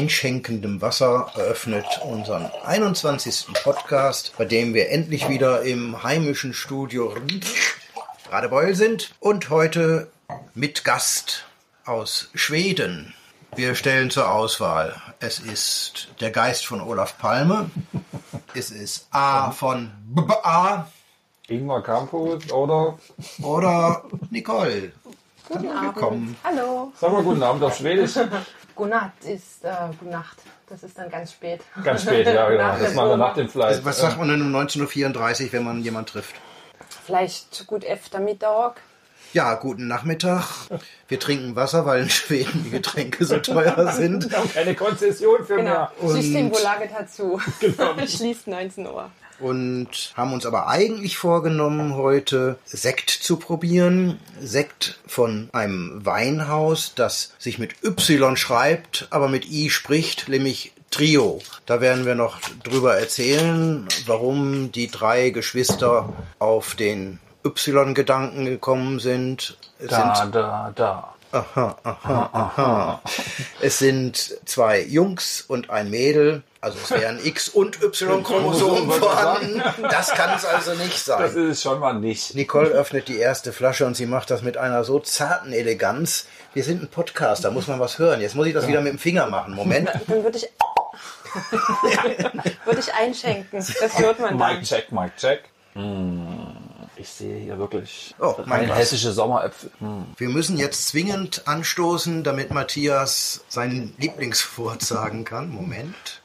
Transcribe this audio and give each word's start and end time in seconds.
einschenkendem 0.00 0.80
Wasser 0.80 1.30
eröffnet 1.36 1.84
unseren 2.02 2.50
21. 2.64 3.48
Podcast, 3.62 4.32
bei 4.38 4.46
dem 4.46 4.72
wir 4.72 4.88
endlich 4.88 5.28
wieder 5.28 5.60
im 5.60 6.02
heimischen 6.02 6.54
Studio 6.54 7.14
Radebeul 8.30 8.74
sind 8.74 9.14
und 9.20 9.50
heute 9.50 10.10
mit 10.54 10.84
Gast 10.84 11.44
aus 11.84 12.30
Schweden. 12.34 13.12
Wir 13.54 13.74
stellen 13.74 14.08
zur 14.08 14.30
Auswahl. 14.30 14.96
Es 15.18 15.38
ist 15.38 16.08
der 16.22 16.30
Geist 16.30 16.64
von 16.64 16.80
Olaf 16.80 17.18
Palme. 17.18 17.70
Es 18.54 18.70
ist 18.70 19.06
A 19.10 19.50
von 19.50 19.90
B 20.06 20.22
-B 20.22 20.32
A. 20.42 20.90
Ingmar 21.46 21.82
Campus 21.82 22.50
oder? 22.50 22.98
Oder 23.42 24.04
Nicole. 24.30 24.92
Guten 25.46 25.68
Abend. 25.68 25.94
Willkommen. 25.94 26.36
Hallo. 26.42 26.92
Sag 26.98 27.12
mal 27.12 27.22
guten 27.22 27.42
Abend 27.42 27.62
auf 27.64 27.76
Schwedisch. 27.76 28.14
Godnatt 28.80 29.12
ist 29.24 29.62
äh, 29.62 29.72
Gute 29.98 30.10
Nacht. 30.10 30.38
Das 30.70 30.82
ist 30.82 30.96
dann 30.96 31.10
ganz 31.10 31.32
spät. 31.32 31.60
Ganz 31.84 32.00
spät, 32.02 32.26
ja 32.26 32.48
genau. 32.48 32.76
Das 32.80 32.94
machen 32.94 33.10
wir 33.10 33.16
nach 33.18 33.34
dem 33.34 33.46
Fleisch. 33.46 33.80
Was 33.82 33.98
sagt 33.98 34.16
man 34.18 34.28
denn 34.28 34.40
um 34.40 34.54
19.34 34.56 35.44
Uhr, 35.46 35.52
wenn 35.52 35.64
man 35.64 35.82
jemanden 35.82 36.10
trifft? 36.10 36.34
Vielleicht 37.04 37.66
gut 37.66 37.84
efter 37.84 38.20
Mittag. 38.20 38.80
Ja, 39.34 39.54
guten 39.56 39.86
Nachmittag. 39.86 40.44
Wir 41.08 41.20
trinken 41.20 41.54
Wasser, 41.56 41.84
weil 41.84 42.04
in 42.04 42.10
Schweden 42.10 42.64
die 42.64 42.70
Getränke 42.70 43.24
so 43.26 43.38
teuer 43.38 43.86
sind. 43.92 44.30
Wir 44.30 44.38
haben 44.38 44.50
keine 44.52 44.74
Konzession 44.74 45.44
für 45.44 45.56
Genau. 45.56 45.88
mehr. 46.00 46.08
Systembolaget 46.08 46.94
hat 46.94 47.10
zu. 47.10 47.38
Genau. 47.60 47.94
Schließt 48.06 48.46
19 48.46 48.86
Uhr. 48.86 49.10
Und 49.40 50.12
haben 50.16 50.32
uns 50.32 50.46
aber 50.46 50.68
eigentlich 50.68 51.16
vorgenommen, 51.16 51.94
heute 51.94 52.58
Sekt 52.64 53.10
zu 53.10 53.36
probieren. 53.36 54.18
Sekt 54.40 54.98
von 55.06 55.48
einem 55.52 56.04
Weinhaus, 56.04 56.92
das 56.94 57.32
sich 57.38 57.58
mit 57.58 57.82
Y 57.82 58.36
schreibt, 58.36 59.08
aber 59.10 59.28
mit 59.28 59.50
I 59.50 59.70
spricht, 59.70 60.28
nämlich 60.28 60.72
Trio. 60.90 61.40
Da 61.66 61.80
werden 61.80 62.04
wir 62.04 62.14
noch 62.14 62.40
drüber 62.64 62.96
erzählen, 62.98 63.86
warum 64.06 64.72
die 64.72 64.88
drei 64.88 65.30
Geschwister 65.30 66.12
auf 66.38 66.74
den 66.74 67.20
Y-Gedanken 67.44 68.44
gekommen 68.44 68.98
sind. 68.98 69.56
Da, 69.78 70.16
sind 70.16 70.34
da, 70.34 70.72
da. 70.74 71.14
Aha, 71.32 71.76
aha, 71.84 72.30
aha. 72.32 73.02
Es 73.60 73.78
sind 73.78 74.16
zwei 74.46 74.80
Jungs 74.82 75.42
und 75.46 75.70
ein 75.70 75.88
Mädel. 75.90 76.42
Also 76.60 76.78
es 76.82 76.90
wären 76.90 77.18
X- 77.24 77.48
und 77.48 77.80
Y-Chromosomen 77.82 78.90
vorhanden. 78.90 79.62
Das 79.90 80.10
kann 80.10 80.36
es 80.36 80.44
also 80.44 80.72
nicht 80.74 80.92
Das 80.92 81.04
sein. 81.04 81.24
ist 81.26 81.36
es 81.36 81.62
schon 81.62 81.78
mal 81.78 81.94
nicht. 81.94 82.34
Nicole 82.34 82.70
öffnet 82.70 83.06
die 83.08 83.18
erste 83.18 83.52
Flasche 83.52 83.86
und 83.86 83.94
sie 83.96 84.06
macht 84.06 84.30
das 84.30 84.42
mit 84.42 84.56
einer 84.56 84.82
so 84.84 84.98
zarten 84.98 85.52
Eleganz. 85.52 86.26
Wir 86.52 86.64
sind 86.64 86.82
ein 86.82 86.88
Podcast, 86.88 87.44
da 87.44 87.50
muss 87.52 87.68
man 87.68 87.78
was 87.78 87.98
hören. 87.98 88.20
Jetzt 88.20 88.34
muss 88.34 88.46
ich 88.48 88.52
das 88.54 88.66
wieder 88.66 88.80
mit 88.80 88.92
dem 88.92 88.98
Finger 88.98 89.26
machen. 89.26 89.54
Moment. 89.54 89.88
Dann 90.08 90.24
würde 90.24 90.36
ich, 90.36 90.48
würde 92.64 92.80
ich 92.80 92.92
einschenken. 92.94 93.64
Das 93.80 93.98
hört 93.98 94.18
man 94.18 94.34
Mic 94.36 94.46
dann. 94.56 94.62
check, 94.62 94.90
Mic 94.92 95.16
check. 95.16 95.44
Hm, 95.74 96.56
Ich 97.00 97.08
sehe 97.08 97.38
hier 97.38 97.58
wirklich 97.58 98.14
Oh, 98.18 98.34
mein 98.44 98.70
hessische 98.70 99.12
Sommeräpfel. 99.12 99.70
Hm. 99.78 100.04
Wir 100.18 100.28
müssen 100.28 100.58
jetzt 100.58 100.88
zwingend 100.88 101.48
anstoßen, 101.48 102.24
damit 102.24 102.50
Matthias 102.50 103.40
seinen 103.48 103.94
Lieblingswort 103.96 104.82
sagen 104.82 105.24
kann. 105.24 105.48
Moment. 105.48 106.20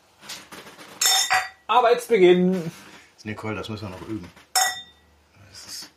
Arbeitsbeginn. 1.68 2.72
Nicole, 3.24 3.56
das 3.56 3.70
müssen 3.70 3.86
wir 3.86 3.92
noch 3.92 4.08
üben. 4.08 4.30
Ist, 5.54 5.92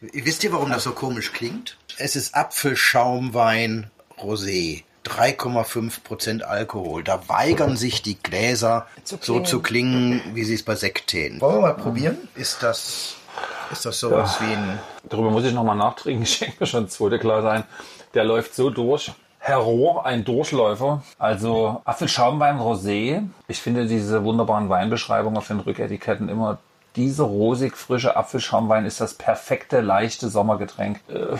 wisst 0.00 0.42
ihr, 0.42 0.52
warum 0.52 0.70
das 0.70 0.82
so 0.82 0.90
komisch 0.90 1.32
klingt? 1.32 1.78
Es 1.96 2.16
ist 2.16 2.34
Apfelschaumwein 2.34 3.88
Rosé. 4.18 4.82
3,5% 5.04 6.42
Alkohol. 6.42 7.04
Da 7.04 7.28
weigern 7.28 7.76
sich 7.76 8.02
die 8.02 8.20
Gläser 8.20 8.88
Zu 9.04 9.18
so 9.20 9.40
zu 9.40 9.62
klingen, 9.62 10.20
wie 10.34 10.42
sie 10.42 10.54
es 10.54 10.64
bei 10.64 10.74
Sekten. 10.74 11.40
Wollen 11.40 11.56
wir 11.56 11.60
mal 11.60 11.74
probieren? 11.74 12.18
Ist 12.34 12.62
das, 12.62 13.17
ist 13.70 13.84
das 13.84 14.00
sowas 14.00 14.40
wie 14.40 14.52
ein... 14.52 14.78
Darüber 15.08 15.30
muss 15.30 15.44
ich 15.44 15.54
nochmal 15.54 15.76
nachtrinken. 15.76 16.22
Ich 16.22 16.34
schenke 16.34 16.56
mir 16.60 16.66
schon 16.66 16.84
das 16.84 16.94
zweite 16.94 17.18
Glas 17.18 17.44
ein. 17.44 17.64
Der 18.14 18.24
läuft 18.24 18.54
so 18.54 18.70
durch. 18.70 19.12
Herror, 19.38 20.04
ein 20.04 20.24
Durchläufer. 20.24 21.02
Also 21.18 21.80
Apfelschaumwein 21.84 22.58
Rosé. 22.58 23.22
Ich 23.46 23.60
finde 23.60 23.86
diese 23.86 24.24
wunderbaren 24.24 24.68
Weinbeschreibungen 24.68 25.38
auf 25.38 25.46
den 25.48 25.60
Rücketiketten 25.60 26.28
immer. 26.28 26.58
Dieser 26.96 27.24
rosig 27.24 27.76
frische 27.76 28.16
Apfelschaumwein 28.16 28.84
ist 28.84 29.00
das 29.00 29.14
perfekte, 29.14 29.80
leichte 29.80 30.28
Sommergetränk. 30.28 31.00
Äh, 31.08 31.36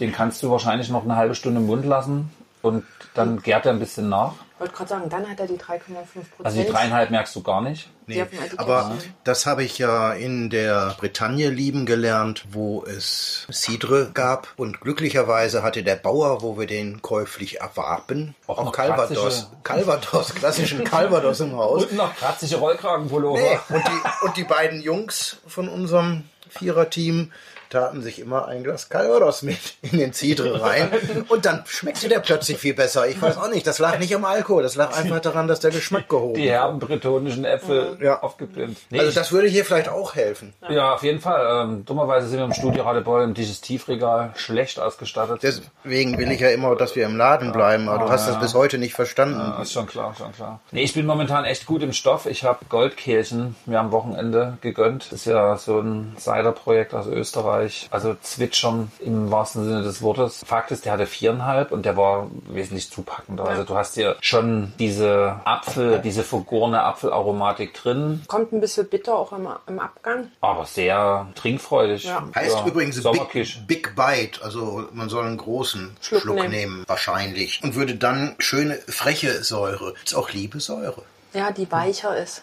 Den 0.00 0.12
kannst 0.12 0.42
du 0.42 0.50
wahrscheinlich 0.50 0.90
noch 0.90 1.04
eine 1.04 1.16
halbe 1.16 1.34
Stunde 1.34 1.60
im 1.60 1.66
Mund 1.66 1.84
lassen 1.84 2.30
und 2.62 2.84
dann 3.14 3.42
gärt 3.42 3.66
er 3.66 3.72
ein 3.72 3.78
bisschen 3.78 4.08
nach. 4.08 4.34
Ich 4.56 4.60
wollte 4.60 4.74
gerade 4.74 4.88
sagen, 4.88 5.10
dann 5.10 5.28
hat 5.28 5.38
er 5.38 5.46
die 5.46 5.58
3,5 5.58 5.80
Prozent. 5.82 6.24
Also 6.42 6.62
die 6.62 6.66
dreieinhalb 6.66 7.10
merkst 7.10 7.36
du 7.36 7.42
gar 7.42 7.60
nicht. 7.60 7.90
Dem 8.08 8.22
Etikett 8.22 8.58
Aber 8.58 8.96
das 9.22 9.44
habe 9.44 9.62
ich 9.62 9.76
ja 9.76 10.14
in 10.14 10.48
der 10.48 10.96
Bretagne 10.98 11.50
lieben 11.50 11.84
gelernt, 11.84 12.46
wo 12.52 12.82
es 12.82 13.46
Cidre 13.52 14.12
gab. 14.14 14.48
Und 14.56 14.80
glücklicherweise 14.80 15.62
hatte 15.62 15.82
der 15.82 15.96
Bauer, 15.96 16.40
wo 16.40 16.58
wir 16.58 16.66
den 16.66 17.02
käuflich 17.02 17.60
erwarben, 17.60 18.34
Auch 18.46 18.56
auch, 18.56 18.72
Calvados, 18.72 19.50
Calvados, 19.62 20.34
klassischen 20.34 20.84
Calvados 20.84 21.40
im 21.40 21.54
Haus. 21.54 21.84
Und 21.84 21.92
noch 21.92 22.16
kratzige 22.16 22.56
Rollkragenpullover. 22.56 23.38
Nee, 23.38 23.76
und, 23.76 23.86
die, 23.86 24.24
und 24.24 24.36
die 24.38 24.44
beiden 24.44 24.80
Jungs 24.80 25.36
von 25.46 25.68
unserem 25.68 26.24
Viererteam 26.48 27.30
taten 27.70 28.02
sich 28.02 28.18
immer 28.20 28.46
ein 28.48 28.62
Glas 28.64 28.88
Calvados 28.88 29.42
mit 29.42 29.58
in 29.82 29.98
den 29.98 30.12
Cidre 30.12 30.60
rein. 30.60 30.90
Und 31.28 31.46
dann 31.46 31.62
schmeckte 31.66 32.08
der 32.08 32.20
plötzlich 32.20 32.58
viel 32.58 32.74
besser. 32.74 33.06
Ich 33.08 33.20
weiß 33.20 33.36
auch 33.38 33.50
nicht, 33.50 33.66
das 33.66 33.78
lag 33.78 33.98
nicht 33.98 34.14
am 34.14 34.24
Alkohol, 34.24 34.62
das 34.62 34.76
lag 34.76 34.96
einfach 34.96 35.20
daran, 35.20 35.48
dass 35.48 35.60
der 35.60 35.70
Geschmack 35.70 36.08
gehoben 36.08 36.34
Die 36.34 36.50
herben 36.50 36.78
bretonischen 36.78 37.44
Äpfel 37.44 37.98
Ja. 38.00 38.20
aufgepimpt. 38.22 38.80
Nee, 38.90 39.00
Also 39.00 39.12
das 39.12 39.32
würde 39.32 39.48
hier 39.48 39.64
vielleicht 39.64 39.88
auch 39.88 40.14
helfen. 40.14 40.52
Ja, 40.68 40.94
auf 40.94 41.02
jeden 41.02 41.20
Fall. 41.20 41.64
Ähm, 41.64 41.84
dummerweise 41.84 42.28
sind 42.28 42.38
wir 42.38 42.44
im 42.44 42.52
Studio 42.52 42.84
Radebeul 42.84 43.22
im 43.24 43.34
Digestivregal 43.34 44.32
schlecht 44.36 44.78
ausgestattet. 44.80 45.40
Deswegen 45.42 46.18
will 46.18 46.30
ich 46.30 46.40
ja 46.40 46.50
immer, 46.50 46.74
dass 46.76 46.96
wir 46.96 47.04
im 47.06 47.16
Laden 47.16 47.52
bleiben, 47.52 47.88
aber 47.88 48.06
du 48.06 48.10
hast 48.10 48.28
das 48.28 48.38
bis 48.40 48.54
heute 48.54 48.78
nicht 48.78 48.94
verstanden. 48.94 49.38
Ja, 49.40 49.62
ist 49.62 49.72
schon 49.72 49.86
klar, 49.86 50.14
schon 50.16 50.32
klar. 50.32 50.60
Nee, 50.70 50.82
ich 50.82 50.94
bin 50.94 51.06
momentan 51.06 51.44
echt 51.44 51.66
gut 51.66 51.82
im 51.82 51.92
Stoff. 51.92 52.26
Ich 52.26 52.44
habe 52.44 52.60
Goldkehlchen 52.68 53.56
mir 53.66 53.80
am 53.80 53.92
Wochenende 53.92 54.58
gegönnt. 54.60 55.06
Das 55.10 55.20
ist 55.20 55.26
ja 55.26 55.56
so 55.56 55.80
ein 55.80 56.14
Cider-Projekt 56.18 56.94
aus 56.94 57.06
Österreich. 57.06 57.55
Also 57.90 58.14
zwitschern 58.20 58.90
im 59.00 59.30
wahrsten 59.30 59.64
Sinne 59.64 59.82
des 59.82 60.02
Wortes. 60.02 60.42
Fakt 60.46 60.70
ist, 60.70 60.84
der 60.84 60.92
hatte 60.92 61.06
viereinhalb 61.06 61.72
und 61.72 61.84
der 61.84 61.96
war 61.96 62.28
wesentlich 62.48 62.90
zupackender. 62.90 63.44
Also 63.46 63.64
du 63.64 63.74
hast 63.76 63.94
hier 63.94 64.16
schon 64.20 64.72
diese 64.78 65.40
Apfel, 65.44 66.00
diese 66.00 66.22
vergorene 66.22 66.82
Apfelaromatik 66.82 67.74
drin, 67.74 68.22
Kommt 68.26 68.52
ein 68.52 68.60
bisschen 68.60 68.88
bitter 68.88 69.14
auch 69.14 69.32
im, 69.32 69.48
im 69.66 69.78
Abgang. 69.78 70.30
aber 70.40 70.64
sehr 70.66 71.26
trinkfreudig. 71.34 72.04
Ja. 72.04 72.28
Heißt 72.34 72.56
übrigens 72.66 72.96
Sommerkisch. 72.96 73.60
Big, 73.66 73.94
Big 73.94 73.96
Bite, 73.96 74.44
also 74.44 74.84
man 74.92 75.08
soll 75.08 75.24
einen 75.26 75.36
großen 75.36 75.96
Schluck, 76.00 76.22
Schluck 76.22 76.36
nehmen. 76.36 76.50
nehmen. 76.50 76.84
wahrscheinlich. 76.86 77.60
Und 77.62 77.74
würde 77.74 77.94
dann 77.96 78.34
schöne, 78.38 78.74
freche 78.88 79.42
Säure. 79.44 79.94
Ist 80.04 80.14
auch 80.14 80.30
liebe 80.30 80.60
Säure. 80.60 81.02
Ja, 81.32 81.50
die 81.50 81.70
weicher 81.70 82.16
ist. 82.16 82.42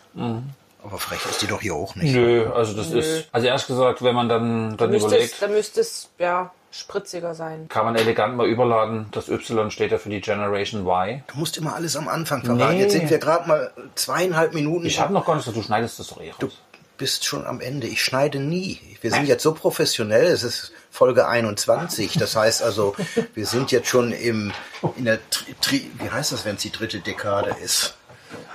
Aber 0.84 0.98
frech 0.98 1.26
ist 1.30 1.42
die 1.42 1.48
doch 1.48 1.62
hier 1.62 1.76
auch 1.76 1.96
nicht. 1.96 2.14
Nö, 2.14 2.52
also 2.54 2.74
das 2.74 2.92
ist, 2.92 3.30
also 3.32 3.48
ehrlich 3.48 3.66
gesagt, 3.68 4.04
wenn 4.04 4.16
man 4.16 4.28
dann, 4.28 4.76
dann 4.78 4.90
Müsste 4.92 5.08
überlegt, 5.08 5.34
es, 5.34 5.40
da 5.40 5.48
müsste 5.48 5.82
es 5.82 6.10
ja 6.20 6.52
spritziger 6.72 7.36
sein. 7.36 7.68
kann 7.70 7.86
man 7.86 7.96
elegant 7.96 8.36
mal 8.36 8.48
überladen. 8.48 9.08
Das 9.12 9.30
Y 9.30 9.72
steht 9.72 9.92
ja 9.92 9.98
für 9.98 10.10
die 10.10 10.22
Generation 10.22 10.86
Y. 10.86 11.24
Du 11.28 11.38
musst 11.38 11.58
immer 11.58 11.76
alles 11.76 11.96
am 11.96 12.08
Anfang 12.08 12.44
verraten. 12.44 12.76
Nee. 12.76 12.82
Jetzt 12.82 12.94
sind 12.94 13.10
wir 13.10 13.20
gerade 13.20 13.48
mal 13.48 13.72
zweieinhalb 13.96 14.54
Minuten. 14.54 14.86
Ich 14.86 15.00
habe 15.00 15.14
noch 15.14 15.26
gar 15.26 15.36
nicht 15.36 15.46
so, 15.46 15.52
du 15.52 15.62
schneidest 15.62 16.00
das 16.00 16.08
doch 16.08 16.20
eh 16.20 16.32
raus. 16.32 16.60
bist 16.98 17.26
schon 17.26 17.46
am 17.46 17.62
Ende. 17.62 17.88
Ich 17.88 18.04
schneide 18.04 18.40
nie. 18.40 18.80
Wir 19.02 19.12
sind 19.12 19.28
jetzt 19.28 19.44
so 19.44 19.54
professionell. 19.54 20.26
Es 20.26 20.44
ist 20.44 20.72
Folge 20.90 21.28
21. 21.28 22.14
Das 22.14 22.36
heißt 22.36 22.64
also, 22.64 22.96
wir 23.36 23.46
sind 23.46 23.72
jetzt 23.72 23.88
schon 23.88 24.12
im, 24.12 24.52
in 24.98 25.06
der, 25.06 25.20
Tri, 25.30 25.56
Tri, 25.62 25.92
wie 26.00 26.10
heißt 26.10 26.32
das, 26.32 26.44
wenn 26.44 26.56
es 26.56 26.62
die 26.62 26.72
dritte 26.72 27.00
Dekade 27.00 27.56
ist? 27.64 27.96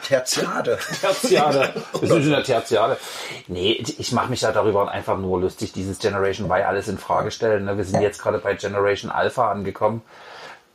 Tertiade. 0.07 0.79
Tertiade. 1.01 1.75
Wir 2.01 2.09
sind 2.09 2.25
in 2.25 2.31
der 2.31 2.43
Tertiade. 2.45 2.97
Nee, 3.47 3.83
ich 3.99 4.13
mache 4.13 4.31
mich 4.31 4.41
da 4.41 4.53
darüber 4.53 4.91
einfach 4.91 5.19
nur 5.19 5.41
lustig, 5.41 5.73
dieses 5.73 5.99
Generation 5.99 6.47
Y 6.51 6.65
alles 6.67 6.89
in 6.89 6.99
Frage 6.99 7.31
stellen. 7.31 7.65
ne? 7.65 7.77
Wir 7.77 7.85
sind 7.85 8.01
jetzt 8.01 8.21
gerade 8.21 8.39
bei 8.39 8.55
Generation 8.55 9.11
Alpha 9.11 9.51
angekommen. 9.51 10.03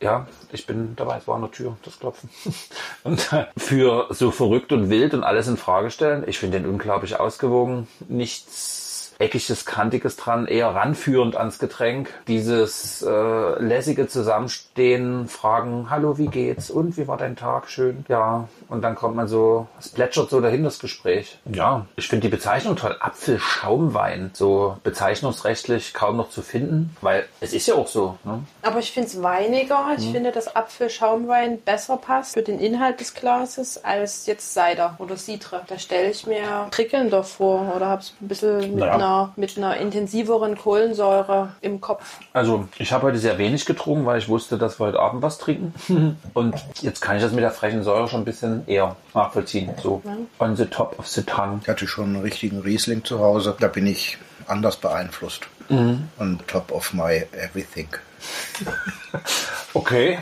Ja, 0.01 0.27
ich 0.51 0.65
bin 0.65 0.95
dabei, 0.97 1.17
es 1.17 1.27
war 1.27 1.35
an 1.35 1.41
der 1.43 1.51
Tür, 1.51 1.77
das 1.85 1.97
Klopfen. 1.97 2.29
Und 3.03 3.31
äh, 3.31 3.45
für 3.55 4.07
so 4.09 4.31
verrückt 4.31 4.73
und 4.73 4.89
wild 4.89 5.13
und 5.13 5.23
alles 5.23 5.47
in 5.47 5.55
Frage 5.55 5.91
stellen, 5.91 6.25
ich 6.27 6.39
finde 6.39 6.59
den 6.59 6.69
unglaublich 6.69 7.19
ausgewogen. 7.19 7.87
Nichts 8.09 8.82
Eckiges, 9.19 9.65
Kantiges 9.65 10.15
dran, 10.15 10.47
eher 10.47 10.69
ranführend 10.69 11.35
ans 11.35 11.59
Getränk. 11.59 12.09
Dieses 12.27 13.01
äh, 13.01 13.09
lässige 13.63 14.07
Zusammenstehen, 14.07 15.27
Fragen, 15.27 15.89
hallo, 15.89 16.17
wie 16.17 16.27
geht's? 16.27 16.69
Und 16.69 16.97
wie 16.97 17.07
war 17.07 17.17
dein 17.17 17.35
Tag? 17.35 17.69
Schön. 17.69 18.05
Ja. 18.07 18.47
Und 18.69 18.81
dann 18.81 18.95
kommt 18.95 19.15
man 19.15 19.27
so, 19.27 19.67
es 19.79 19.89
plätschert 19.89 20.29
so 20.29 20.41
dahin 20.41 20.63
das 20.63 20.79
Gespräch. 20.79 21.37
Ja, 21.45 21.85
ich 21.95 22.07
finde 22.07 22.27
die 22.27 22.31
Bezeichnung 22.31 22.75
toll. 22.75 22.95
Apfelschaumwein. 22.99 24.31
So 24.33 24.77
bezeichnungsrechtlich 24.83 25.93
kaum 25.93 26.17
noch 26.17 26.29
zu 26.29 26.41
finden, 26.41 26.95
weil 27.01 27.25
es 27.39 27.53
ist 27.53 27.67
ja 27.67 27.75
auch 27.75 27.87
so. 27.87 28.17
Ne? 28.23 28.43
Aber 28.61 28.79
ich 28.79 28.91
finde 28.91 29.09
es 29.09 29.21
weiniger. 29.21 29.87
Ich 29.97 30.11
finde, 30.11 30.31
dass 30.31 30.55
Apfelschaumwein 30.55 31.59
besser 31.61 31.97
passt 31.97 32.33
für 32.33 32.41
den 32.41 32.59
Inhalt 32.59 32.99
des 32.99 33.13
Glases 33.13 33.83
als 33.83 34.25
jetzt 34.25 34.53
Cider 34.53 34.95
oder 34.99 35.17
Citre. 35.17 35.61
Da 35.67 35.77
stelle 35.77 36.09
ich 36.09 36.25
mir 36.25 36.67
prickelnder 36.71 37.23
vor 37.23 37.73
oder 37.75 37.87
habe 37.87 38.01
es 38.01 38.13
ein 38.21 38.27
bisschen 38.27 38.59
mit, 38.59 38.79
Naja. 38.79 38.97
Einer, 39.03 39.33
mit 39.35 39.57
einer 39.57 39.77
intensiveren 39.77 40.57
Kohlensäure 40.57 41.49
im 41.61 41.81
Kopf. 41.81 42.19
Also, 42.33 42.67
ich 42.79 42.91
habe 42.93 43.07
heute 43.07 43.17
sehr 43.17 43.37
wenig 43.37 43.65
getrunken, 43.65 44.05
weil 44.05 44.19
ich 44.19 44.29
wusste, 44.29 44.57
dass 44.57 44.79
wir 44.79 44.87
heute 44.87 44.99
Abend 44.99 45.21
was 45.21 45.37
trinken. 45.37 46.17
Und 46.33 46.55
jetzt 46.81 47.01
kann 47.01 47.17
ich 47.17 47.21
das 47.21 47.31
mit 47.31 47.43
der 47.43 47.51
frechen 47.51 47.83
Säure 47.83 48.07
schon 48.07 48.21
ein 48.21 48.25
bisschen 48.25 48.67
eher 48.67 48.95
nachvollziehen. 49.13 49.71
So 49.81 50.01
on 50.39 50.55
the 50.55 50.65
top 50.65 50.97
of 50.97 51.07
the 51.07 51.23
tongue. 51.23 51.59
Ich 51.61 51.69
hatte 51.69 51.87
schon 51.87 52.05
einen 52.05 52.21
richtigen 52.21 52.59
Riesling 52.59 53.03
zu 53.03 53.19
Hause. 53.19 53.55
Da 53.59 53.67
bin 53.67 53.85
ich 53.85 54.17
anders 54.47 54.77
beeinflusst. 54.77 55.47
On 55.69 56.39
top 56.47 56.71
of 56.71 56.93
my 56.93 57.25
everything. 57.33 57.89
Okay. 59.73 60.19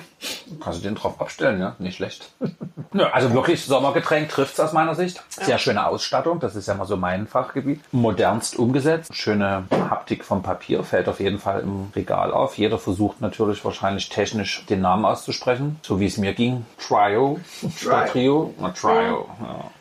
Kannst 0.62 0.80
du 0.80 0.84
den 0.84 0.96
drauf 0.96 1.20
abstellen, 1.20 1.60
ja? 1.60 1.76
Nicht 1.80 1.98
schlecht. 1.98 2.32
ja, 2.94 3.10
also 3.10 3.34
wirklich 3.34 3.66
Sommergetränk 3.66 4.30
trifft's 4.30 4.60
aus 4.60 4.72
meiner 4.72 4.96
Sicht. 4.96 5.22
Sehr 5.30 5.58
schöne 5.58 5.86
Ausstattung, 5.86 6.40
das 6.40 6.56
ist 6.56 6.68
ja 6.68 6.74
mal 6.74 6.86
so 6.86 6.96
mein 6.96 7.28
Fachgebiet. 7.28 7.82
Modernst 7.92 8.58
umgesetzt. 8.58 9.14
Schöne 9.14 9.66
Haptik 9.72 10.24
vom 10.24 10.42
Papier, 10.42 10.84
fällt 10.84 11.10
auf 11.10 11.20
jeden 11.20 11.40
Fall 11.40 11.62
im 11.62 11.92
Regal 11.96 12.32
auf. 12.32 12.58
Jeder 12.58 12.80
versucht 12.80 13.20
natürlich 13.20 13.64
wahrscheinlich 13.66 14.10
technisch 14.10 14.66
den 14.68 14.82
Namen 14.82 15.04
auszusprechen, 15.04 15.80
so 15.82 16.00
wie 16.00 16.06
es 16.06 16.18
mir 16.18 16.34
ging. 16.34 16.66
Trio. 16.78 17.40
Statt 17.76 18.12
Trio. 18.12 18.54
Na, 18.60 18.70
Trio. 18.70 19.28
Ja. 19.42 19.72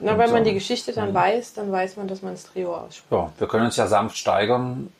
Na, 0.00 0.18
wenn 0.18 0.28
so. 0.28 0.34
man 0.34 0.44
die 0.44 0.52
Geschichte 0.52 0.92
dann 0.92 1.14
weiß, 1.14 1.54
dann 1.54 1.72
weiß 1.72 1.96
man, 1.96 2.08
dass 2.08 2.20
man 2.20 2.32
das 2.32 2.44
Trio 2.44 2.74
ausspricht. 2.74 3.10
Ja, 3.10 3.32
wir 3.38 3.48
können 3.48 3.64
uns 3.64 3.76
ja 3.76 3.86
sanft 3.86 4.18
steigern 4.18 4.90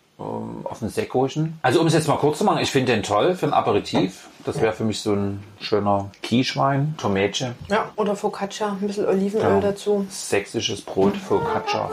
auf 0.64 0.78
den 0.80 0.88
Säckochen. 0.88 1.58
Also 1.62 1.80
um 1.80 1.86
es 1.86 1.94
jetzt 1.94 2.08
mal 2.08 2.16
kurz 2.16 2.38
zu 2.38 2.44
machen, 2.44 2.58
ich 2.62 2.70
finde 2.70 2.92
den 2.92 3.02
toll 3.02 3.34
für 3.34 3.46
ein 3.46 3.52
Aperitif. 3.52 4.28
Das 4.44 4.60
wäre 4.60 4.72
für 4.72 4.84
mich 4.84 5.00
so 5.00 5.12
ein 5.14 5.42
schöner 5.60 6.10
Quichewein, 6.22 6.94
Tomätchen, 6.98 7.54
Ja, 7.68 7.90
oder 7.96 8.14
Focaccia, 8.14 8.72
ein 8.80 8.86
bisschen 8.86 9.06
Olivenöl 9.06 9.42
Ja. 9.54 9.60
dazu. 9.60 10.04
sächsisches 10.10 10.82
Brot, 10.82 11.16
Focaccia. 11.16 11.88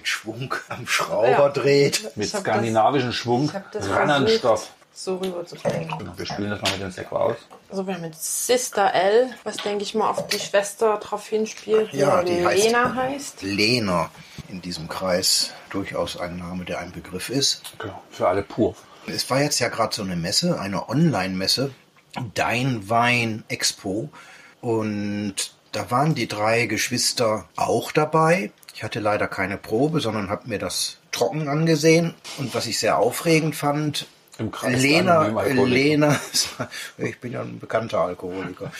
Mit 0.00 0.08
Schwung 0.08 0.54
am 0.70 0.86
Schrauber 0.86 1.28
Ja. 1.28 1.48
dreht. 1.50 2.16
Mit 2.16 2.28
skandinavischen 2.30 3.12
Schwung, 3.12 3.44
Ich 3.46 3.54
habe 3.54 3.64
das 3.72 3.88
Rannenstoff. 3.90 4.60
versucht, 4.60 4.74
so 4.94 5.16
rüberzubringen. 5.16 5.94
Wir 6.16 6.26
spülen 6.26 6.50
das 6.50 6.62
mal 6.62 6.72
mit 6.72 6.80
dem 6.80 6.90
Sekko 6.90 7.16
aus. 7.16 7.36
Also 7.68 7.86
wir 7.86 7.94
haben 7.94 8.00
mit 8.00 8.14
Sister 8.16 8.92
L, 8.94 9.28
was 9.44 9.58
denke 9.58 9.82
ich 9.84 9.94
mal 9.94 10.08
auf 10.10 10.26
die 10.26 10.38
Schwester 10.38 10.96
drauf 10.96 11.26
hinspielt, 11.28 11.92
die, 11.92 11.98
Ja, 11.98 12.22
die 12.22 12.44
heißt- 12.44 12.64
Lena 12.64 12.94
heißt. 12.94 13.42
Lena 13.42 14.10
in 14.48 14.60
diesem 14.62 14.88
Kreis 14.88 15.52
durchaus 15.70 16.18
ein 16.18 16.38
Name, 16.38 16.64
der 16.64 16.78
ein 16.80 16.92
Begriff 16.92 17.28
ist. 17.30 17.62
Genau, 17.78 18.02
für 18.10 18.26
alle 18.26 18.42
pur. 18.42 18.74
Es 19.06 19.28
war 19.30 19.40
jetzt 19.40 19.58
ja 19.60 19.68
gerade 19.68 19.94
so 19.94 20.02
eine 20.02 20.16
Messe, 20.16 20.58
eine 20.58 20.88
Online-Messe, 20.88 21.72
Dein 22.34 22.88
Wein 22.90 23.44
Expo. 23.48 24.08
Und 24.60 25.34
da 25.72 25.90
waren 25.90 26.14
die 26.14 26.28
drei 26.28 26.66
Geschwister 26.66 27.48
auch 27.56 27.92
dabei. 27.92 28.50
Ich 28.74 28.82
hatte 28.82 29.00
leider 29.00 29.28
keine 29.28 29.56
Probe, 29.56 30.00
sondern 30.00 30.30
habe 30.30 30.48
mir 30.48 30.58
das 30.58 30.98
trocken 31.12 31.48
angesehen. 31.48 32.14
Und 32.38 32.54
was 32.54 32.66
ich 32.66 32.78
sehr 32.78 32.98
aufregend 32.98 33.56
fand, 33.56 34.06
Lena. 34.62 35.26
Lena, 35.44 36.18
ich 36.98 37.18
bin 37.20 37.32
ja 37.32 37.42
ein 37.42 37.58
bekannter 37.58 38.00
Alkoholiker. 38.00 38.72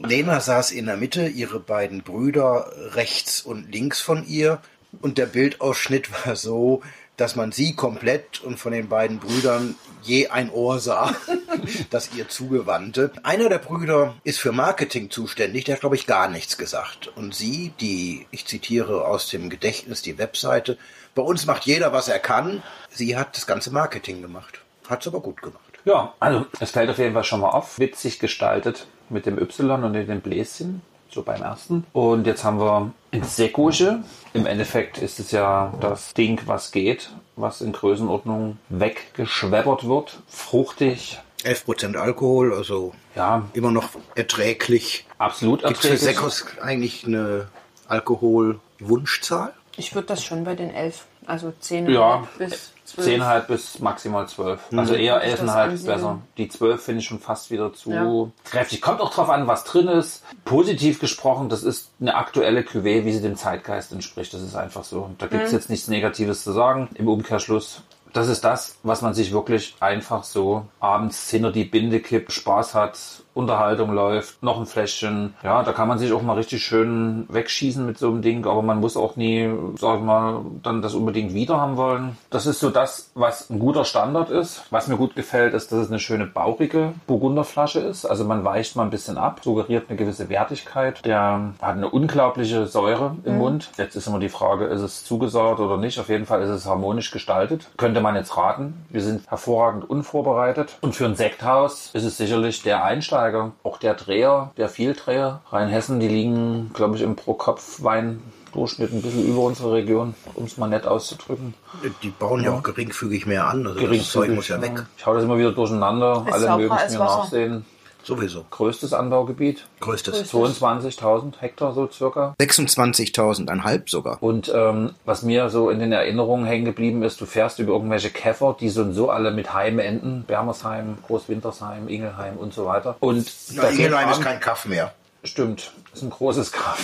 Lena 0.00 0.40
saß 0.40 0.70
in 0.70 0.86
der 0.86 0.96
Mitte, 0.96 1.26
ihre 1.26 1.60
beiden 1.60 2.02
Brüder 2.02 2.70
rechts 2.92 3.40
und 3.40 3.72
links 3.72 4.00
von 4.00 4.26
ihr. 4.26 4.60
Und 5.00 5.18
der 5.18 5.26
Bildausschnitt 5.26 6.26
war 6.26 6.36
so, 6.36 6.82
dass 7.18 7.36
man 7.36 7.52
sie 7.52 7.74
komplett 7.74 8.40
und 8.40 8.58
von 8.58 8.72
den 8.72 8.88
beiden 8.88 9.18
Brüdern 9.18 9.74
je 10.02 10.28
ein 10.28 10.50
Ohr 10.50 10.78
sah, 10.78 11.14
das 11.90 12.14
ihr 12.14 12.28
zugewandte. 12.28 13.10
Einer 13.24 13.48
der 13.48 13.58
Brüder 13.58 14.14
ist 14.24 14.38
für 14.38 14.52
Marketing 14.52 15.10
zuständig, 15.10 15.64
der 15.64 15.74
hat, 15.74 15.80
glaube 15.80 15.96
ich, 15.96 16.06
gar 16.06 16.28
nichts 16.28 16.56
gesagt. 16.56 17.08
Und 17.16 17.34
sie, 17.34 17.72
die, 17.80 18.26
ich 18.30 18.46
zitiere 18.46 19.04
aus 19.04 19.28
dem 19.28 19.50
Gedächtnis 19.50 20.00
die 20.00 20.16
Webseite, 20.16 20.78
bei 21.14 21.22
uns 21.22 21.46
macht 21.46 21.66
jeder, 21.66 21.92
was 21.92 22.08
er 22.08 22.20
kann. 22.20 22.62
Sie 22.90 23.16
hat 23.16 23.36
das 23.36 23.46
ganze 23.46 23.72
Marketing 23.72 24.22
gemacht. 24.22 24.60
Hat 24.88 25.00
es 25.00 25.08
aber 25.08 25.20
gut 25.20 25.42
gemacht. 25.42 25.58
Ja, 25.84 26.14
also 26.20 26.46
es 26.60 26.70
fällt 26.70 26.90
auf 26.90 26.98
jeden 26.98 27.14
Fall 27.14 27.24
schon 27.24 27.40
mal 27.40 27.50
auf. 27.50 27.78
Witzig 27.78 28.20
gestaltet 28.20 28.86
mit 29.08 29.26
dem 29.26 29.38
Y 29.38 29.82
und 29.82 29.94
dem 29.94 30.20
Bläschen, 30.20 30.82
so 31.10 31.22
beim 31.22 31.42
ersten. 31.42 31.84
Und 31.92 32.26
jetzt 32.26 32.44
haben 32.44 32.58
wir 32.60 32.92
ein 33.12 33.24
Säckosche. 33.24 34.00
Im 34.34 34.46
Endeffekt 34.46 34.98
ist 34.98 35.18
es 35.20 35.30
ja 35.30 35.72
das 35.80 36.14
Ding, 36.14 36.40
was 36.46 36.70
geht, 36.72 37.10
was 37.36 37.60
in 37.60 37.72
Größenordnung 37.72 38.58
weggeschwebbert 38.68 39.88
wird. 39.88 40.18
Fruchtig, 40.28 41.18
11% 41.44 41.96
Alkohol, 41.96 42.52
also 42.54 42.92
ja, 43.14 43.44
immer 43.52 43.70
noch 43.70 43.90
erträglich. 44.14 45.06
absolut 45.18 45.62
Gibt 45.62 45.72
es 45.74 45.80
für 45.80 45.92
erträglich. 45.92 46.16
Seckos 46.16 46.44
eigentlich 46.60 47.06
eine 47.06 47.48
Alkoholwunschzahl? 47.86 49.52
Ich 49.76 49.94
würde 49.94 50.08
das 50.08 50.24
schon 50.24 50.44
bei 50.44 50.54
den 50.54 50.74
elf, 50.74 51.06
also 51.26 51.52
zehn 51.60 51.88
Ja, 51.88 52.26
bis. 52.38 52.72
10,5 52.98 53.40
bis 53.46 53.78
maximal 53.78 54.28
12. 54.28 54.72
Mhm. 54.72 54.78
Also 54.78 54.94
eher 54.94 55.14
Würde 55.16 55.26
ich 55.26 55.32
das 55.32 55.40
11,5 55.40 55.72
ist 55.74 55.86
besser. 55.86 56.18
Die 56.36 56.48
12 56.48 56.82
finde 56.82 57.00
ich 57.00 57.06
schon 57.06 57.18
fast 57.20 57.50
wieder 57.50 57.72
zu 57.72 57.90
Ja. 57.90 58.26
kräftig. 58.44 58.80
Kommt 58.80 59.00
auch 59.00 59.12
drauf 59.12 59.28
an, 59.30 59.46
was 59.46 59.64
drin 59.64 59.88
ist. 59.88 60.22
Positiv 60.44 60.98
gesprochen, 61.00 61.48
das 61.48 61.62
ist 61.62 61.90
eine 62.00 62.14
aktuelle 62.16 62.60
Cuvée, 62.62 63.04
wie 63.04 63.12
sie 63.12 63.22
dem 63.22 63.36
Zeitgeist 63.36 63.92
entspricht. 63.92 64.32
Das 64.34 64.42
ist 64.42 64.54
einfach 64.56 64.84
so. 64.84 65.10
Da 65.18 65.26
Mhm. 65.26 65.30
gibt 65.30 65.44
es 65.44 65.52
jetzt 65.52 65.70
nichts 65.70 65.88
Negatives 65.88 66.44
zu 66.44 66.52
sagen. 66.52 66.88
Im 66.94 67.08
Umkehrschluss. 67.08 67.82
Das 68.12 68.28
ist 68.28 68.44
das, 68.44 68.78
was 68.82 69.02
man 69.02 69.14
sich 69.14 69.32
wirklich 69.32 69.76
einfach 69.80 70.24
so 70.24 70.66
abends 70.80 71.30
hinter 71.30 71.52
die 71.52 71.64
Binde 71.64 72.00
kippt, 72.00 72.32
Spaß 72.32 72.74
hat, 72.74 72.98
Unterhaltung 73.38 73.92
läuft, 73.92 74.42
noch 74.42 74.58
ein 74.58 74.66
Fläschchen. 74.66 75.34
Ja, 75.44 75.62
da 75.62 75.72
kann 75.72 75.86
man 75.86 75.98
sich 75.98 76.12
auch 76.12 76.22
mal 76.22 76.34
richtig 76.34 76.64
schön 76.64 77.24
wegschießen 77.28 77.86
mit 77.86 77.96
so 77.96 78.08
einem 78.08 78.20
Ding, 78.20 78.44
aber 78.46 78.62
man 78.62 78.80
muss 78.80 78.96
auch 78.96 79.14
nie, 79.14 79.48
sag 79.76 79.98
ich 79.98 80.04
mal, 80.04 80.44
dann 80.64 80.82
das 80.82 80.94
unbedingt 80.94 81.34
wieder 81.34 81.60
haben 81.60 81.76
wollen. 81.76 82.18
Das 82.30 82.46
ist 82.46 82.58
so 82.58 82.70
das, 82.70 83.12
was 83.14 83.48
ein 83.48 83.60
guter 83.60 83.84
Standard 83.84 84.30
ist. 84.30 84.64
Was 84.70 84.88
mir 84.88 84.96
gut 84.96 85.14
gefällt, 85.14 85.54
ist, 85.54 85.70
dass 85.70 85.78
es 85.78 85.88
eine 85.88 86.00
schöne 86.00 86.26
bauchige 86.26 86.94
Burgunderflasche 87.06 87.78
ist. 87.78 88.06
Also 88.06 88.24
man 88.24 88.44
weicht 88.44 88.74
mal 88.74 88.82
ein 88.82 88.90
bisschen 88.90 89.16
ab, 89.16 89.40
suggeriert 89.44 89.84
eine 89.88 89.96
gewisse 89.96 90.28
Wertigkeit. 90.28 91.04
Der 91.04 91.52
hat 91.62 91.76
eine 91.76 91.88
unglaubliche 91.88 92.66
Säure 92.66 93.16
im 93.24 93.38
Mund. 93.38 93.70
Jetzt 93.76 93.94
ist 93.94 94.08
immer 94.08 94.18
die 94.18 94.28
Frage, 94.28 94.64
ist 94.64 94.80
es 94.80 95.04
zugesäuert 95.04 95.60
oder 95.60 95.76
nicht? 95.76 96.00
Auf 96.00 96.08
jeden 96.08 96.26
Fall 96.26 96.42
ist 96.42 96.50
es 96.50 96.66
harmonisch 96.66 97.12
gestaltet. 97.12 97.68
Könnte 97.76 97.97
man 98.02 98.14
jetzt 98.16 98.36
raten. 98.36 98.84
Wir 98.90 99.00
sind 99.02 99.28
hervorragend 99.28 99.88
unvorbereitet. 99.88 100.78
Und 100.80 100.94
für 100.94 101.04
ein 101.06 101.16
Sekthaus 101.16 101.90
ist 101.92 102.04
es 102.04 102.16
sicherlich 102.16 102.62
der 102.62 102.84
Einsteiger, 102.84 103.52
auch 103.62 103.78
der 103.78 103.94
Dreher, 103.94 104.50
der 104.56 104.68
Vieldreher. 104.68 105.40
Rheinhessen, 105.50 106.00
die 106.00 106.08
liegen, 106.08 106.70
glaube 106.74 106.96
ich, 106.96 107.02
im 107.02 107.16
Pro-Kopf-Wein-Durchschnitt 107.16 108.92
ein 108.92 109.02
bisschen 109.02 109.26
über 109.26 109.40
unsere 109.42 109.72
Region, 109.72 110.14
um 110.34 110.44
es 110.44 110.56
mal 110.56 110.68
nett 110.68 110.86
auszudrücken. 110.86 111.54
Die 112.02 112.10
bauen 112.10 112.42
ja 112.44 112.52
auch 112.52 112.62
geringfügig 112.62 113.26
mehr 113.26 113.46
an. 113.46 113.66
Also 113.66 113.86
das 113.86 114.10
Zeug 114.10 114.30
muss 114.30 114.48
ja 114.48 114.60
weg. 114.60 114.84
Ich 114.96 115.06
hau 115.06 115.14
das 115.14 115.24
immer 115.24 115.38
wieder 115.38 115.52
durcheinander. 115.52 116.24
Ist 116.26 116.32
Alle 116.34 116.56
mögen 116.56 116.74
es 116.74 116.92
mir 116.92 116.98
Wasser. 117.00 117.18
nachsehen. 117.18 117.64
Sowieso. 118.08 118.46
Größtes 118.50 118.94
Anbaugebiet, 118.94 119.66
Größtes. 119.80 120.32
22.000 120.32 121.40
Hektar 121.40 121.74
so 121.74 121.86
circa. 121.90 122.34
26.000 122.40 123.50
sogar. 123.86 124.22
Und 124.22 124.50
ähm, 124.54 124.94
was 125.04 125.22
mir 125.22 125.50
so 125.50 125.68
in 125.68 125.78
den 125.78 125.92
Erinnerungen 125.92 126.46
hängen 126.46 126.64
geblieben 126.64 127.02
ist, 127.02 127.20
du 127.20 127.26
fährst 127.26 127.58
über 127.58 127.74
irgendwelche 127.74 128.08
Käfer, 128.08 128.56
die 128.58 128.70
so 128.70 128.80
und 128.80 128.94
so 128.94 129.10
alle 129.10 129.30
mit 129.30 129.52
Heim 129.52 129.78
enden. 129.78 130.24
Bermersheim, 130.26 130.96
Großwintersheim, 131.06 131.86
Ingelheim 131.88 132.38
und 132.38 132.54
so 132.54 132.64
weiter. 132.64 132.96
Und 133.00 133.30
Ja, 133.50 133.64
das 133.64 133.72
Ingelheim 133.72 134.08
ist 134.08 134.22
kein 134.22 134.40
Kaff 134.40 134.64
mehr. 134.64 134.94
Stimmt, 135.24 135.72
ist 135.92 136.02
ein 136.02 136.10
großes 136.10 136.52
Grab. 136.52 136.78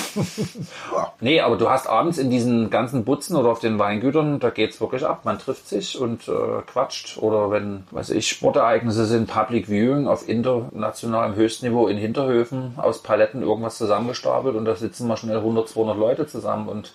nee, 1.21 1.41
aber 1.41 1.57
du 1.57 1.71
hast 1.71 1.87
abends 1.87 2.19
in 2.19 2.31
diesen 2.31 2.69
ganzen 2.69 3.05
Butzen 3.05 3.37
oder 3.37 3.49
auf 3.49 3.61
den 3.61 3.79
Weingütern, 3.79 4.41
da 4.41 4.51
geht's 4.51 4.81
wirklich 4.81 5.07
ab. 5.07 5.25
Man 5.25 5.39
trifft 5.39 5.69
sich 5.69 6.01
und 6.01 6.27
äh, 6.27 6.63
quatscht. 6.67 7.17
Oder 7.19 7.53
wenn, 7.53 7.85
weiß 7.93 8.11
ich, 8.11 8.29
Sportereignisse 8.29 9.07
sind, 9.07 9.31
Public 9.31 9.69
Viewing 9.69 10.09
auf 10.09 10.29
internationalem 10.29 11.37
Höchstniveau 11.37 11.87
in 11.87 11.97
Hinterhöfen 11.97 12.75
aus 12.77 13.03
Paletten 13.03 13.43
irgendwas 13.43 13.79
zusammengestapelt 13.79 14.57
und 14.57 14.65
da 14.65 14.75
sitzen 14.75 15.07
mal 15.07 15.17
schnell 15.17 15.37
100, 15.37 15.69
200 15.69 15.97
Leute 15.97 16.27
zusammen 16.27 16.69
und 16.69 16.95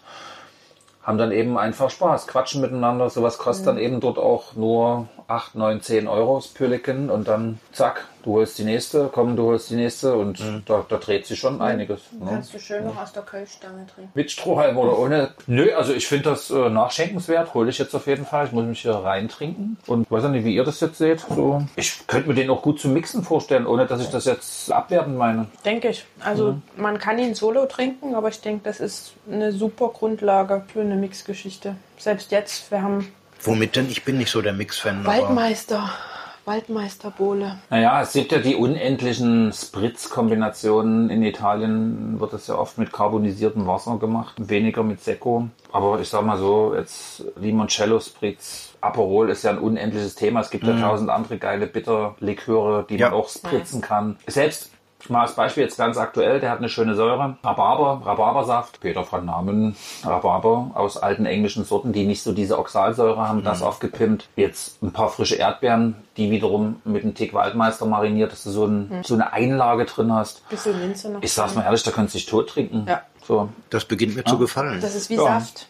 haben 1.03 1.17
dann 1.17 1.31
eben 1.31 1.57
einfach 1.57 1.89
Spaß, 1.89 2.27
quatschen 2.27 2.61
miteinander. 2.61 3.09
Sowas 3.09 3.37
kostet 3.37 3.67
dann 3.67 3.77
eben 3.77 4.01
dort 4.01 4.19
auch 4.19 4.55
nur 4.55 5.07
8, 5.27 5.55
9, 5.55 5.81
10 5.81 6.07
Euro 6.07 6.35
das 6.35 6.49
Pülliken 6.49 7.09
und 7.09 7.27
dann 7.27 7.59
zack, 7.71 8.07
du 8.29 8.35
holst 8.35 8.59
die 8.59 8.63
nächste, 8.63 9.09
komm, 9.11 9.35
du 9.35 9.43
holst 9.43 9.71
die 9.71 9.75
nächste 9.75 10.15
und 10.15 10.39
da, 10.67 10.85
da 10.87 10.97
dreht 10.97 11.25
sich 11.25 11.39
schon 11.39 11.61
einiges. 11.61 12.01
Ne? 12.19 12.27
Kannst 12.29 12.53
du 12.53 12.59
schön 12.59 12.85
noch 12.85 13.01
aus 13.01 13.11
der 13.11 13.23
Kölschstange 13.23 13.87
trinken. 13.93 14.11
Mit 14.13 14.29
Strohhalm 14.31 14.77
oder 14.77 14.97
ohne? 14.99 15.31
Nö, 15.47 15.73
also 15.73 15.93
ich 15.93 16.05
finde 16.07 16.29
das 16.29 16.51
äh, 16.51 16.69
nachschenkenswert, 16.69 17.53
hole 17.55 17.69
ich 17.71 17.79
jetzt 17.79 17.95
auf 17.95 18.05
jeden 18.05 18.25
Fall. 18.25 18.45
Ich 18.45 18.51
muss 18.51 18.65
mich 18.65 18.81
hier 18.81 18.93
reintrinken 18.93 19.77
und 19.87 20.09
weiß 20.11 20.25
auch 20.25 20.29
nicht, 20.29 20.45
wie 20.45 20.53
ihr 20.55 20.63
das 20.63 20.79
jetzt 20.79 20.99
seht. 20.99 21.21
So. 21.21 21.63
Ich 21.75 22.05
könnte 22.05 22.29
mir 22.29 22.35
den 22.35 22.49
auch 22.51 22.61
gut 22.61 22.79
zum 22.79 22.93
Mixen 22.93 23.23
vorstellen, 23.23 23.65
ohne 23.65 23.87
dass 23.87 23.99
ich 24.01 24.09
das 24.09 24.25
jetzt 24.25 24.71
abwerten 24.71 25.17
meine. 25.17 25.47
Denke 25.65 25.89
ich. 25.89 26.05
Also 26.19 26.59
man 26.77 26.99
kann 26.99 27.17
ihn 27.17 27.33
solo 27.33 27.65
trinken, 27.65 28.13
aber 28.13 28.29
ich 28.29 28.41
denke, 28.41 28.61
das 28.63 28.79
ist 28.79 29.13
eine 29.29 29.51
super 29.51 29.89
Grundlage 29.89 30.63
für 30.71 30.81
eine 30.81 30.95
Mixgeschichte. 30.95 31.75
Selbst 31.97 32.31
jetzt, 32.31 32.69
wir 32.71 32.81
haben 32.83 33.11
Womit 33.41 33.75
denn? 33.77 33.89
Ich 33.89 34.03
bin 34.03 34.17
nicht 34.17 34.29
so 34.31 34.41
der 34.41 34.51
Mix-Fan. 34.53 34.99
aber- 35.05 35.07
Waldmeister, 35.07 35.89
Waldmeisterbowle. 36.45 37.57
Naja, 37.69 38.01
es 38.01 38.13
gibt 38.13 38.31
ja 38.31 38.39
die 38.39 38.55
unendlichen 38.55 39.51
Spritz-Kombinationen. 39.53 41.09
In 41.09 41.23
Italien 41.23 42.19
wird 42.19 42.33
das 42.33 42.47
ja 42.47 42.55
oft 42.55 42.77
mit 42.77 42.91
carbonisiertem 42.91 43.67
Wasser 43.67 43.97
gemacht, 43.97 44.35
weniger 44.37 44.83
mit 44.83 45.01
Secco. 45.01 45.47
Aber 45.71 45.99
ich 45.99 46.09
sag 46.09 46.25
mal 46.25 46.37
so, 46.37 46.73
jetzt 46.75 47.23
Limoncello 47.39 47.99
Spritz, 47.99 48.73
Aperol 48.81 49.29
ist 49.29 49.43
ja 49.43 49.51
ein 49.51 49.59
unendliches 49.59 50.15
Thema. 50.15 50.39
Es 50.41 50.49
gibt 50.49 50.63
ja 50.63 50.79
tausend 50.79 51.09
andere 51.09 51.37
geile 51.37 51.67
Bitterliköre, 51.67 52.85
die 52.89 52.95
Ja. 52.97 53.09
man 53.09 53.19
auch 53.19 53.29
spritzen 53.29 53.81
kann. 53.81 54.17
Selbst 54.27 54.71
ich 55.01 55.09
mal 55.09 55.21
als 55.21 55.33
Beispiel 55.33 55.63
jetzt 55.63 55.77
ganz 55.77 55.97
aktuell, 55.97 56.39
der 56.39 56.51
hat 56.51 56.59
eine 56.59 56.69
schöne 56.69 56.95
Säure. 56.95 57.37
Rhabarber, 57.43 58.01
Rhabarbersaft. 58.05 58.81
Peter 58.81 59.05
van 59.09 59.25
Namen, 59.25 59.75
Rhabarber 60.03 60.71
aus 60.73 60.97
alten 60.97 61.25
englischen 61.25 61.63
Sorten, 61.63 61.93
die 61.93 62.05
nicht 62.05 62.21
so 62.21 62.33
diese 62.33 62.59
Oxalsäure 62.59 63.27
haben, 63.27 63.43
das 63.43 63.61
aufgepimpt. 63.61 64.27
Jetzt 64.35 64.81
ein 64.83 64.91
paar 64.91 65.09
frische 65.09 65.35
Erdbeeren, 65.35 65.95
die 66.17 66.31
wiederum 66.31 66.81
mit 66.83 67.03
einem 67.03 67.15
Tick 67.15 67.33
Waldmeister 67.33 67.85
mariniert, 67.85 68.31
dass 68.31 68.43
du 68.43 68.49
so, 68.51 68.65
ein, 68.65 69.01
so 69.03 69.13
eine 69.13 69.31
Einlage 69.31 69.85
drin 69.85 70.13
hast. 70.13 70.47
Bisschen 70.49 70.79
Minze 70.79 71.09
noch. 71.11 71.23
Ich 71.23 71.33
sag's 71.33 71.55
mal 71.55 71.63
ehrlich, 71.63 71.83
da 71.83 71.91
kannst 71.91 72.13
du 72.13 72.17
dich 72.17 72.27
tot 72.27 72.49
trinken. 72.49 72.85
Ja. 72.87 73.01
So. 73.25 73.49
Das 73.69 73.85
beginnt 73.85 74.15
mir 74.15 74.23
zu 74.25 74.37
gefallen. 74.37 74.81
Das 74.81 74.95
ist 74.95 75.09
wie 75.09 75.15
Ja. 75.15 75.23
Saft. 75.23 75.67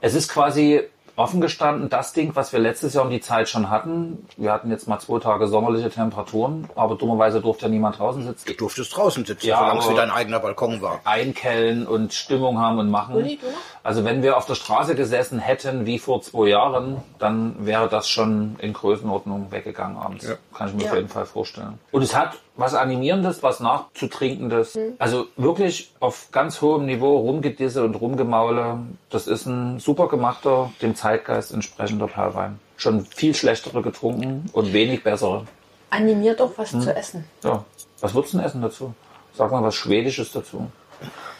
Es 0.00 0.14
ist 0.14 0.28
quasi 0.28 0.82
offen 1.20 1.40
gestanden 1.40 1.88
das 1.88 2.12
Ding, 2.12 2.32
was 2.34 2.52
wir 2.52 2.58
letztes 2.60 2.94
Jahr 2.94 3.04
um 3.04 3.10
die 3.10 3.20
Zeit 3.20 3.48
schon 3.48 3.70
hatten. 3.70 4.26
Wir 4.36 4.52
hatten 4.52 4.70
jetzt 4.70 4.88
mal 4.88 4.98
zwei 4.98 5.18
Tage 5.20 5.46
sommerliche 5.48 5.90
Temperaturen, 5.90 6.68
aber 6.74 6.96
dummerweise 6.96 7.40
durfte 7.40 7.66
ja 7.66 7.70
niemand 7.70 7.98
draußen 7.98 8.24
sitzen. 8.24 8.46
Du 8.46 8.54
durftest 8.54 8.96
draußen 8.96 9.24
sitzen, 9.24 9.46
Ja, 9.46 9.58
solange 9.58 9.80
es 9.80 9.90
wie 9.90 9.94
dein 9.94 10.10
eigener 10.10 10.40
Balkon 10.40 10.80
war. 10.82 11.00
einkellen 11.04 11.86
und 11.86 12.12
Stimmung 12.14 12.58
haben 12.58 12.78
und 12.78 12.90
machen. 12.90 13.14
Uli? 13.16 13.38
Also 13.82 14.04
wenn 14.04 14.22
wir 14.22 14.36
auf 14.36 14.46
der 14.46 14.54
Straße 14.56 14.94
gesessen 14.94 15.38
hätten 15.38 15.86
wie 15.86 15.98
vor 15.98 16.20
zwei 16.22 16.48
Jahren, 16.48 16.98
dann 17.18 17.54
wäre 17.66 17.88
das 17.88 18.08
schon 18.08 18.56
in 18.60 18.72
Größenordnung 18.72 19.50
weggegangen 19.52 19.96
abends. 19.96 20.26
Kann 20.54 20.68
ich 20.68 20.74
mir 20.74 20.84
Ja. 20.84 20.90
auf 20.90 20.96
jeden 20.96 21.08
Fall 21.08 21.26
vorstellen. 21.26 21.78
Und 21.92 22.02
es 22.02 22.14
hat 22.14 22.32
was 22.56 22.74
Animierendes, 22.74 23.42
was 23.42 23.60
Nachzutrinkendes. 23.60 24.74
Mhm. 24.74 24.94
Also 24.98 25.26
wirklich 25.36 25.92
auf 26.00 26.28
ganz 26.32 26.60
hohem 26.60 26.86
Niveau 26.86 27.18
rumgedisse 27.18 27.84
und 27.84 27.94
rumgemaule. 27.94 28.78
Das 29.10 29.26
ist 29.26 29.46
ein 29.46 29.78
super 29.80 30.08
gemachter, 30.08 30.70
dem 30.82 30.94
Zeitgeist 30.94 31.52
entsprechender 31.52 32.06
Perlwein. 32.06 32.58
Schon 32.76 33.04
viel 33.04 33.34
schlechtere 33.34 33.82
getrunken 33.82 34.46
und 34.52 34.72
wenig 34.72 35.02
bessere. 35.02 35.46
Animiert 35.90 36.40
doch 36.40 36.52
was 36.56 36.72
Hm. 36.72 36.80
zu 36.82 36.94
essen. 36.94 37.24
Ja. 37.44 37.64
Was 38.00 38.14
würdest 38.14 38.34
du 38.34 38.38
denn 38.38 38.46
essen 38.46 38.62
dazu? 38.62 38.94
Sag 39.34 39.50
mal 39.50 39.62
was 39.62 39.74
Schwedisches 39.74 40.32
dazu. 40.32 40.70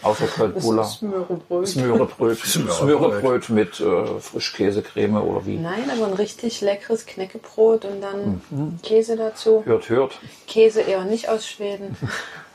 Außer 0.03 0.27
Köln-Cola. 0.27 0.85
Smörebröt. 0.85 1.69
Smörebröt. 1.69 2.39
Smörebröt. 2.39 3.49
Mit 3.51 3.81
äh, 3.81 4.19
Frischkäsecreme 4.21 5.21
oder 5.23 5.45
wie. 5.45 5.57
Nein, 5.59 5.91
aber 5.95 6.07
ein 6.07 6.15
richtig 6.15 6.61
leckeres 6.63 7.05
Knäckebrot 7.07 7.85
und 7.85 8.01
dann 8.01 8.41
Mhm. 8.51 8.79
Käse 8.83 9.17
dazu. 9.17 9.63
Hört, 9.67 9.89
hört. 9.91 10.19
Käse 10.47 10.81
eher 10.81 11.05
nicht 11.05 11.29
aus 11.29 11.47
Schweden. 11.47 11.97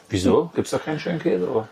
Wieso? 0.09 0.49
Gibt's 0.55 0.71
da 0.71 0.79
keinen 0.79 0.99
schönen 0.99 1.19
Käse? 1.19 1.47
Oder? 1.47 1.67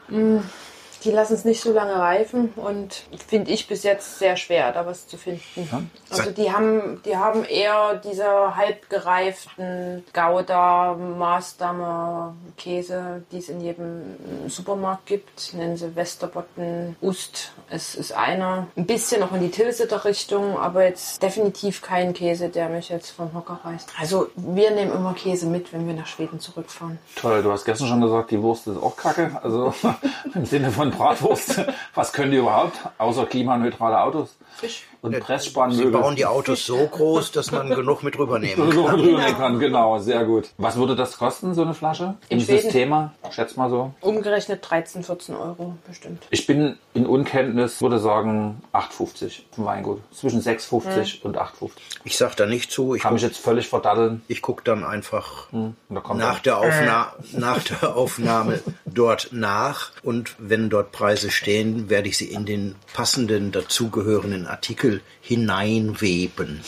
Die 1.04 1.12
lassen 1.12 1.34
es 1.34 1.46
nicht 1.46 1.62
so 1.62 1.74
lange 1.74 1.96
reifen 1.96 2.54
und 2.56 3.04
finde 3.28 3.52
ich 3.52 3.68
bis 3.68 3.84
jetzt 3.84 4.20
sehr 4.20 4.38
schwer, 4.38 4.72
da 4.72 4.86
was 4.86 5.08
zu 5.08 5.18
finden. 5.18 5.92
Also 6.10 6.32
die 6.32 6.52
haben, 6.52 7.02
die 7.06 7.18
haben 7.18 7.44
eher 7.44 7.96
diese 7.96 8.56
halbgereiften 8.56 10.04
Gouda, 10.14 10.96
Maßdammer 10.96 12.36
Käse, 12.58 13.24
die 13.32 13.40
es 13.40 13.50
in 13.50 13.62
jedem 13.62 14.02
Supermarkt 14.48 15.06
gibt. 15.08 15.54
Nennen 15.54 15.76
sie 15.78 15.96
Westerbotten, 15.96 16.96
Ust. 17.02 17.52
Es 17.70 17.96
ist 17.96 18.14
einer. 18.14 18.68
Ein 18.76 18.86
bisschen 18.86 19.22
noch 19.22 19.34
in 19.34 19.42
die 19.42 19.50
Tilsiter 19.50 20.06
Richtung, 20.06 20.58
aber 20.58 20.86
jetzt 20.86 21.22
definitiv 21.22 21.82
kein 21.82 22.14
Käse, 22.14 22.50
der 22.50 22.70
mich 22.70 22.90
jetzt 22.90 23.12
vom 23.12 23.34
Hocker 23.34 23.60
reißt. 23.64 23.90
Also 24.00 24.28
wir 24.36 24.72
nehmen 24.72 24.94
immer 24.94 25.14
Käse 25.14 25.48
mit, 25.48 25.74
wenn 25.74 25.88
wir 25.88 25.94
nach 25.94 26.08
Schweden 26.08 26.40
zurückfahren. 26.40 27.00
Toll, 27.16 27.42
du 27.44 27.52
hast 27.52 27.66
gestern 27.66 27.88
schon 27.88 28.02
gesagt, 28.02 28.32
die 28.32 28.42
Wurst 28.42 28.68
ist 28.68 28.78
auch 28.78 28.96
kacke. 28.96 29.32
Also 29.42 29.74
im 30.36 30.46
Sinne 30.46 30.72
von 30.72 30.92
Bratwurst. 30.94 31.66
Was 31.96 32.14
können 32.14 32.32
die 32.32 32.38
überhaupt? 32.38 32.80
Außer 32.98 33.26
klimaneutrale 33.26 34.02
Autos 34.02 34.38
Fisch. 34.58 34.86
Und 35.04 35.14
Sie 35.14 35.20
Pressspannmöbel. 35.20 35.92
bauen 35.92 36.16
die 36.16 36.26
Autos 36.26 36.66
so 36.66 36.88
groß, 36.92 37.34
dass 37.34 37.52
man 37.52 37.70
genug 37.70 38.04
mit 38.04 38.18
rübernehmen 38.18 38.72
so 38.72 38.86
kann. 38.86 39.00
drüber 39.00 39.26
kann, 39.34 39.60
genau, 39.60 40.00
sehr 40.00 40.24
gut. 40.24 40.50
Was 40.58 40.78
würde 40.78 40.96
das 40.96 41.18
kosten, 41.18 41.54
so 41.54 41.62
eine 41.62 41.74
Flasche? 41.74 42.16
In 42.30 42.40
Im 42.40 42.46
Schweden? 42.46 42.62
Systema? 42.62 43.14
Schätz 43.30 43.58
mal 43.58 43.70
so. 43.70 43.94
Umgerechnet 44.00 44.60
13, 44.68 45.04
14 45.04 45.36
Euro 45.36 45.76
bestimmt. 45.86 46.24
Ich 46.30 46.48
bin 46.48 46.78
in 46.94 47.06
Unkenntnis, 47.06 47.82
würde 47.82 48.00
sagen 48.00 48.62
8,50 48.72 49.42
vom 49.52 49.66
Weingut. 49.66 50.02
Zwischen 50.12 50.42
6,50 50.42 51.22
und 51.24 51.38
8,50. 51.38 51.72
Ich 52.06 52.18
sag 52.18 52.36
da 52.36 52.46
nicht 52.46 52.72
zu. 52.72 52.96
Ich, 52.96 53.04
Kann 53.04 53.14
mich 53.14 53.24
jetzt 53.24 53.40
völlig 53.40 53.68
verdatteln. 53.68 54.22
ich 54.30 54.42
gucke 54.42 54.64
dann 54.64 54.86
einfach 54.86 55.50
kommt 55.50 56.20
nach 56.20 56.40
der, 56.40 56.60
Aufna 56.60 57.14
nach 57.34 57.62
der 57.64 57.96
Aufnahme 57.98 58.62
dort 58.86 59.30
nach. 59.32 59.92
Und 60.02 60.36
wenn 60.38 60.70
dort 60.70 60.94
Preise 60.94 61.30
stehen, 61.30 61.90
werde 61.90 62.08
ich 62.08 62.18
sie 62.18 62.32
in 62.32 62.46
den 62.46 62.76
passenden 62.94 63.52
dazugehörenden 63.52 64.48
Artikel 64.48 64.93
hineinweben. 65.22 66.62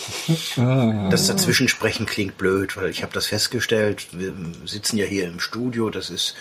Das 1.10 1.27
Dazwischensprechen 1.27 2.05
klingt 2.05 2.38
blöd, 2.38 2.77
weil 2.77 2.89
ich 2.89 3.03
habe 3.03 3.13
das 3.13 3.27
festgestellt. 3.27 4.08
Wir 4.12 4.34
sitzen 4.65 4.98
ja 4.98 5.05
hier 5.05 5.25
im 5.25 5.39
Studio. 5.39 5.89
Das 5.89 6.10
ist 6.10 6.36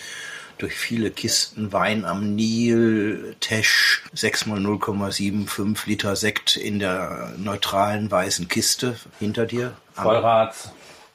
durch 0.57 0.75
viele 0.75 1.11
Kisten 1.11 1.73
Wein 1.73 2.05
am 2.05 2.35
Nil, 2.35 3.35
Tesch, 3.39 4.03
6 4.13 4.45
mal 4.45 4.59
0,75 4.59 5.77
Liter 5.85 6.15
Sekt 6.15 6.55
in 6.55 6.79
der 6.79 7.33
neutralen 7.37 8.09
weißen 8.09 8.47
Kiste 8.47 8.95
hinter 9.19 9.45
dir. 9.45 9.73
Vollrad. 9.93 10.55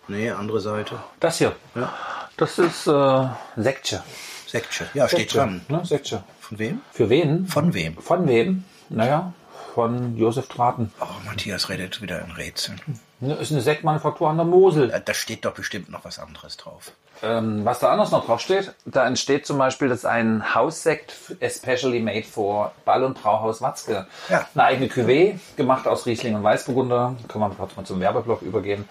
Nee, 0.09 0.31
andere 0.31 0.61
Seite. 0.61 1.03
Das 1.21 1.39
hier. 1.39 1.55
Ja. 1.75 1.95
Das 2.37 2.59
ist 2.59 2.87
äh, 2.87 3.27
Sektche. 3.57 4.03
Sektche. 4.47 4.89
Ja, 4.95 5.07
steht 5.07 5.21
Sektche, 5.21 5.39
dran. 5.39 5.61
Ne? 5.69 5.83
Sektche. 5.85 6.25
Von 6.41 6.59
wem? 6.59 6.81
Für 6.91 7.09
wen? 7.09 7.47
Von 7.47 7.75
wem? 7.75 7.97
Von 7.99 8.27
wem? 8.27 8.65
Naja, 8.89 9.33
von 9.75 10.17
Josef 10.17 10.49
Traten. 10.49 10.93
Oh, 11.00 11.05
Matthias 11.27 11.69
redet 11.69 12.03
wieder 12.03 12.23
in 12.25 12.31
Rätseln. 12.31 12.81
Ne, 13.21 13.35
Ist 13.35 13.53
eine 13.53 13.61
Sektmanufaktur 13.61 14.29
an 14.29 14.37
der 14.37 14.47
Mosel. 14.47 14.91
Äh, 14.91 15.00
Da 15.05 15.15
steht 15.15 15.45
doch 15.45 15.53
bestimmt 15.53 15.91
noch 15.91 16.05
was 16.05 16.19
anderes 16.19 16.57
drauf. 16.57 16.93
Ähm, 17.23 17.65
was 17.67 17.81
da 17.81 17.91
anders 17.91 18.11
noch 18.12 18.25
drauf 18.25 18.41
steht, 18.41 18.73
da 18.87 19.07
entsteht 19.07 19.45
zum 19.47 19.59
Beispiel, 19.59 19.89
das 19.91 19.99
ist 19.99 20.05
ein 20.07 20.55
Haussekt 20.55 21.15
especially 21.41 22.00
made 22.00 22.23
for 22.23 22.73
Ball- 22.87 23.05
und 23.05 23.21
Brauhaus 23.21 23.61
Watzke. 23.61 24.07
Ja. 24.31 24.47
Eine 24.55 24.65
eigene 24.65 24.87
Cuvée, 24.89 25.39
gemacht 25.57 25.87
aus 25.87 26.07
Riesling 26.07 26.35
und 26.35 26.43
Weißburgunder. 26.43 27.17
Können 27.29 27.45
wir 27.45 27.50
kurz 27.50 27.77
mal 27.77 27.85
zum 27.85 28.00
Werbeblock 28.00 28.41
übergehen. 28.41 28.89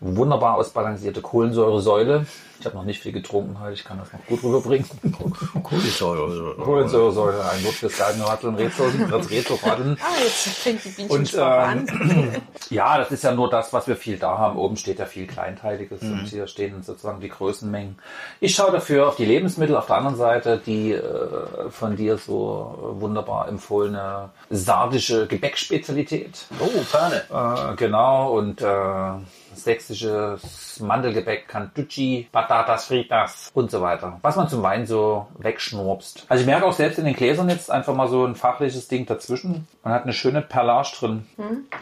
Wunderbar 0.00 0.54
ausbalancierte 0.56 1.20
Kohlensäuresäule. 1.20 2.26
Ich 2.62 2.66
habe 2.66 2.76
noch 2.76 2.84
nicht 2.84 3.02
viel 3.02 3.10
getrunken 3.10 3.58
heute, 3.60 3.72
ich 3.72 3.82
kann 3.84 3.98
das 3.98 4.12
noch 4.12 4.24
gut 4.24 4.44
rüberbringen. 4.44 4.86
Kohlensäure. 5.64 6.54
Kohlensäuresäule, 6.54 7.44
ein 7.44 7.64
Wort 7.64 7.74
fürs 7.74 7.98
Galgenratteln, 7.98 8.54
Rätsel, 8.54 9.08
das 9.10 9.28
Rätselratteln. 9.30 9.98
Ah, 10.00 10.22
jetzt 10.22 10.46
fängt 10.60 10.84
die 10.84 10.90
Und 10.90 10.96
Bienchensprache 11.08 11.60
an. 11.60 11.88
ähm, 11.88 12.42
ja, 12.70 12.98
das 12.98 13.10
ist 13.10 13.24
ja 13.24 13.34
nur 13.34 13.50
das, 13.50 13.72
was 13.72 13.88
wir 13.88 13.96
viel 13.96 14.16
da 14.16 14.38
haben. 14.38 14.56
Oben 14.56 14.76
steht 14.76 15.00
ja 15.00 15.06
viel 15.06 15.26
Kleinteiliges 15.26 16.02
und 16.02 16.26
hier 16.26 16.46
stehen 16.46 16.84
sozusagen 16.84 17.18
die 17.20 17.30
Größenmengen. 17.30 17.98
Ich 18.38 18.54
schaue 18.54 18.70
dafür 18.70 19.08
auf 19.08 19.16
die 19.16 19.24
Lebensmittel 19.24 19.76
auf 19.76 19.86
der 19.86 19.96
anderen 19.96 20.16
Seite, 20.16 20.62
die 20.64 20.92
äh, 20.92 21.02
von 21.70 21.96
dir 21.96 22.16
so 22.16 22.78
äh, 22.96 23.00
wunderbar 23.00 23.48
empfohlene 23.48 24.30
sardische 24.50 25.26
Gebäckspezialität. 25.26 26.46
Oh, 26.60 26.68
Fahne. 26.82 27.24
Äh, 27.28 27.74
genau, 27.74 28.38
und 28.38 28.62
äh, 28.62 28.66
sächsisches 29.54 30.80
Mandelgebäck, 30.80 31.48
Cantucci, 31.48 32.28
Patatas 32.52 32.84
Fritas 32.84 33.50
und 33.54 33.70
so 33.70 33.80
weiter. 33.80 34.18
Was 34.20 34.36
man 34.36 34.46
zum 34.46 34.62
Wein 34.62 34.86
so 34.86 35.26
wegschnurpst. 35.38 36.26
Also 36.28 36.42
ich 36.42 36.46
merke 36.46 36.66
auch 36.66 36.74
selbst 36.74 36.98
in 36.98 37.06
den 37.06 37.14
Gläsern 37.14 37.48
jetzt 37.48 37.70
einfach 37.70 37.94
mal 37.94 38.08
so 38.08 38.26
ein 38.26 38.34
fachliches 38.34 38.88
Ding 38.88 39.06
dazwischen. 39.06 39.66
Man 39.82 39.94
hat 39.94 40.02
eine 40.02 40.12
schöne 40.12 40.42
Perlage 40.42 40.90
drin. 40.98 41.26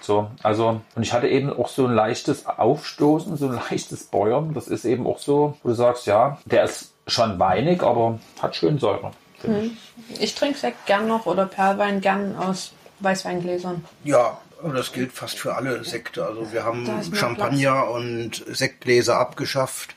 So, 0.00 0.30
also, 0.44 0.80
und 0.94 1.02
ich 1.02 1.12
hatte 1.12 1.26
eben 1.26 1.52
auch 1.52 1.68
so 1.68 1.86
ein 1.86 1.94
leichtes 1.94 2.46
Aufstoßen, 2.46 3.36
so 3.36 3.48
ein 3.48 3.60
leichtes 3.70 4.04
Bäuern. 4.04 4.54
Das 4.54 4.68
ist 4.68 4.84
eben 4.84 5.08
auch 5.08 5.18
so, 5.18 5.56
wo 5.64 5.70
du 5.70 5.74
sagst, 5.74 6.06
ja, 6.06 6.38
der 6.44 6.62
ist 6.64 6.92
schon 7.08 7.40
weinig, 7.40 7.82
aber 7.82 8.20
hat 8.40 8.54
schön 8.54 8.78
Säure. 8.78 9.10
finde 9.40 9.62
ich. 9.62 10.20
Ich 10.20 10.34
trinke 10.36 10.56
Sekt 10.56 10.86
gern 10.86 11.08
noch 11.08 11.26
oder 11.26 11.46
Perlwein 11.46 12.00
gern 12.00 12.36
aus 12.36 12.72
Weißweingläsern. 13.00 13.84
Ja, 14.04 14.38
aber 14.62 14.74
das 14.74 14.92
gilt 14.92 15.10
fast 15.10 15.38
für 15.38 15.56
alle 15.56 15.82
Sekte. 15.82 16.24
Also 16.24 16.52
wir 16.52 16.64
haben 16.64 16.88
Champagner 17.12 17.90
und 17.90 18.44
Sektgläser 18.46 19.18
abgeschafft 19.18 19.96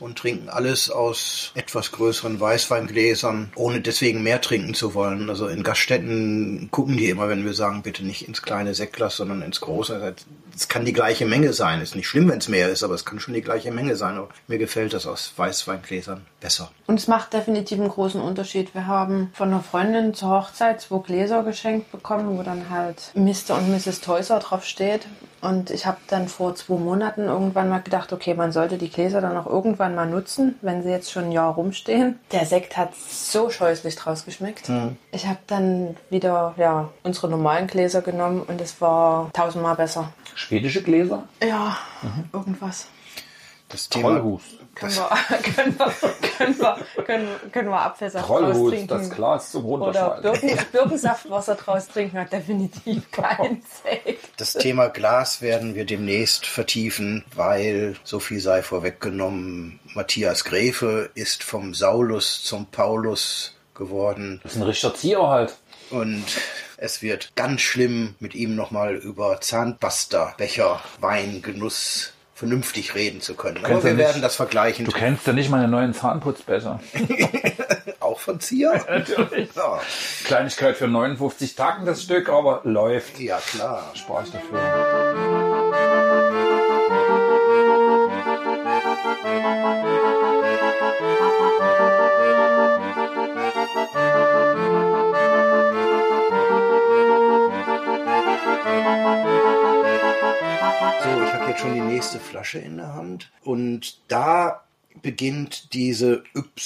und 0.00 0.18
trinken 0.18 0.48
alles 0.48 0.90
aus 0.90 1.52
etwas 1.54 1.92
größeren 1.92 2.40
Weißweingläsern, 2.40 3.52
ohne 3.54 3.80
deswegen 3.80 4.22
mehr 4.22 4.40
trinken 4.40 4.74
zu 4.74 4.94
wollen. 4.94 5.28
Also 5.28 5.48
in 5.48 5.62
Gaststätten 5.62 6.68
gucken 6.70 6.96
die 6.96 7.10
immer, 7.10 7.28
wenn 7.28 7.44
wir 7.44 7.54
sagen, 7.54 7.82
bitte 7.82 8.04
nicht 8.04 8.26
ins 8.26 8.42
kleine 8.42 8.74
Sektglas, 8.74 9.16
sondern 9.16 9.42
ins 9.42 9.60
große. 9.60 10.14
Es 10.54 10.68
kann 10.68 10.84
die 10.84 10.92
gleiche 10.92 11.26
Menge 11.26 11.52
sein. 11.52 11.80
Ist 11.80 11.94
nicht 11.94 12.08
schlimm, 12.08 12.28
wenn 12.28 12.38
es 12.38 12.48
mehr 12.48 12.68
ist, 12.68 12.82
aber 12.82 12.94
es 12.94 13.04
kann 13.04 13.20
schon 13.20 13.34
die 13.34 13.42
gleiche 13.42 13.70
Menge 13.70 13.96
sein. 13.96 14.16
Aber 14.16 14.28
mir 14.46 14.58
gefällt 14.58 14.92
das 14.92 15.06
aus 15.06 15.32
Weißweingläsern 15.36 16.24
besser. 16.40 16.70
Und 16.86 16.98
es 16.98 17.08
macht 17.08 17.32
definitiv 17.32 17.78
einen 17.78 17.88
großen 17.88 18.20
Unterschied. 18.20 18.74
Wir 18.74 18.86
haben 18.86 19.30
von 19.34 19.48
einer 19.48 19.62
Freundin 19.62 20.14
zur 20.14 20.30
Hochzeit 20.30 20.80
zwei 20.80 20.98
Gläser 20.98 21.42
geschenkt 21.42 21.92
bekommen, 21.92 22.38
wo 22.38 22.42
dann 22.42 22.70
halt 22.70 23.12
Mr. 23.14 23.56
und 23.56 23.70
Mrs. 23.70 24.00
Teuser 24.00 24.38
drauf 24.38 24.64
steht. 24.64 25.06
Und 25.40 25.70
ich 25.70 25.86
habe 25.86 25.98
dann 26.08 26.28
vor 26.28 26.54
zwei 26.54 26.74
Monaten 26.74 27.22
irgendwann 27.22 27.68
mal 27.68 27.80
gedacht, 27.80 28.12
okay, 28.12 28.34
man 28.34 28.52
sollte 28.52 28.76
die 28.78 28.90
Gläser 28.90 29.20
dann 29.20 29.36
auch 29.36 29.46
irgendwann 29.46 29.94
mal 29.94 30.06
nutzen, 30.06 30.56
wenn 30.62 30.82
sie 30.82 30.90
jetzt 30.90 31.12
schon 31.12 31.26
ein 31.26 31.32
Jahr 31.32 31.54
rumstehen. 31.54 32.18
Der 32.32 32.44
Sekt 32.44 32.76
hat 32.76 32.94
so 32.94 33.50
scheußlich 33.50 33.96
draus 33.96 34.24
geschmeckt. 34.24 34.70
Ich 35.12 35.26
habe 35.26 35.38
dann 35.46 35.96
wieder 36.10 36.54
ja, 36.56 36.88
unsere 37.02 37.28
normalen 37.28 37.66
Gläser 37.66 38.02
genommen 38.02 38.42
und 38.42 38.60
es 38.60 38.80
war 38.80 39.30
tausendmal 39.32 39.76
besser. 39.76 40.12
Schwedische 40.34 40.82
Gläser? 40.82 41.24
Ja, 41.42 41.76
irgendwas. 42.32 42.88
Das 43.68 43.88
Thema, 43.88 44.18
Trollhus. 44.18 44.42
Können 44.74 44.94
wir, 44.94 45.08
können 45.54 45.78
wir, 45.78 45.92
können 46.38 46.58
wir, 46.58 47.04
können, 47.04 47.28
können 47.52 47.68
wir 47.68 47.80
Apfelsaft 47.80 48.28
draus 48.28 48.38
Trollhut, 48.40 48.70
trinken. 48.70 48.88
das 48.88 49.10
Glas 49.10 49.50
zum 49.50 49.64
Oder 49.66 49.84
Runterschneiden. 49.86 50.40
Birken, 50.40 50.66
Birkensaftwasser 50.72 51.54
draus 51.56 51.88
trinken 51.88 52.18
hat 52.18 52.32
definitiv 52.32 53.10
keinen 53.10 53.62
Sekt. 53.82 54.30
Das 54.36 54.52
Thema 54.54 54.88
Glas 54.88 55.42
werden 55.42 55.74
wir 55.74 55.84
demnächst 55.84 56.46
vertiefen, 56.46 57.24
weil, 57.34 57.96
so 58.04 58.20
viel 58.20 58.40
sei 58.40 58.62
vorweggenommen, 58.62 59.80
Matthias 59.94 60.44
Gräfe 60.44 61.10
ist 61.14 61.42
vom 61.42 61.74
Saulus 61.74 62.42
zum 62.44 62.66
Paulus 62.66 63.54
geworden 63.74 64.40
Das 64.42 64.52
ist 64.52 64.58
ein 64.58 64.64
richtiger 64.64 64.94
Zieher 64.94 65.28
halt. 65.28 65.56
und 65.90 66.24
es 66.76 67.02
wird 67.02 67.34
ganz 67.34 67.60
schlimm, 67.60 68.14
mit 68.20 68.34
ihm 68.34 68.54
nochmal 68.54 68.94
über 68.94 69.40
Zahnpasta, 69.40 70.34
Becher, 70.36 70.80
Wein, 71.00 71.42
Genuss 71.42 72.12
vernünftig 72.38 72.94
reden 72.94 73.20
zu 73.20 73.34
können. 73.34 73.58
Aber 73.64 73.82
wir 73.82 73.90
ja 73.90 73.96
nicht- 73.96 74.06
werden 74.06 74.22
das 74.22 74.36
vergleichen. 74.36 74.84
Du 74.84 74.92
kennst 74.92 75.26
ja 75.26 75.32
nicht 75.32 75.50
meine 75.50 75.66
neuen 75.66 75.92
Zahnputzbecher. 75.92 76.78
auch 78.00 78.20
von 78.20 78.38
Zier? 78.38 78.72
Natürlich. 78.88 79.48
Ja, 79.56 79.80
Kleinigkeit 80.24 80.76
für 80.76 80.86
59 80.86 81.56
Tacken 81.56 81.84
das 81.84 82.02
Stück, 82.02 82.28
aber 82.28 82.60
läuft. 82.62 83.18
ja 83.18 83.38
klar. 83.38 83.90
Spar 83.94 84.22
ich 84.24 84.30
dafür. 84.30 85.47
Schon 101.58 101.74
die 101.74 101.80
nächste 101.80 102.20
Flasche 102.20 102.60
in 102.60 102.76
der 102.76 102.94
Hand 102.94 103.32
und 103.42 103.98
da 104.06 104.62
beginnt 105.02 105.72
diese 105.74 106.22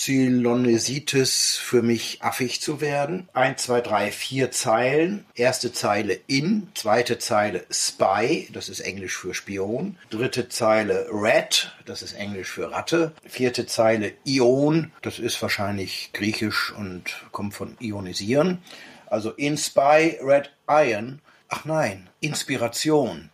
Ylonesitis 0.07 1.57
für 1.57 1.81
mich 1.81 2.23
affig 2.23 2.61
zu 2.61 2.83
werden. 2.83 3.27
Eins, 3.33 3.63
zwei, 3.63 3.81
drei, 3.81 4.13
vier 4.13 4.51
Zeilen. 4.51 5.25
Erste 5.35 5.73
Zeile 5.73 6.19
in, 6.27 6.69
zweite 6.75 7.19
Zeile 7.19 7.65
spy, 7.71 8.49
das 8.53 8.69
ist 8.69 8.81
Englisch 8.81 9.17
für 9.17 9.33
Spion. 9.33 9.97
Dritte 10.11 10.51
Zeile 10.51 11.07
rat, 11.11 11.75
das 11.87 12.03
ist 12.03 12.13
Englisch 12.13 12.51
für 12.51 12.71
Ratte. 12.71 13.13
Vierte 13.27 13.65
Zeile 13.67 14.13
ion, 14.25 14.93
das 15.01 15.19
ist 15.19 15.41
wahrscheinlich 15.41 16.11
griechisch 16.13 16.71
und 16.77 17.25
kommt 17.33 17.55
von 17.55 17.79
ionisieren. 17.81 18.59
Also 19.07 19.31
in 19.31 19.57
spy, 19.57 20.19
red 20.23 20.53
iron. 20.69 21.21
Ach 21.49 21.65
nein, 21.65 22.11
Inspiration. 22.21 23.31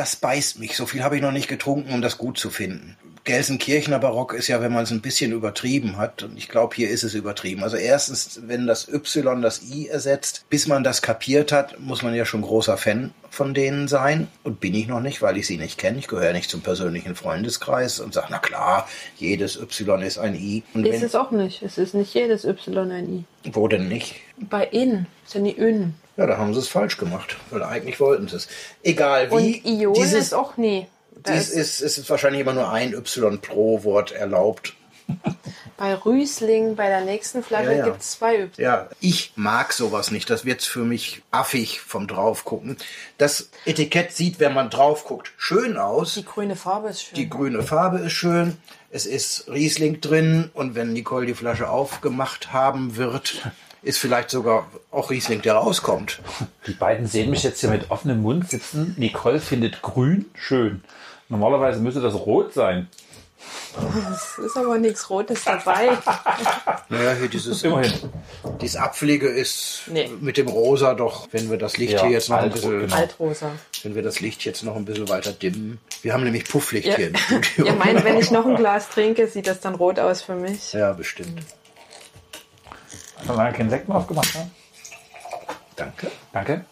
Das 0.00 0.16
beißt 0.16 0.58
mich. 0.58 0.76
So 0.76 0.86
viel 0.86 1.04
habe 1.04 1.16
ich 1.16 1.20
noch 1.20 1.30
nicht 1.30 1.46
getrunken, 1.46 1.92
um 1.92 2.00
das 2.00 2.16
gut 2.16 2.38
zu 2.38 2.48
finden. 2.48 2.96
Gelsenkirchener 3.24 3.98
Barock 3.98 4.34
ist 4.34 4.48
ja, 4.48 4.60
wenn 4.62 4.72
man 4.72 4.84
es 4.84 4.90
ein 4.90 5.02
bisschen 5.02 5.32
übertrieben 5.32 5.96
hat. 5.98 6.22
Und 6.22 6.36
ich 6.38 6.48
glaube, 6.48 6.74
hier 6.74 6.88
ist 6.90 7.02
es 7.04 7.14
übertrieben. 7.14 7.62
Also 7.62 7.76
erstens, 7.76 8.40
wenn 8.46 8.66
das 8.66 8.88
Y 8.88 9.42
das 9.42 9.62
I 9.62 9.88
ersetzt, 9.88 10.44
bis 10.48 10.66
man 10.66 10.82
das 10.84 11.02
kapiert 11.02 11.52
hat, 11.52 11.78
muss 11.80 12.02
man 12.02 12.14
ja 12.14 12.24
schon 12.24 12.42
großer 12.42 12.76
Fan 12.76 13.12
von 13.28 13.54
denen 13.54 13.88
sein. 13.88 14.28
Und 14.42 14.60
bin 14.60 14.74
ich 14.74 14.86
noch 14.88 15.00
nicht, 15.00 15.22
weil 15.22 15.36
ich 15.36 15.46
sie 15.46 15.58
nicht 15.58 15.78
kenne. 15.78 15.98
Ich 15.98 16.08
gehöre 16.08 16.26
ja 16.26 16.32
nicht 16.32 16.50
zum 16.50 16.62
persönlichen 16.62 17.14
Freundeskreis 17.14 18.00
und 18.00 18.14
sage, 18.14 18.28
na 18.30 18.38
klar, 18.38 18.88
jedes 19.16 19.56
Y 19.56 20.02
ist 20.02 20.18
ein 20.18 20.34
I. 20.34 20.62
Und 20.74 20.86
Ist 20.86 21.02
es 21.02 21.14
auch 21.14 21.30
nicht. 21.30 21.62
Es 21.62 21.78
ist 21.78 21.94
nicht 21.94 22.12
jedes 22.14 22.44
Y 22.44 22.90
ein 22.90 23.08
I. 23.44 23.50
wo 23.52 23.68
denn 23.68 23.88
nicht? 23.88 24.14
Bei 24.38 24.64
in 24.66 25.06
sind 25.26 25.44
die 25.44 25.56
Ün. 25.58 25.94
Ja, 26.16 26.26
da 26.26 26.38
haben 26.38 26.52
sie 26.52 26.60
es 26.60 26.68
falsch 26.68 26.96
gemacht. 26.96 27.36
Weil 27.50 27.62
eigentlich 27.62 28.00
wollten 28.00 28.28
sie 28.28 28.36
es. 28.36 28.48
Egal 28.82 29.30
wie. 29.30 29.34
Und 29.34 29.64
Ion 29.66 29.94
dieses- 29.94 30.14
ist 30.24 30.34
auch 30.34 30.56
nie. 30.56 30.86
Dies 31.26 31.50
ist, 31.50 31.56
ist, 31.56 31.80
es 31.80 31.98
ist 31.98 32.10
wahrscheinlich 32.10 32.40
immer 32.40 32.52
nur 32.52 32.70
ein 32.70 32.94
Y 32.94 33.40
pro 33.40 33.84
Wort 33.84 34.12
erlaubt. 34.12 34.74
bei 35.76 35.94
Rüsling, 35.94 36.76
bei 36.76 36.88
der 36.88 37.00
nächsten 37.02 37.42
Flasche 37.42 37.72
Ja, 37.72 37.78
ja. 37.78 37.84
gibt 37.86 38.00
es 38.00 38.12
zwei 38.12 38.40
Y. 38.42 38.50
Ja, 38.58 38.88
ich 39.00 39.32
mag 39.36 39.72
sowas 39.72 40.10
nicht. 40.10 40.30
Das 40.30 40.44
wird 40.44 40.62
für 40.62 40.84
mich 40.84 41.22
affig 41.30 41.80
vom 41.80 42.06
Draufgucken. 42.06 42.76
Das 43.18 43.50
Etikett 43.64 44.12
sieht, 44.12 44.40
wenn 44.40 44.54
man 44.54 44.70
drauf 44.70 45.04
guckt, 45.04 45.32
schön 45.36 45.76
aus. 45.76 46.14
Die 46.14 46.24
grüne 46.24 46.56
Farbe 46.56 46.90
ist 46.90 47.02
schön. 47.02 47.16
Die 47.16 47.28
grüne 47.28 47.62
Farbe 47.62 47.98
ist 47.98 48.12
schön. 48.12 48.56
Es 48.90 49.06
ist 49.06 49.48
Riesling 49.48 50.00
drin. 50.00 50.50
Und 50.54 50.74
wenn 50.74 50.92
Nicole 50.92 51.26
die 51.26 51.34
Flasche 51.34 51.70
aufgemacht 51.70 52.52
haben 52.52 52.96
wird, 52.96 53.50
ist 53.82 53.98
vielleicht 53.98 54.30
sogar 54.30 54.68
auch 54.90 55.10
Riesling, 55.10 55.42
der 55.42 55.54
rauskommt. 55.54 56.20
Die 56.66 56.72
beiden 56.72 57.06
sehen 57.06 57.30
mich 57.30 57.42
jetzt 57.42 57.60
hier 57.60 57.70
mit 57.70 57.90
offenem 57.90 58.20
Mund 58.20 58.50
sitzen. 58.50 58.94
Nicole 58.98 59.40
findet 59.40 59.80
grün 59.82 60.26
schön. 60.34 60.82
Normalerweise 61.30 61.80
müsste 61.80 62.00
das 62.02 62.14
rot 62.14 62.52
sein. 62.52 62.88
Es 64.12 64.36
ist 64.44 64.56
aber 64.56 64.76
nichts 64.78 65.08
Rotes 65.08 65.44
dabei. 65.44 65.96
Naja, 66.90 67.12
hier 67.14 67.28
dieses, 67.28 67.62
Immerhin. 67.62 67.92
dieses 68.60 68.74
Apfelige 68.76 69.28
ist 69.28 69.82
Nee. 69.86 70.10
mit 70.20 70.36
dem 70.36 70.48
Rosa 70.48 70.94
doch, 70.94 71.28
wenn 71.30 71.48
wir 71.50 71.56
das 71.56 71.76
Licht 71.76 71.92
Ja, 71.94 72.02
hier 72.02 72.10
jetzt 72.10 72.28
noch 72.28 72.38
ein 72.38 72.50
bisschen... 72.50 72.80
genau. 72.80 72.96
Altrosa. 72.96 73.52
Wenn 73.84 73.94
wir 73.94 74.02
das 74.02 74.18
Licht 74.18 74.44
jetzt 74.44 74.64
noch 74.64 74.74
ein 74.74 74.84
bisschen 74.84 75.08
weiter 75.08 75.30
dimmen. 75.32 75.78
Wir 76.02 76.12
haben 76.12 76.24
nämlich 76.24 76.44
Pufflicht 76.46 76.88
Ja. 76.88 76.96
hier 76.96 77.08
im 77.10 77.16
Studio. 77.16 77.66
Ihr 77.66 77.72
meint, 77.74 78.02
wenn 78.04 78.18
ich 78.18 78.32
noch 78.32 78.44
ein 78.44 78.56
Glas 78.56 78.88
trinke, 78.88 79.28
sieht 79.28 79.46
das 79.46 79.60
dann 79.60 79.76
rot 79.76 80.00
aus 80.00 80.20
für 80.22 80.34
mich? 80.34 80.72
Ja, 80.72 80.92
bestimmt. 80.92 81.40
Hast 83.16 83.28
du 83.28 83.32
lange 83.34 83.52
keinen 83.56 83.70
Sekt 83.70 83.88
mehr 83.88 83.96
aufgemacht? 83.98 84.34
Ne? 84.34 84.50
Danke. 85.76 86.10
Danke. 86.32 86.64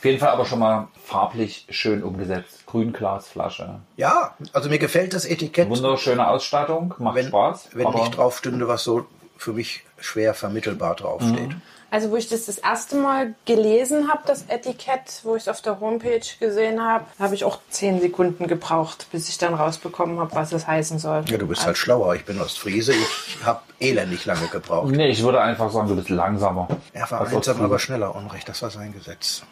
Auf 0.00 0.04
jeden 0.06 0.18
Fall 0.18 0.30
aber 0.30 0.46
schon 0.46 0.60
mal 0.60 0.88
farblich 1.04 1.66
schön 1.68 2.02
umgesetzt. 2.02 2.64
Grünglasflasche. 2.64 3.80
Ja, 3.98 4.34
also 4.54 4.70
mir 4.70 4.78
gefällt 4.78 5.12
das 5.12 5.26
Etikett. 5.26 5.68
Wunderschöne 5.68 6.26
Ausstattung, 6.26 6.94
macht 6.96 7.16
wenn, 7.16 7.26
Spaß. 7.26 7.68
Wenn 7.74 7.86
aber 7.86 7.98
nicht 7.98 8.16
drauf 8.16 8.38
stünde, 8.38 8.66
was 8.66 8.82
so 8.82 9.04
für 9.36 9.52
mich 9.52 9.84
schwer 9.98 10.32
vermittelbar 10.32 10.94
draufsteht. 10.94 11.50
Also 11.90 12.10
wo 12.10 12.16
ich 12.16 12.30
das 12.30 12.46
das 12.46 12.56
erste 12.56 12.96
Mal 12.96 13.34
gelesen 13.44 14.10
habe, 14.10 14.22
das 14.26 14.44
Etikett, 14.48 15.20
wo 15.22 15.36
ich 15.36 15.42
es 15.42 15.48
auf 15.48 15.60
der 15.60 15.80
Homepage 15.80 16.22
gesehen 16.38 16.82
habe, 16.82 17.04
habe 17.18 17.34
ich 17.34 17.44
auch 17.44 17.58
zehn 17.68 18.00
Sekunden 18.00 18.46
gebraucht, 18.46 19.08
bis 19.12 19.28
ich 19.28 19.36
dann 19.36 19.52
rausbekommen 19.52 20.18
habe, 20.18 20.34
was 20.34 20.50
es 20.52 20.66
heißen 20.66 20.98
soll. 20.98 21.24
Ja, 21.28 21.36
du 21.36 21.46
bist 21.46 21.66
halt 21.66 21.76
schlauer. 21.76 22.14
Ich 22.14 22.24
bin 22.24 22.40
Ostfriese. 22.40 22.94
Ich 22.94 23.44
habe 23.44 23.60
elendig 23.80 24.24
lange 24.24 24.46
gebraucht. 24.46 24.92
Nee, 24.92 25.08
ich 25.08 25.22
würde 25.22 25.42
einfach 25.42 25.70
sagen, 25.70 25.88
du 25.88 25.96
bist 25.96 26.08
langsamer. 26.08 26.68
Er 26.94 27.10
war 27.10 27.28
einsam, 27.28 27.60
aber 27.60 27.78
schneller. 27.78 28.14
Unrecht, 28.14 28.48
das 28.48 28.62
war 28.62 28.70
sein 28.70 28.94
Gesetz. 28.94 29.42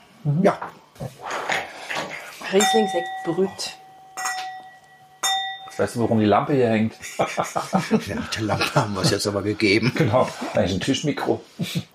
Ja, 0.42 0.58
Riesling-Sekt 2.52 3.08
Brüt. 3.24 3.76
Weißt 5.76 5.94
du, 5.94 6.00
warum 6.00 6.18
die 6.18 6.24
Lampe 6.24 6.54
hier 6.54 6.70
hängt? 6.70 6.94
ja, 7.18 8.16
die 8.36 8.42
Lampe 8.42 8.74
haben 8.74 8.94
wir 8.94 9.02
es 9.02 9.10
jetzt 9.10 9.26
aber 9.26 9.42
gegeben. 9.42 9.92
Genau. 9.94 10.28
Eigentlich 10.54 10.72
ein 10.72 10.80
Tischmikro. 10.80 11.40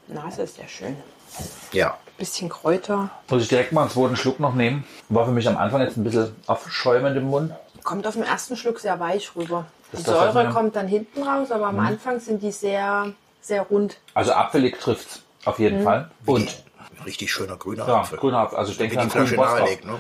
Nase 0.08 0.44
ist 0.44 0.56
sehr 0.56 0.68
schön. 0.68 0.96
Ja. 1.74 1.98
Bisschen 2.18 2.48
Kräuter. 2.48 3.10
Muss 3.30 3.44
ich 3.44 3.50
direkt 3.50 3.74
mal 3.74 3.82
einen 3.82 3.90
zweiten 3.90 4.16
Schluck 4.16 4.40
noch 4.40 4.54
nehmen. 4.54 4.86
War 5.10 5.26
für 5.26 5.32
mich 5.32 5.48
am 5.48 5.58
Anfang 5.58 5.82
jetzt 5.82 5.98
ein 5.98 6.04
bisschen 6.04 6.34
aufschäumend 6.48 7.18
im 7.18 7.26
Mund. 7.26 7.52
Kommt 7.84 8.08
auf 8.08 8.14
den 8.14 8.24
ersten 8.24 8.56
Schluck 8.56 8.80
sehr 8.80 9.00
weich 9.00 9.36
rüber. 9.36 9.66
Die 9.92 9.98
Ist 9.98 10.06
Säure 10.06 10.50
kommt 10.50 10.76
dann 10.76 10.88
hinten 10.88 11.24
raus, 11.24 11.52
aber 11.52 11.66
am 11.66 11.80
Anfang 11.80 12.20
sind 12.20 12.42
die 12.42 12.52
sehr, 12.52 13.12
sehr 13.42 13.64
rund. 13.64 13.98
Also 14.14 14.32
apfelig 14.32 14.80
trifft's 14.80 15.24
auf 15.44 15.60
jeden 15.60 15.84
Fall. 15.84 16.10
Und 16.26 16.64
Richtig 17.06 17.32
schöner 17.32 17.58
grüner 17.58 17.88
ja, 17.88 18.02
Apfel. 18.02 18.20
grüner 18.20 18.40
Apfel. 18.40 18.58
Also 18.58 18.72
ich 18.72 18.78
denke 18.78 19.00
an 19.00 19.10
Flasche 19.10 19.36
nahelegt, 19.36 19.86
ne? 19.86 20.00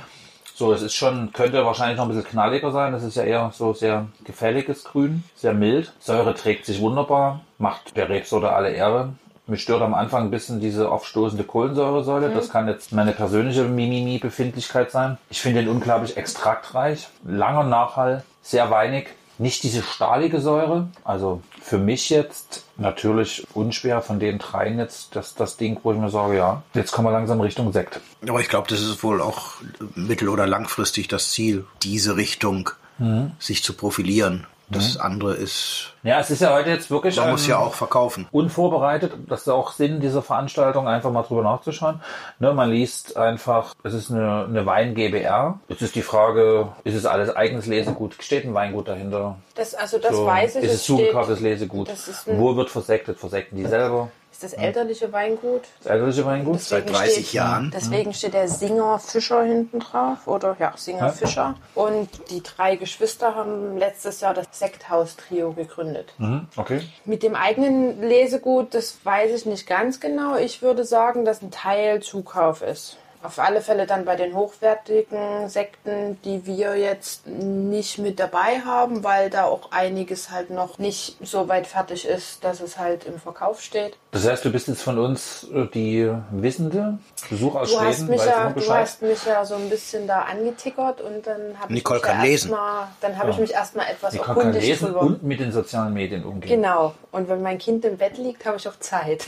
So, 0.56 0.72
es 0.72 0.84
ist 0.84 0.94
schon, 0.94 1.34
könnte 1.34 1.66
wahrscheinlich 1.66 1.98
noch 1.98 2.06
ein 2.06 2.10
bisschen 2.10 2.30
knalliger 2.30 2.72
sein. 2.72 2.94
Das 2.94 3.04
ist 3.04 3.16
ja 3.16 3.24
eher 3.24 3.52
so 3.56 3.74
sehr 3.74 4.08
gefälliges 4.24 4.84
Grün, 4.84 5.24
sehr 5.36 5.54
mild. 5.54 5.94
Säure 6.00 6.36
trägt 6.36 6.66
sich 6.66 6.80
wunderbar, 6.80 7.42
macht 7.58 7.98
der 7.98 8.08
Rebsorte 8.08 8.52
alle 8.52 8.72
Ehre. 8.72 9.14
Mich 9.48 9.64
stört 9.64 9.82
am 9.82 9.94
Anfang 9.94 10.26
ein 10.26 10.32
bisschen 10.32 10.62
diese 10.62 10.90
aufstoßende 10.90 11.44
Kohlensäuresäule. 11.44 12.30
Das 12.30 12.50
kann 12.50 12.68
jetzt 12.68 12.94
meine 12.94 13.12
persönliche 13.12 13.64
Mimimi-Befindlichkeit 13.64 14.92
sein. 14.92 15.18
Ich 15.30 15.42
finde 15.42 15.62
den 15.62 15.70
unglaublich 15.70 16.16
extraktreich, 16.16 17.10
langer 17.26 17.64
Nachhall, 17.64 18.24
sehr 18.42 18.70
weinig. 18.70 19.10
Nicht 19.40 19.64
diese 19.64 19.82
stahlige 19.82 20.40
Säure. 20.42 20.90
Also 21.04 21.42
für 21.62 21.78
mich 21.78 22.10
jetzt 22.10 22.64
natürlich 22.78 23.46
unschwer 23.54 24.02
von 24.02 24.20
den 24.20 24.38
dreien 24.40 24.78
jetzt 24.78 25.16
das, 25.16 25.34
das 25.34 25.58
Ding, 25.58 25.80
wo 25.84 25.92
ich 25.92 25.98
mir 25.98 26.10
sage, 26.10 26.38
ja, 26.38 26.62
jetzt 26.74 26.92
kommen 26.92 27.08
wir 27.08 27.12
langsam 27.12 27.42
Richtung 27.42 27.74
Sekt. 27.74 28.00
Aber 28.28 28.40
ich 28.42 28.50
glaube, 28.50 28.68
das 28.70 28.82
ist 28.82 29.04
wohl 29.04 29.22
auch 29.22 29.54
mittel- 29.96 30.30
oder 30.30 30.46
langfristig 30.48 31.08
das 31.08 31.32
Ziel, 31.32 31.66
diese 31.82 32.16
Richtung 32.16 32.70
Mhm. 33.00 33.32
sich 33.40 33.64
zu 33.64 33.74
profilieren. 33.74 34.46
Das 34.70 34.98
andere 34.98 35.34
ist, 35.36 35.94
Ja, 36.04 36.20
es 36.20 36.30
ist 36.32 36.42
ja 36.42 36.54
heute 36.54 36.70
jetzt 36.70 36.90
wirklich. 36.90 37.16
man 37.18 37.26
ähm, 37.26 37.32
muss 37.32 37.46
ja 37.48 37.58
auch 37.60 37.74
verkaufen. 37.76 38.28
unvorbereitet. 38.32 39.12
Das 39.28 39.42
ist 39.42 39.50
auch 39.50 39.72
Sinn 39.74 40.00
dieser 40.00 40.22
Veranstaltung, 40.24 40.88
einfach 40.88 41.12
mal 41.12 41.22
drüber 41.24 41.44
nachzuschauen. 41.44 42.02
Ne, 42.40 42.54
man 42.54 42.70
liest 42.72 43.16
einfach, 43.18 43.74
es 43.84 43.94
ist 43.94 44.10
eine, 44.12 44.46
eine 44.46 44.66
Wein-GBR. 44.66 45.60
Jetzt 45.68 45.82
ist 45.82 45.96
die 45.96 46.02
Frage, 46.02 46.70
ist 46.84 46.96
es 46.96 47.06
alles 47.06 47.36
eigenes 47.36 47.66
Lesegut? 47.68 48.16
Steht 48.20 48.46
ein 48.46 48.54
Weingut 48.54 48.88
dahinter? 48.88 49.38
Das, 49.56 49.76
also 49.76 50.00
das 50.00 50.16
So, 50.16 50.26
weiß 50.26 50.56
ich. 50.56 50.64
ist 50.64 50.74
es 50.74 50.84
zugekauftes 50.86 51.40
Lesegut? 51.40 51.90
das 51.90 52.08
ist 52.08 52.28
ein- 52.28 52.40
Wo 52.40 52.56
wird 52.56 52.70
versektet? 52.70 53.20
Versekten 53.20 53.58
die 53.58 53.66
selber? 53.66 54.10
Ist 54.34 54.42
das 54.42 54.54
elterliche 54.54 55.14
Weingut? 55.14 55.62
Das 55.84 55.92
elterliche 55.92 56.26
Weingut? 56.26 56.60
Seit 56.60 56.90
Deswegen 56.90 56.98
30 56.98 57.14
steht, 57.14 57.34
Jahren. 57.34 57.72
Deswegen 57.72 58.14
steht 58.16 58.34
der 58.34 58.48
Singer 58.48 58.98
Fischer 58.98 59.44
hinten 59.44 59.80
drauf. 59.80 60.26
Oder 60.26 60.58
ja, 60.60 60.74
Singer 60.76 61.06
Ja. 61.06 61.10
Fischer. 61.10 61.56
Und 61.76 62.10
die 62.32 62.42
drei 62.42 62.76
Geschwister 62.76 63.36
haben 63.36 63.78
letztes 63.78 64.22
Jahr 64.22 64.34
das 64.34 64.48
Sekthaus-Trio 64.52 65.54
gegründet. 65.54 66.16
Mhm, 66.18 66.48
okay. 66.56 66.82
Mit 67.06 67.22
dem 67.22 67.36
eigenen 67.36 68.02
Lesegut, 68.02 68.74
das 68.74 68.98
weiß 69.04 69.32
ich 69.36 69.46
nicht 69.46 69.68
ganz 69.68 70.00
genau. 70.00 70.36
Ich 70.36 70.64
würde 70.64 70.84
sagen, 70.84 71.26
dass 71.26 71.44
ein 71.44 71.52
Teil 71.52 72.02
Zukauf 72.02 72.64
ist. 72.64 72.98
Auf 73.24 73.40
alle 73.40 73.62
Fälle 73.62 73.88
dann 73.88 74.04
bei 74.04 74.16
den 74.18 74.36
hochwertigen 74.36 75.48
Sekten, 75.48 76.20
die 76.26 76.46
wir 76.46 76.76
jetzt 76.76 77.26
nicht 77.26 77.98
mit 77.98 78.20
dabei 78.20 78.60
haben, 78.66 79.04
weil 79.04 79.30
da 79.30 79.46
auch 79.46 79.72
einiges 79.72 80.30
halt 80.30 80.50
noch 80.50 80.78
nicht 80.78 81.18
so 81.26 81.48
weit 81.48 81.66
fertig 81.66 82.06
ist, 82.06 82.44
dass 82.44 82.60
es 82.60 82.78
halt 82.78 83.06
im 83.06 83.20
Verkauf 83.20 83.62
steht. 83.62 83.98
Das 84.12 84.28
heißt, 84.28 84.44
du 84.44 84.52
bist 84.52 84.68
jetzt 84.68 84.82
von 84.82 85.00
uns 85.00 85.48
äh, 85.54 85.68
die 85.74 86.12
Wissende, 86.32 87.00
Besuch 87.30 87.56
aus 87.56 87.72
Du 87.72 87.80
hast, 87.80 87.96
Schweden, 87.96 88.10
mich 88.10 88.20
weißt 88.20 88.30
ja, 88.30 88.50
du 88.50 88.70
hast 88.74 89.02
mich 89.02 89.26
ja 89.26 89.46
so 89.46 89.56
ein 89.56 89.70
bisschen 89.70 90.06
da 90.06 90.24
angetickert 90.24 91.02
und 91.02 91.26
dann 91.26 91.58
habe 91.60 91.74
ich 91.74 91.84
Nicole 91.84 92.00
mich 92.02 92.08
ja 92.10 92.24
erstmal, 92.26 92.88
dann 93.02 93.18
habe 93.18 93.30
ich 93.32 93.38
mich 93.38 93.54
erstmal 93.54 93.88
etwas 93.88 94.12
Die 94.14 94.20
kann, 94.20 94.52
lesen 94.54 94.88
drüber. 94.88 95.02
und 95.02 95.24
mit 95.24 95.40
den 95.40 95.52
sozialen 95.52 95.94
Medien 95.94 96.26
umgehen. 96.26 96.62
Genau. 96.62 96.94
Und 97.12 97.30
wenn 97.30 97.42
mein 97.42 97.58
Kind 97.58 97.86
im 97.86 97.98
Bett 97.98 98.18
liegt, 98.18 98.46
habe 98.46 98.58
ich 98.58 98.68
auch 98.68 98.78
Zeit. 98.80 99.28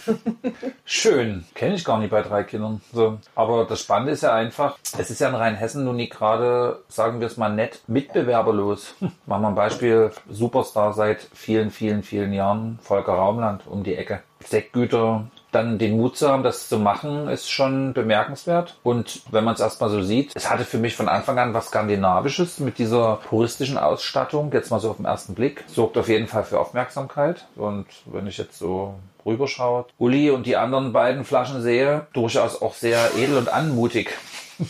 Schön. 0.86 1.46
Kenne 1.54 1.76
ich 1.76 1.86
gar 1.86 2.00
nicht 2.00 2.10
bei 2.12 2.22
drei 2.22 2.44
Kindern. 2.44 2.82
So. 2.92 3.20
Aber 3.36 3.66
das 3.66 3.85
Spannende 3.86 4.14
ist 4.14 4.24
ja 4.24 4.34
einfach, 4.34 4.80
es 4.98 5.12
ist 5.12 5.22
ja 5.22 5.30
in 5.30 5.36
Rheinhessen 5.36 5.84
nun 5.84 5.98
nicht 5.98 6.12
gerade, 6.12 6.80
sagen 6.88 7.20
wir 7.20 7.28
es 7.28 7.38
mal 7.38 7.50
nett, 7.50 7.82
mitbewerberlos. 7.86 8.96
Machen 9.28 9.44
wir 9.44 9.50
ein 9.50 9.54
Beispiel. 9.54 10.10
Superstar 10.28 10.94
seit 10.94 11.28
vielen, 11.36 11.70
vielen, 11.70 12.02
vielen 12.02 12.34
Jahren. 12.34 12.80
Volker 12.82 13.14
Raumland 13.14 13.68
um 13.68 13.84
die 13.84 13.94
Ecke. 13.94 14.24
Sektgüter. 14.44 15.28
Dann 15.52 15.78
den 15.78 15.98
Mut 15.98 16.18
zu 16.18 16.28
haben, 16.28 16.42
das 16.42 16.68
zu 16.68 16.80
machen, 16.80 17.28
ist 17.28 17.52
schon 17.52 17.94
bemerkenswert. 17.94 18.80
Und 18.82 19.22
wenn 19.30 19.44
man 19.44 19.54
es 19.54 19.60
erstmal 19.60 19.92
so 19.92 20.02
sieht, 20.02 20.32
es 20.34 20.50
hatte 20.50 20.66
für 20.66 20.80
mich 20.80 20.96
von 20.96 21.08
Anfang 21.08 21.38
an 21.38 21.54
was 21.54 21.68
Skandinavisches 21.68 22.60
mit 22.60 22.80
dieser 22.80 23.18
puristischen 23.18 23.78
Ausstattung. 23.78 24.52
Jetzt 24.52 24.72
mal 24.72 24.80
so 24.80 24.90
auf 24.90 24.98
den 24.98 25.06
ersten 25.06 25.36
Blick. 25.36 25.64
Sorgt 25.68 25.96
auf 26.00 26.10
jeden 26.10 26.26
Fall 26.26 26.44
für 26.44 26.60
Aufmerksamkeit. 26.60 27.46
Und 27.56 27.86
wenn 28.06 28.26
ich 28.26 28.40
jetzt 28.40 28.58
so 28.58 28.96
rüberschaue, 29.26 29.86
Uli 29.98 30.30
und 30.30 30.46
die 30.46 30.56
anderen 30.56 30.94
beiden 30.94 31.26
Flaschen 31.26 31.62
sehe, 31.62 32.08
durchaus 32.14 32.62
auch 32.62 32.74
sehr 32.74 33.12
edel 33.18 33.38
und 33.38 33.50
anmutig. 33.50 34.14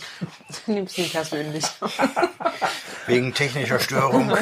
Du 0.66 0.72
nimmst 0.72 0.98
ihn 0.98 1.08
persönlich. 1.08 1.64
Wegen 3.06 3.32
technischer 3.32 3.78
Störung 3.78 4.36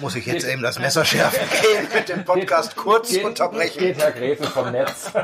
muss 0.00 0.14
ich 0.14 0.24
jetzt 0.24 0.46
eben 0.48 0.62
das 0.62 0.78
Messer 0.78 1.04
schärfen 1.04 1.46
gehen, 1.60 1.88
mit 1.94 2.08
dem 2.08 2.24
Podcast 2.24 2.74
kurz 2.74 3.14
unterbrechen. 3.16 3.78
Geht 3.78 3.98
Herr 3.98 4.12
Gräfe 4.12 4.44
vom 4.44 4.72
Netz. 4.72 5.10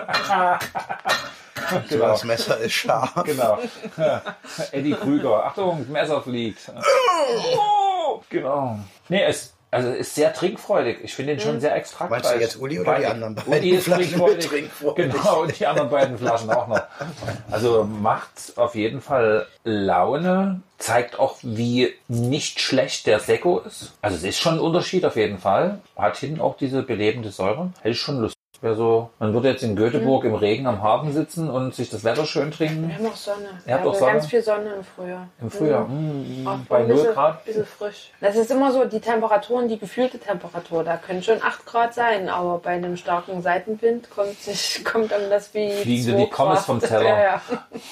So, 1.89 1.99
Das 1.99 2.25
Messer 2.25 2.59
ist 2.59 2.75
scharf. 2.75 3.15
Genau. 3.25 3.59
Eddie 4.71 4.93
Krüger. 4.93 5.47
Achtung, 5.47 5.91
Messer 5.91 6.21
fliegt. 6.21 6.71
Genau. 8.29 8.81
Nee, 9.09 9.23
es 9.23 9.55
also 9.75 9.91
ist 9.91 10.15
sehr 10.15 10.33
trinkfreudig. 10.33 10.99
Ich 11.03 11.15
finde 11.15 11.33
ihn 11.33 11.41
schon 11.41 11.61
sehr 11.61 11.75
extraktreich. 11.75 12.23
Meinst 12.23 12.35
du 12.35 12.41
jetzt 12.41 12.61
Uli 12.61 12.81
oder 12.81 12.99
die 12.99 13.07
anderen 13.07 13.35
beiden 13.35 13.53
Uli 13.53 13.71
ist 13.71 13.85
Flaschen 13.85 14.05
trinkfreudig. 14.05 14.47
trinkfreudig? 14.47 15.13
Genau, 15.13 15.43
und 15.43 15.59
die 15.59 15.67
anderen 15.67 15.91
beiden 15.91 16.19
Flaschen 16.19 16.51
auch 16.51 16.69
noch. 16.69 16.83
Also 17.51 17.85
macht 17.85 18.53
auf 18.57 18.75
jeden 18.75 19.01
Fall 19.01 19.47
Laune. 19.65 20.61
Zeigt 20.79 21.19
auch, 21.19 21.39
wie 21.43 21.95
nicht 22.09 22.61
schlecht 22.61 23.07
der 23.07 23.21
Sekko 23.21 23.61
ist. 23.61 23.95
Also 24.03 24.17
es 24.17 24.23
ist 24.23 24.39
schon 24.39 24.55
ein 24.55 24.61
Unterschied 24.61 25.05
auf 25.05 25.17
jeden 25.17 25.39
Fall. 25.39 25.81
Hat 25.97 26.17
hinten 26.17 26.41
auch 26.41 26.57
diese 26.57 26.83
belebende 26.83 27.31
Säure. 27.31 27.73
Hätte 27.79 27.91
ich 27.91 28.01
schon 28.01 28.21
Lust. 28.21 28.35
Wäre 28.65 28.77
so, 28.77 29.11
man 29.19 29.35
würde 29.35 29.51
jetzt 29.51 29.63
in 29.63 29.77
Göteborg 29.77 30.25
im 30.25 30.35
Regen 30.35 30.67
am 30.67 30.83
Hafen 30.83 31.13
sitzen 31.13 31.51
und 31.51 31.75
sich 31.75 31.91
das 31.91 32.03
Wetter 32.03 32.25
schön 32.25 32.51
trinken. 32.51 32.89
Wir 32.89 32.95
haben 32.97 33.07
auch 33.09 33.15
Sonne. 33.15 33.61
Ihr 33.67 33.75
habt 33.75 33.85
wir 33.85 33.91
auch 33.91 33.95
haben 33.95 33.99
Sonne? 34.01 34.13
ganz 34.13 34.27
viel 34.27 34.43
Sonne 34.43 34.73
im 34.79 34.83
Frühjahr. 34.85 35.29
Im 35.43 35.51
Frühjahr. 35.51 35.85
Mhm. 35.87 36.45
Mm, 36.45 36.49
Auch 36.49 36.59
bei 36.67 36.79
ein 36.79 36.87
0 36.89 36.97
bisschen, 36.97 37.13
Grad. 37.13 37.45
bisschen 37.45 37.67
frisch. 37.67 38.11
Das 38.23 38.37
ist 38.37 38.51
immer 38.51 38.73
so, 38.73 38.87
die 38.87 39.01
Temperaturen, 39.01 39.69
die 39.69 39.79
gefühlte 39.79 40.19
Temperatur, 40.19 40.83
da 40.83 40.97
können 40.97 41.23
schon 41.23 41.43
8 41.43 41.67
Grad 41.67 41.93
sein, 41.93 42.31
aber 42.31 42.57
bei 42.57 42.71
einem 42.71 42.97
starken 42.97 43.43
Seitenwind 43.43 44.09
kommt, 44.09 44.41
sich, 44.41 44.83
kommt 44.91 45.13
dann 45.13 45.29
das 45.29 45.53
wie. 45.53 45.71
Fliegen 45.71 46.13
2 46.15 46.17
die 46.17 46.27
Pommes 46.29 46.55
Grad. 46.57 46.65
vom 46.65 46.81
Teller. 46.81 47.05
Ja, 47.05 47.23
ja. 47.23 47.41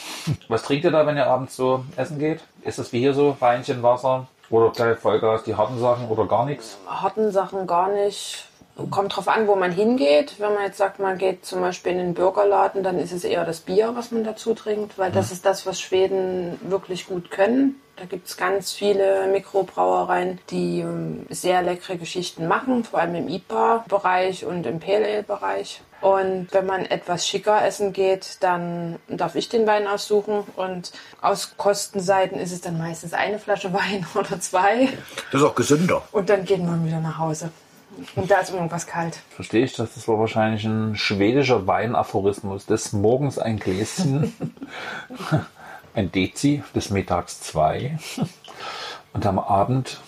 Was 0.49 0.63
trinkt 0.63 0.85
ihr 0.87 0.91
da, 0.91 1.07
wenn 1.07 1.19
ihr 1.19 1.27
abends 1.27 1.55
so 1.55 1.85
essen 1.97 2.19
geht? 2.19 2.41
Ist 2.63 2.79
das 2.79 2.95
wie 2.95 2.99
hier 3.01 3.13
so 3.13 3.37
Weinchen, 3.41 3.83
Wasser 3.83 4.27
oder 4.49 4.71
gleich 4.71 4.97
Vollgas 4.99 5.43
die 5.45 5.55
harten 5.55 5.79
Sachen 5.79 6.09
oder 6.09 6.25
gar 6.25 6.47
nichts? 6.47 6.79
harten 6.89 7.31
Sachen 7.31 7.67
gar 7.67 7.89
nicht. 7.93 8.47
Kommt 8.91 9.15
drauf 9.15 9.29
an, 9.29 9.47
wo 9.49 9.55
man 9.55 9.71
hingeht. 9.71 10.37
Wenn 10.39 10.55
man 10.55 10.65
jetzt 10.65 10.79
sagt, 10.79 10.99
man 10.99 11.19
geht 11.19 11.45
zum 11.45 11.61
Beispiel 11.61 11.93
in 11.93 11.99
den 11.99 12.15
Bürgerladen, 12.15 12.83
dann 12.83 12.99
ist 12.99 13.13
es 13.13 13.25
eher 13.25 13.45
das 13.45 13.61
Bier, 13.61 13.93
was 13.95 14.11
man 14.11 14.25
dazu 14.25 14.55
trinkt, 14.55 14.99
weil 14.99 15.13
das 15.13 15.31
ist 15.31 15.45
das, 15.45 15.67
was 15.67 15.81
Schweden 15.81 16.59
wirklich 16.63 17.07
gut 17.07 17.31
können. 17.31 17.83
Da 17.97 18.07
gibt 18.07 18.27
es 18.27 18.39
ganz 18.39 18.73
viele 18.73 19.27
Mikrobrauereien, 19.27 20.41
die 20.49 20.81
ähm, 20.81 21.27
sehr 21.29 21.63
leckere 21.63 21.99
Geschichten 21.99 22.49
machen, 22.49 22.85
vor 22.85 23.01
allem 23.01 23.15
im 23.15 23.29
IPA-Bereich 23.29 24.47
und 24.47 24.67
im 24.67 24.81
Pale 24.81 25.05
Ale-Bereich. 25.05 25.83
Und 26.01 26.49
wenn 26.51 26.67
man 26.67 26.87
etwas 26.87 27.29
schicker 27.29 27.65
essen 27.65 27.93
geht, 27.93 28.39
dann 28.41 28.99
darf 29.09 29.37
ich 29.37 29.51
den 29.51 29.67
Wein 29.67 29.87
aussuchen. 29.87 30.43
Und 30.57 30.93
aus 31.21 31.57
Kostenseiten 31.57 32.41
ist 32.41 32.53
es 32.53 32.63
dann 32.63 32.79
meistens 32.79 33.13
eine 33.13 33.39
Flasche 33.39 33.73
Wein 33.75 34.07
oder 34.15 34.41
zwei. 34.41 34.89
Das 35.31 35.43
ist 35.43 35.47
auch 35.47 35.55
gesünder. 35.55 36.03
Und 36.11 36.31
dann 36.31 36.45
geht 36.45 36.63
man 36.63 36.85
wieder 36.85 36.99
nach 36.99 37.19
Hause. 37.19 37.51
Und 38.15 38.31
da 38.31 38.41
ist 38.41 38.51
irgendwas 38.51 38.87
kalt. 38.87 39.21
Verstehe 39.31 39.65
ich, 39.65 39.75
das 39.75 39.97
ist 39.97 40.09
wohl 40.09 40.19
wahrscheinlich 40.19 40.65
ein 40.65 40.97
schwedischer 40.97 41.67
Weinaphorismus. 41.67 42.67
Des 42.67 42.93
Morgens 42.93 43.39
ein 43.39 43.59
Gläschen, 43.59 44.35
ein 45.95 46.11
Dezi, 46.11 46.63
des 46.75 46.91
Mittags 46.91 47.41
zwei 47.41 47.99
und 49.13 49.27
am 49.27 49.39
Abend 49.39 50.01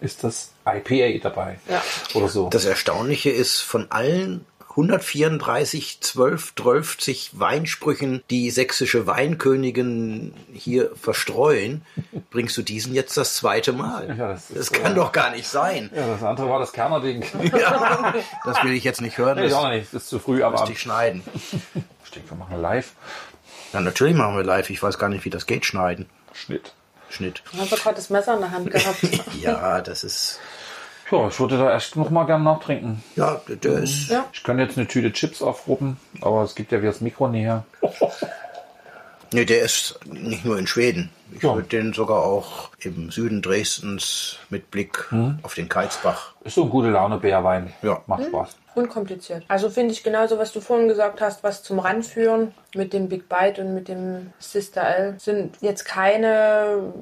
ist 0.00 0.24
das 0.24 0.52
IPA 0.66 1.18
dabei. 1.22 1.58
Ja. 1.68 1.82
Oder 2.14 2.28
so. 2.28 2.48
Das 2.48 2.64
Erstaunliche 2.64 3.30
ist, 3.30 3.60
von 3.60 3.90
allen 3.90 4.44
134, 4.80 6.00
12, 6.00 6.54
12 6.54 7.30
Weinsprüchen, 7.32 8.22
die 8.30 8.50
sächsische 8.50 9.06
Weinkönigin 9.06 10.34
hier 10.52 10.90
verstreuen, 10.96 11.82
bringst 12.30 12.56
du 12.56 12.62
diesen 12.62 12.94
jetzt 12.94 13.16
das 13.16 13.36
zweite 13.36 13.72
Mal. 13.72 14.16
Ja, 14.16 14.32
das 14.32 14.48
das 14.48 14.72
kann 14.72 14.92
äh, 14.92 14.94
doch 14.94 15.12
gar 15.12 15.30
nicht 15.30 15.48
sein. 15.48 15.90
ja, 15.94 16.06
das 16.06 16.22
andere 16.22 16.48
war 16.48 16.58
das 16.58 16.72
Kerner-Ding. 16.72 17.24
Ja, 17.60 18.14
das 18.44 18.62
will 18.62 18.72
ich 18.72 18.84
jetzt 18.84 19.00
nicht 19.00 19.18
hören. 19.18 19.38
Nee, 19.38 19.46
ich 19.46 19.54
auch 19.54 19.64
Das 19.64 19.72
nicht, 19.72 19.94
das 19.94 20.02
ist 20.02 20.08
zu 20.08 20.18
früh, 20.18 20.42
aber 20.42 20.58
müsste 20.58 20.72
ich 20.72 20.80
schneiden. 20.80 21.22
ich 22.04 22.10
denke, 22.10 22.30
wir 22.30 22.36
machen 22.36 22.60
live. 22.60 22.92
Ja, 23.72 23.80
natürlich 23.80 24.14
machen 24.14 24.36
wir 24.36 24.44
live. 24.44 24.70
Ich 24.70 24.82
weiß 24.82 24.98
gar 24.98 25.08
nicht, 25.08 25.24
wie 25.24 25.30
das 25.30 25.46
geht, 25.46 25.64
schneiden. 25.64 26.06
Schnitt. 26.32 26.72
Schnitt. 27.08 27.42
Ich 27.52 27.60
habe 27.60 27.76
gerade 27.76 27.96
das 27.96 28.10
Messer 28.10 28.34
in 28.34 28.40
der 28.40 28.50
Hand 28.52 28.70
gehabt. 28.70 28.98
Ja, 29.40 29.80
das 29.80 30.04
ist 30.04 30.38
Ja, 31.10 31.28
ich 31.28 31.40
würde 31.40 31.58
da 31.58 31.70
erst 31.70 31.96
noch 31.96 32.10
mal 32.10 32.24
gern 32.24 32.42
nachtrinken. 32.44 33.02
Ja, 33.16 33.40
der 33.48 33.78
ist. 33.78 34.08
Ja. 34.10 34.26
Ich 34.32 34.42
könnte 34.42 34.62
jetzt 34.62 34.78
eine 34.78 34.86
Tüte 34.86 35.12
Chips 35.12 35.42
aufruppen, 35.42 35.96
aber 36.20 36.42
es 36.42 36.54
gibt 36.54 36.70
ja 36.72 36.78
wieder 36.80 36.92
das 36.92 37.00
Mikro 37.00 37.28
näher. 37.28 37.64
Nee, 39.32 39.44
der 39.44 39.62
ist 39.62 39.98
nicht 40.06 40.44
nur 40.44 40.58
in 40.58 40.66
Schweden. 40.66 41.10
Ich 41.34 41.42
Ja. 41.42 41.54
würde 41.54 41.68
den 41.68 41.92
sogar 41.92 42.22
auch 42.24 42.69
im 42.86 43.10
Süden 43.10 43.42
Dresdens 43.42 44.38
mit 44.48 44.70
Blick 44.70 45.06
auf 45.42 45.54
den 45.54 45.68
Karlsbach. 45.68 46.34
Ist 46.44 46.54
so 46.54 46.62
ein 46.64 46.70
gute 46.70 46.90
Laune 46.90 47.18
Bärwein. 47.18 47.72
Ja. 47.82 48.00
Macht 48.06 48.24
Spaß. 48.24 48.56
Unkompliziert. 48.74 49.42
Also 49.48 49.68
finde 49.68 49.92
ich 49.92 50.02
genauso, 50.04 50.38
was 50.38 50.52
du 50.52 50.60
vorhin 50.60 50.86
gesagt 50.88 51.20
hast, 51.20 51.42
was 51.42 51.62
zum 51.64 51.80
Ranführen 51.80 52.54
mit 52.74 52.92
dem 52.92 53.08
Big 53.08 53.28
Bite 53.28 53.62
und 53.62 53.74
mit 53.74 53.88
dem 53.88 54.32
Sister 54.38 54.82
L 54.82 55.14
sind 55.18 55.56
jetzt 55.60 55.84
keine 55.84 56.92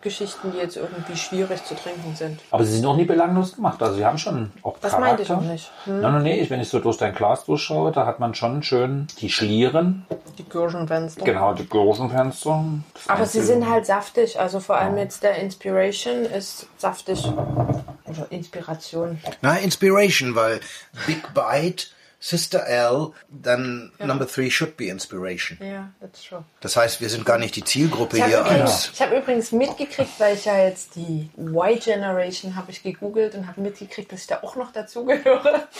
Geschichten, 0.00 0.52
die 0.52 0.58
jetzt 0.58 0.76
irgendwie 0.78 1.16
schwierig 1.16 1.62
zu 1.64 1.74
trinken 1.74 2.16
sind. 2.16 2.40
Aber 2.50 2.64
sie 2.64 2.72
sind 2.76 2.86
auch 2.86 2.96
nie 2.96 3.04
belanglos 3.04 3.54
gemacht. 3.56 3.80
Also 3.82 3.96
sie 3.96 4.06
haben 4.06 4.16
schon 4.18 4.50
auch 4.62 4.78
Das 4.80 4.92
Charakter. 4.92 5.06
meinte 5.08 5.22
ich 5.22 5.30
auch 5.30 5.40
nicht. 5.42 5.70
Hm? 5.84 6.00
Nein, 6.00 6.12
nein, 6.14 6.22
nee, 6.22 6.40
ich- 6.40 6.48
wenn 6.50 6.60
ich 6.60 6.70
so 6.70 6.78
durch 6.80 6.96
dein 6.96 7.14
Glas 7.14 7.44
durchschaue, 7.44 7.92
da 7.92 8.06
hat 8.06 8.20
man 8.20 8.34
schon 8.34 8.62
schön 8.62 9.06
die 9.20 9.28
Schlieren. 9.28 10.06
Die 10.38 10.44
Kirschenfenster. 10.44 11.24
Genau, 11.24 11.52
die 11.52 11.68
Gurkenfenster. 11.68 12.64
Das 12.94 13.08
Aber 13.08 13.26
sie 13.26 13.42
sind 13.42 13.68
halt 13.68 13.84
saftig. 13.86 14.40
Also 14.40 14.60
vor 14.60 14.76
allem 14.78 14.96
jetzt 14.96 15.22
der 15.22 15.27
Inspiration 15.36 16.24
ist 16.24 16.66
saftig. 16.76 17.24
Oder 17.24 18.26
Inspiration. 18.30 19.20
Na, 19.42 19.56
Inspiration, 19.58 20.34
weil 20.34 20.60
Big 21.06 21.22
Bite, 21.34 21.86
Sister 22.20 22.66
L, 22.66 23.12
dann 23.28 23.92
Number 23.98 24.26
Three 24.26 24.50
should 24.50 24.76
be 24.76 24.86
Inspiration. 24.86 25.58
Ja, 25.60 25.90
that's 26.00 26.24
true. 26.24 26.42
Das 26.60 26.76
heißt, 26.76 27.00
wir 27.00 27.08
sind 27.08 27.24
gar 27.24 27.38
nicht 27.38 27.54
die 27.54 27.62
Zielgruppe 27.62 28.18
Ich 28.18 28.24
hier 28.24 28.38
habe 28.38 28.50
übrigens, 28.50 28.90
ich 28.92 29.00
hab 29.00 29.12
übrigens 29.12 29.52
mitgekriegt, 29.52 30.18
weil 30.18 30.34
ich 30.34 30.44
ja 30.46 30.58
jetzt 30.64 30.96
die 30.96 31.30
Y-Generation 31.38 32.56
habe 32.56 32.70
ich 32.72 32.82
gegoogelt 32.82 33.34
und 33.34 33.46
habe 33.46 33.60
mitgekriegt, 33.60 34.10
dass 34.10 34.22
ich 34.22 34.26
da 34.26 34.42
auch 34.42 34.56
noch 34.56 34.72
dazugehöre. 34.72 35.68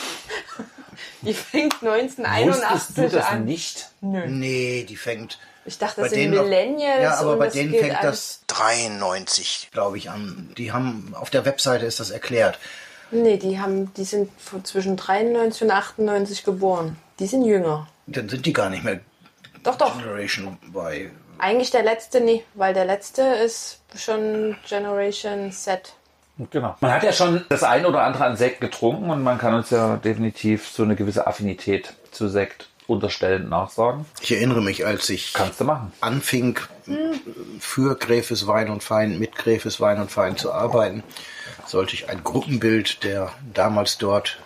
Die 1.22 1.34
fängt 1.34 1.74
Wusstest 1.80 2.18
du 2.18 2.22
1981 2.24 3.12
das 3.12 3.24
an. 3.26 3.44
nicht? 3.44 3.90
Nö. 4.00 4.26
Nee, 4.26 4.84
die 4.88 4.96
fängt. 4.96 5.38
Ich 5.68 5.78
dachte, 5.78 6.00
bei 6.00 6.07
das 6.09 6.12
sind 6.14 6.22
denen 6.22 6.35
noch- 6.35 6.42
Millennials. 6.44 7.02
Ja, 7.02 7.18
aber 7.18 7.33
und 7.33 7.38
bei 7.40 7.48
denen 7.48 7.74
fängt 7.74 8.02
das 8.02 8.40
93, 8.46 9.68
glaube 9.72 9.98
ich, 9.98 10.11
an. 10.11 10.50
Die 10.57 10.72
haben 10.72 11.14
auf 11.14 11.31
der 11.31 11.44
Webseite 11.44 11.85
ist 11.87 12.00
das 12.00 12.11
erklärt. 12.11 12.59
Nee, 13.11 13.37
die, 13.37 13.61
haben, 13.61 13.92
die 13.94 14.04
sind 14.04 14.31
von 14.40 14.64
zwischen 14.64 14.96
93 14.96 15.62
und 15.62 15.70
98 15.70 16.44
geboren. 16.44 16.96
Die 17.18 17.26
sind 17.26 17.44
jünger. 17.44 17.87
Dann 18.07 18.28
sind 18.28 18.44
die 18.46 18.52
gar 18.52 18.70
nicht 18.70 18.85
mehr 18.85 19.00
Doch, 19.62 19.76
doch. 19.76 19.98
Generation 19.98 20.59
Y. 20.74 21.11
Eigentlich 21.38 21.70
der 21.70 21.83
letzte 21.83 22.20
nie, 22.20 22.42
weil 22.54 22.74
der 22.74 22.85
letzte 22.85 23.22
ist 23.22 23.81
schon 23.94 24.57
Generation 24.68 25.52
Z. 25.52 25.92
Genau. 26.50 26.76
Man 26.81 26.92
hat 26.92 27.02
ja 27.02 27.12
schon 27.12 27.44
das 27.48 27.62
ein 27.62 27.85
oder 27.85 28.02
andere 28.04 28.24
an 28.24 28.37
Sekt 28.37 28.61
getrunken 28.61 29.11
und 29.11 29.22
man 29.22 29.38
kann 29.38 29.54
uns 29.54 29.70
ja 29.70 29.96
definitiv 29.96 30.68
so 30.68 30.83
eine 30.83 30.94
gewisse 30.96 31.26
Affinität 31.26 31.92
zu 32.11 32.28
Sekt 32.28 32.68
unterstellend 32.88 33.51
nachsagen. 33.51 34.07
Ich 34.20 34.33
erinnere 34.33 34.62
mich, 34.62 34.85
als 34.85 35.09
ich 35.11 35.35
Kannst 35.35 35.61
du 35.61 35.64
machen. 35.64 35.92
anfing, 36.01 36.59
für 37.61 37.96
Gräfes 37.96 38.46
Wein 38.46 38.70
und 38.70 38.83
Fein, 38.83 39.18
mit 39.18 39.37
Gräfes 39.37 39.81
Wein 39.81 40.01
und 40.01 40.11
Fein 40.11 40.37
zu 40.37 40.53
arbeiten, 40.53 41.05
sollte 41.66 41.94
ich 41.94 42.09
ein 42.09 42.24
Gruppenbild 42.24 43.05
der 43.05 43.31
damals 43.53 43.98
dort 43.98 44.38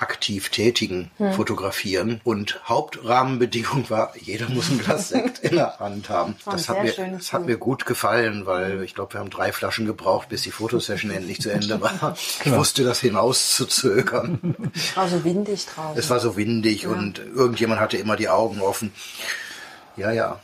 aktiv 0.00 0.48
Tätigen 0.50 1.10
fotografieren. 1.34 2.20
Und 2.24 2.60
Hauptrahmenbedingung 2.68 3.90
war, 3.90 4.12
jeder 4.20 4.48
muss 4.48 4.70
ein 4.70 4.78
Glas 4.78 5.08
Sekt 5.08 5.40
in 5.40 5.56
der 5.56 5.78
Hand 5.78 6.08
haben. 6.08 6.36
war 6.44 6.54
ein 6.54 6.56
Das 6.56 6.68
hat, 6.68 6.82
mir, 6.82 6.92
das 6.92 7.32
hat 7.32 7.46
mir 7.46 7.56
gut 7.56 7.86
gefallen, 7.86 8.46
weil 8.46 8.82
ich 8.82 8.94
glaube, 8.94 9.14
wir 9.14 9.20
haben 9.20 9.30
drei 9.30 9.52
Flaschen 9.52 9.86
gebraucht, 9.86 10.28
bis 10.28 10.42
die 10.42 10.50
Fotosession 10.50 11.10
endlich 11.10 11.40
zu 11.40 11.50
Ende 11.50 11.80
war. 11.80 12.16
Ich 12.44 12.52
wusste 12.52 12.84
das 12.84 13.00
hinauszuzögern. 13.00 14.56
Es 14.74 14.96
war 14.96 15.08
so 15.08 15.24
windig 15.24 15.66
draußen. 15.66 15.98
Es 15.98 16.10
war 16.10 16.20
so 16.20 16.36
windig 16.36 16.86
und 16.86 17.18
irgendjemand 17.18 17.80
hatte 17.80 17.96
immer 17.96 18.16
die 18.16 18.28
Augen 18.28 18.60
offen. 18.60 18.92
Ja, 19.96 20.12
ja. 20.12 20.40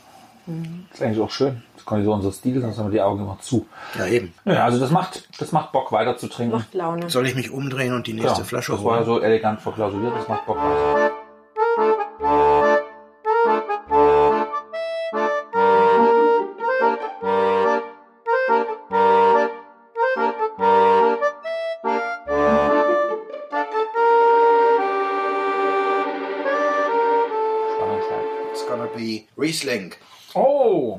ist 0.93 1.01
eigentlich 1.01 1.19
auch 1.19 1.31
schön. 1.31 1.63
Das 1.85 1.91
kann 1.93 2.03
so 2.03 2.13
unser 2.13 2.31
Stil, 2.31 2.59
sonst 2.61 2.79
haben 2.79 2.87
wir 2.87 2.93
die 2.93 3.01
Augen 3.01 3.21
immer 3.21 3.37
zu. 3.39 3.67
Ja, 3.95 4.07
eben. 4.07 4.33
Ja, 4.43 4.63
also 4.65 4.79
das 4.79 4.89
macht, 4.89 5.27
das 5.39 5.51
macht 5.51 5.71
Bock 5.71 5.91
weiter 5.91 6.17
zu 6.17 6.27
trinken. 6.27 6.55
Macht 6.55 6.73
Laune. 6.73 7.11
Soll 7.11 7.27
ich 7.27 7.35
mich 7.35 7.51
umdrehen 7.51 7.93
und 7.93 8.07
die 8.07 8.13
nächste 8.13 8.39
Ja, 8.39 8.43
Flasche 8.43 8.71
das 8.71 8.83
war 8.83 8.93
ja 9.01 9.05
holen? 9.05 9.19
so 9.19 9.21
elegant 9.21 9.61
verklausuliert, 9.61 10.13
das 10.17 10.27
macht 10.27 10.47
Bock 10.47 10.57
weiter. 10.57 11.11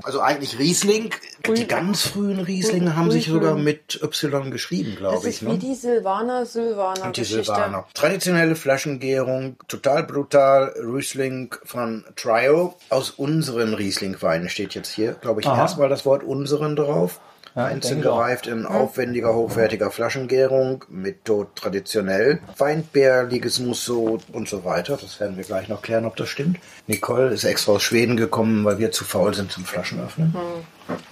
Also 0.06 0.20
eigentlich 0.20 0.56
Riesling. 0.58 1.10
Die 1.46 1.66
ganz 1.66 2.02
frühen 2.02 2.38
Rieslinge 2.38 2.94
haben 2.94 3.10
sich 3.10 3.26
sogar 3.26 3.56
mit 3.56 4.00
Y 4.02 4.50
geschrieben, 4.52 4.90
Das 4.92 4.98
glaube 4.98 5.28
ich. 5.28 5.34
ist 5.34 5.42
wie 5.42 5.46
Ne? 5.52 5.58
die 5.58 5.74
Silvaner 5.74 6.46
Silvaner 6.46 7.06
Und 7.06 7.16
die 7.16 7.22
Geschichte. 7.22 7.44
Silvaner. 7.44 7.86
Traditionelle 7.92 8.54
Flaschengärung, 8.54 9.56
total 9.66 10.04
brutal. 10.04 10.72
Riesling 10.78 11.52
von 11.64 12.04
Trio. 12.14 12.76
Aus 12.88 13.10
unseren 13.10 13.74
Riesling-Weinen 13.74 14.48
steht 14.48 14.74
jetzt 14.76 14.92
hier, 14.92 15.14
glaube 15.14 15.40
ich, 15.40 15.46
erstmal 15.46 15.88
das 15.88 16.06
Wort 16.06 16.22
unseren 16.22 16.76
drauf. 16.76 17.20
Ja, 17.56 17.64
Einzeln 17.64 18.02
gereift 18.02 18.46
in 18.46 18.66
aufwendiger, 18.66 19.34
hochwertiger 19.34 19.90
Flaschengärung, 19.90 20.84
Methode 20.90 21.48
traditionell, 21.54 22.40
weinbärliges 22.58 23.60
Musso 23.60 24.18
und 24.32 24.46
so 24.46 24.64
weiter. 24.66 24.98
Das 25.00 25.18
werden 25.20 25.38
wir 25.38 25.44
gleich 25.44 25.68
noch 25.68 25.80
klären, 25.80 26.04
ob 26.04 26.16
das 26.16 26.28
stimmt. 26.28 26.58
Nicole 26.86 27.28
ist 27.28 27.44
extra 27.44 27.72
aus 27.72 27.82
Schweden 27.82 28.18
gekommen, 28.18 28.62
weil 28.66 28.78
wir 28.78 28.92
zu 28.92 29.04
faul 29.04 29.32
sind 29.32 29.50
zum 29.50 29.64
Flaschenöffnen. 29.64 30.36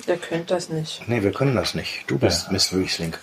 Der 0.07 0.18
könnte 0.18 0.52
das 0.54 0.68
nicht. 0.68 1.02
Nee, 1.07 1.22
wir 1.22 1.33
können 1.33 1.57
das 1.57 1.74
nicht. 1.74 2.04
Du 2.09 2.18
bist 2.18 2.52
Miss 2.52 2.74
Riesling, 2.74 3.14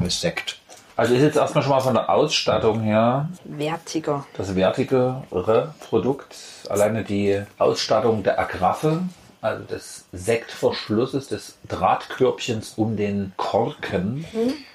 Miss 0.00 0.20
Sekt. 0.20 0.58
Also 0.96 1.14
ist 1.14 1.22
jetzt 1.22 1.36
erstmal 1.36 1.62
schon 1.62 1.72
mal 1.72 1.80
von 1.80 1.94
der 1.94 2.08
Ausstattung 2.10 2.80
her 2.80 3.28
Wertiger. 3.44 4.26
das 4.36 4.54
wertigere 4.54 5.74
Produkt. 5.80 6.34
Alleine 6.68 7.04
die 7.04 7.42
Ausstattung 7.58 8.22
der 8.22 8.38
Agraffe, 8.38 9.02
also 9.40 9.64
des 9.64 10.04
Sektverschlusses, 10.12 11.28
des 11.28 11.54
Drahtkörbchens 11.68 12.74
um 12.76 12.96
den 12.96 13.32
Korken. 13.36 14.24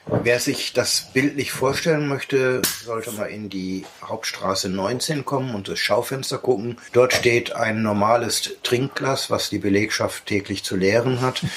Wer 0.08 0.40
sich 0.40 0.74
das 0.74 1.10
bildlich 1.14 1.52
vorstellen 1.52 2.08
möchte, 2.08 2.62
sollte 2.84 3.12
mal 3.12 3.26
in 3.26 3.50
die 3.50 3.86
Hauptstraße 4.04 4.70
19 4.70 5.26
kommen 5.26 5.56
und 5.56 5.68
das 5.68 5.80
Schaufenster 5.80 6.38
gucken. 6.38 6.78
Dort 6.94 7.14
steht 7.14 7.56
ein 7.56 7.82
normales 7.82 8.56
Trinkglas, 8.64 9.32
was 9.32 9.50
die 9.50 9.58
Belegschaft 9.58 10.26
täglich 10.26 10.64
zu 10.64 10.76
leeren 10.76 11.22
hat. 11.22 11.42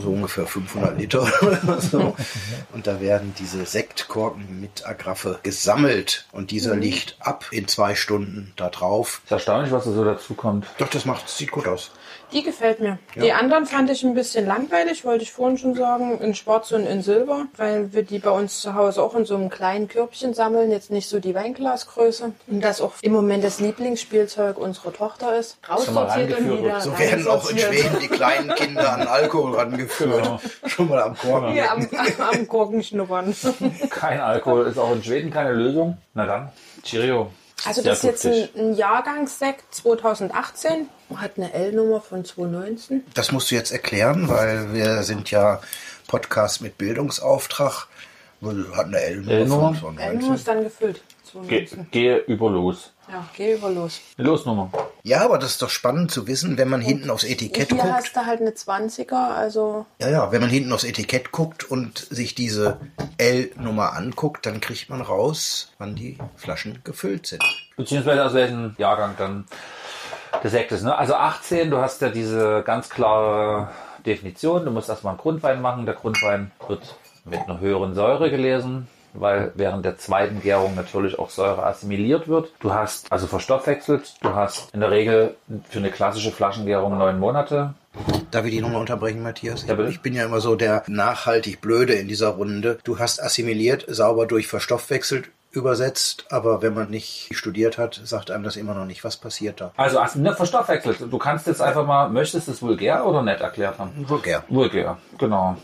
So 0.00 0.10
ungefähr 0.10 0.46
500 0.46 0.96
Liter 0.96 1.28
oder 1.42 1.80
so. 1.80 2.14
Und 2.72 2.86
da 2.86 3.00
werden 3.00 3.34
diese 3.36 3.66
Sektkorken 3.66 4.60
mit 4.60 4.86
Agraffe 4.86 5.40
gesammelt. 5.42 6.26
Und 6.30 6.52
dieser 6.52 6.76
liegt 6.76 7.16
ab 7.18 7.46
in 7.50 7.66
zwei 7.66 7.96
Stunden 7.96 8.52
da 8.54 8.68
drauf. 8.68 9.22
Ist 9.24 9.32
erstaunlich, 9.32 9.72
was 9.72 9.86
da 9.86 9.90
so 9.90 10.04
dazu 10.04 10.34
kommt. 10.34 10.66
Doch, 10.78 10.88
das 10.88 11.04
macht, 11.04 11.28
sieht 11.28 11.50
gut 11.50 11.66
aus. 11.66 11.90
Die 12.32 12.42
gefällt 12.42 12.80
mir. 12.80 12.98
Die 13.14 13.32
anderen 13.32 13.64
fand 13.66 13.90
ich 13.90 14.02
ein 14.04 14.14
bisschen 14.14 14.46
langweilig, 14.46 15.04
wollte 15.04 15.22
ich 15.22 15.32
vorhin 15.32 15.56
schon 15.56 15.74
sagen, 15.74 16.18
in 16.20 16.34
Schwarz 16.34 16.72
und 16.72 16.86
in 16.86 17.02
Silber, 17.02 17.46
weil 17.56 17.92
wir 17.92 18.02
die 18.02 18.18
bei 18.18 18.30
uns 18.30 18.60
zu 18.60 18.74
Hause 18.74 19.02
auch 19.02 19.14
in 19.14 19.24
so 19.24 19.34
einem 19.34 19.48
kleinen 19.48 19.88
Körbchen 19.88 20.34
sammeln, 20.34 20.70
jetzt 20.70 20.90
nicht 20.90 21.08
so 21.08 21.20
die 21.20 21.34
Weinglasgröße. 21.34 22.32
Und 22.46 22.60
das 22.62 22.80
auch 22.80 22.92
im 23.00 23.12
Moment 23.12 23.44
das 23.44 23.60
Lieblingsspielzeug 23.60 24.58
unserer 24.58 24.92
Tochter 24.92 25.38
ist. 25.38 25.58
Raussortiert 25.68 26.38
und 26.38 26.58
wieder 26.58 26.80
So 26.80 26.98
werden 26.98 27.26
auch 27.26 27.48
in. 27.50 27.58
Schweden 27.58 27.98
die 28.00 28.08
kleinen 28.08 28.54
Kinder 28.54 28.92
an 28.92 29.06
Alkohol 29.06 29.54
rangeführt. 29.56 30.22
Genau. 30.22 30.40
Schon 30.66 30.88
mal 30.88 31.02
am 31.02 31.16
Korken. 31.16 31.52
Hier 31.52 31.70
am, 31.70 31.88
am 32.18 32.48
Gurken 32.48 32.82
schnuppern. 32.82 33.34
Kein 33.90 34.20
Alkohol 34.20 34.66
ist 34.66 34.78
auch 34.78 34.92
in 34.92 35.02
Schweden 35.02 35.30
keine 35.30 35.52
Lösung. 35.52 35.96
Na 36.14 36.26
dann, 36.26 36.52
Cheerio. 36.82 37.30
Also 37.64 37.82
das 37.82 37.98
ist 37.98 38.04
jetzt 38.04 38.26
ein, 38.26 38.48
ein 38.56 38.74
Jahrgangssekt 38.74 39.74
2018, 39.74 40.88
hat 41.16 41.32
eine 41.36 41.52
L-Nummer 41.52 42.00
von 42.00 42.24
2019. 42.24 43.02
Das 43.14 43.32
musst 43.32 43.50
du 43.50 43.54
jetzt 43.54 43.72
erklären, 43.72 44.28
weil 44.28 44.72
wir 44.74 45.02
sind 45.02 45.30
ja 45.30 45.60
Podcast 46.06 46.60
mit 46.62 46.78
Bildungsauftrag. 46.78 47.86
Hatten 48.40 48.94
eine 48.94 49.00
L-Nummer 49.00 49.32
L-Nummer? 49.32 49.74
von 49.74 49.98
L-Nummer 49.98 50.20
2019. 50.20 50.34
ist 50.34 50.48
dann 50.48 50.62
gefüllt. 50.64 51.02
Ge 51.48 51.66
2019. 51.66 51.86
gehe 51.90 52.16
über 52.18 52.50
los. 52.50 52.92
Ja, 53.10 53.28
geh 53.36 53.54
über 53.54 53.68
los. 53.70 54.00
Die 54.16 54.22
Losnummer. 54.22 54.70
Ja, 55.02 55.22
aber 55.24 55.38
das 55.38 55.50
ist 55.52 55.62
doch 55.62 55.70
spannend 55.70 56.10
zu 56.10 56.26
wissen, 56.26 56.56
wenn 56.56 56.68
man 56.68 56.80
hinten 56.80 57.10
aufs 57.10 57.24
Etikett 57.24 57.68
Hier 57.70 57.78
guckt. 57.82 57.92
hast 57.92 58.14
du 58.16 58.24
halt 58.24 58.40
eine 58.40 58.50
20er, 58.50 59.34
also 59.34 59.86
Ja, 60.00 60.08
ja, 60.08 60.32
wenn 60.32 60.40
man 60.40 60.50
hinten 60.50 60.72
aufs 60.72 60.84
Etikett 60.84 61.32
guckt 61.32 61.64
und 61.64 61.98
sich 61.98 62.34
diese 62.34 62.78
L-Nummer 63.18 63.94
anguckt, 63.94 64.46
dann 64.46 64.60
kriegt 64.60 64.88
man 64.88 65.00
raus, 65.00 65.72
wann 65.78 65.96
die 65.96 66.16
Flaschen 66.36 66.78
gefüllt 66.84 67.26
sind. 67.26 67.42
Beziehungsweise 67.76 68.24
aus 68.24 68.34
welchem 68.34 68.74
Jahrgang 68.78 69.14
dann 69.18 69.46
der 70.42 70.50
Sekt 70.50 70.72
ist. 70.72 70.82
Ne? 70.82 70.96
Also 70.96 71.14
18, 71.14 71.70
du 71.70 71.78
hast 71.78 72.00
ja 72.02 72.08
diese 72.08 72.62
ganz 72.64 72.88
klare 72.88 73.68
Definition. 74.06 74.64
Du 74.64 74.70
musst 74.70 74.88
erstmal 74.88 75.12
einen 75.12 75.20
Grundwein 75.20 75.60
machen. 75.60 75.86
Der 75.86 75.94
Grundwein 75.94 76.50
wird 76.66 76.96
mit 77.24 77.40
einer 77.40 77.60
höheren 77.60 77.94
Säure 77.94 78.30
gelesen, 78.30 78.88
weil 79.12 79.52
während 79.54 79.84
der 79.84 79.98
zweiten 79.98 80.40
Gärung 80.40 80.74
natürlich 80.74 81.18
auch 81.18 81.30
Säure 81.30 81.64
assimiliert 81.64 82.28
wird. 82.28 82.50
Du 82.60 82.72
hast 82.72 83.10
also 83.12 83.26
verstoffwechselt. 83.26 84.14
Du 84.22 84.34
hast 84.34 84.72
in 84.74 84.80
der 84.80 84.90
Regel 84.90 85.36
für 85.68 85.78
eine 85.78 85.90
klassische 85.90 86.30
Flaschengärung 86.30 86.96
neun 86.96 87.18
Monate. 87.18 87.74
Darf 88.30 88.44
ich 88.44 88.52
dich 88.52 88.60
nochmal 88.60 88.80
unterbrechen, 88.80 89.22
Matthias? 89.22 89.66
Ja, 89.66 89.74
bitte. 89.74 89.90
ich 89.90 90.00
bin 90.00 90.14
ja 90.14 90.24
immer 90.24 90.40
so 90.40 90.54
der 90.54 90.84
nachhaltig 90.86 91.60
Blöde 91.60 91.94
in 91.94 92.06
dieser 92.06 92.28
Runde. 92.28 92.78
Du 92.84 92.98
hast 92.98 93.20
assimiliert, 93.22 93.84
sauber 93.88 94.26
durch 94.26 94.46
verstoffwechselt, 94.46 95.30
übersetzt, 95.50 96.26
aber 96.30 96.60
wenn 96.62 96.74
man 96.74 96.90
nicht 96.90 97.30
studiert 97.32 97.78
hat, 97.78 98.00
sagt 98.04 98.30
einem 98.30 98.44
das 98.44 98.56
immer 98.56 98.74
noch 98.74 98.84
nicht. 98.84 99.02
Was 99.04 99.16
passiert 99.16 99.60
da? 99.60 99.72
Also 99.76 99.98
as- 99.98 100.14
ne, 100.14 100.34
verstoffwechselt. 100.34 101.00
Du 101.10 101.18
kannst 101.18 101.46
jetzt 101.46 101.62
einfach 101.62 101.86
mal, 101.86 102.08
möchtest 102.10 102.48
du 102.48 102.52
es 102.52 102.60
vulgär 102.62 103.06
oder 103.06 103.22
nett 103.22 103.40
erklärt 103.40 103.78
haben? 103.78 103.92
Vulgär. 104.08 104.44
Vulgär, 104.48 104.98
genau. 105.18 105.56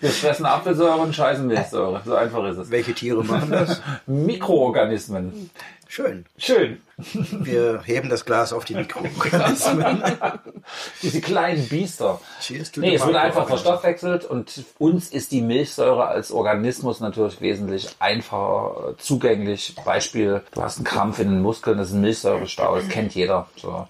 Wir 0.00 0.10
fressen 0.10 0.44
Apfelsäure 0.46 0.98
und 0.98 1.14
scheißen 1.14 1.46
Milchsäure. 1.46 2.02
So 2.04 2.14
einfach 2.14 2.44
ist 2.48 2.58
es. 2.58 2.70
Welche 2.70 2.92
Tiere 2.94 3.24
machen 3.24 3.50
das? 3.50 3.80
Mikroorganismen. 4.06 5.50
Schön. 5.88 6.26
Schön. 6.36 6.82
Wir 6.96 7.82
heben 7.84 8.08
das 8.08 8.24
Glas 8.24 8.52
auf 8.52 8.64
die 8.64 8.74
Mikroorganismen. 8.74 10.02
Diese 11.02 11.20
kleinen 11.20 11.68
Biester. 11.68 12.20
Cheers 12.40 12.70
to 12.70 12.80
Nee, 12.80 12.94
es 12.94 13.04
wird 13.04 13.16
einfach 13.16 13.48
verstoffwechselt 13.48 14.24
und 14.24 14.64
uns 14.78 15.08
ist 15.08 15.32
die 15.32 15.42
Milchsäure 15.42 16.06
als 16.06 16.30
Organismus 16.30 17.00
natürlich 17.00 17.40
wesentlich 17.40 17.88
einfacher 17.98 18.94
zugänglich. 18.98 19.74
Beispiel, 19.84 20.42
du 20.52 20.62
hast 20.62 20.78
einen 20.78 20.84
Krampf 20.84 21.18
in 21.18 21.30
den 21.30 21.42
Muskeln, 21.42 21.78
das 21.78 21.88
ist 21.88 21.94
ein 21.94 22.00
Milchsäurestau, 22.02 22.76
das 22.76 22.88
kennt 22.88 23.14
jeder. 23.14 23.48
So. 23.56 23.86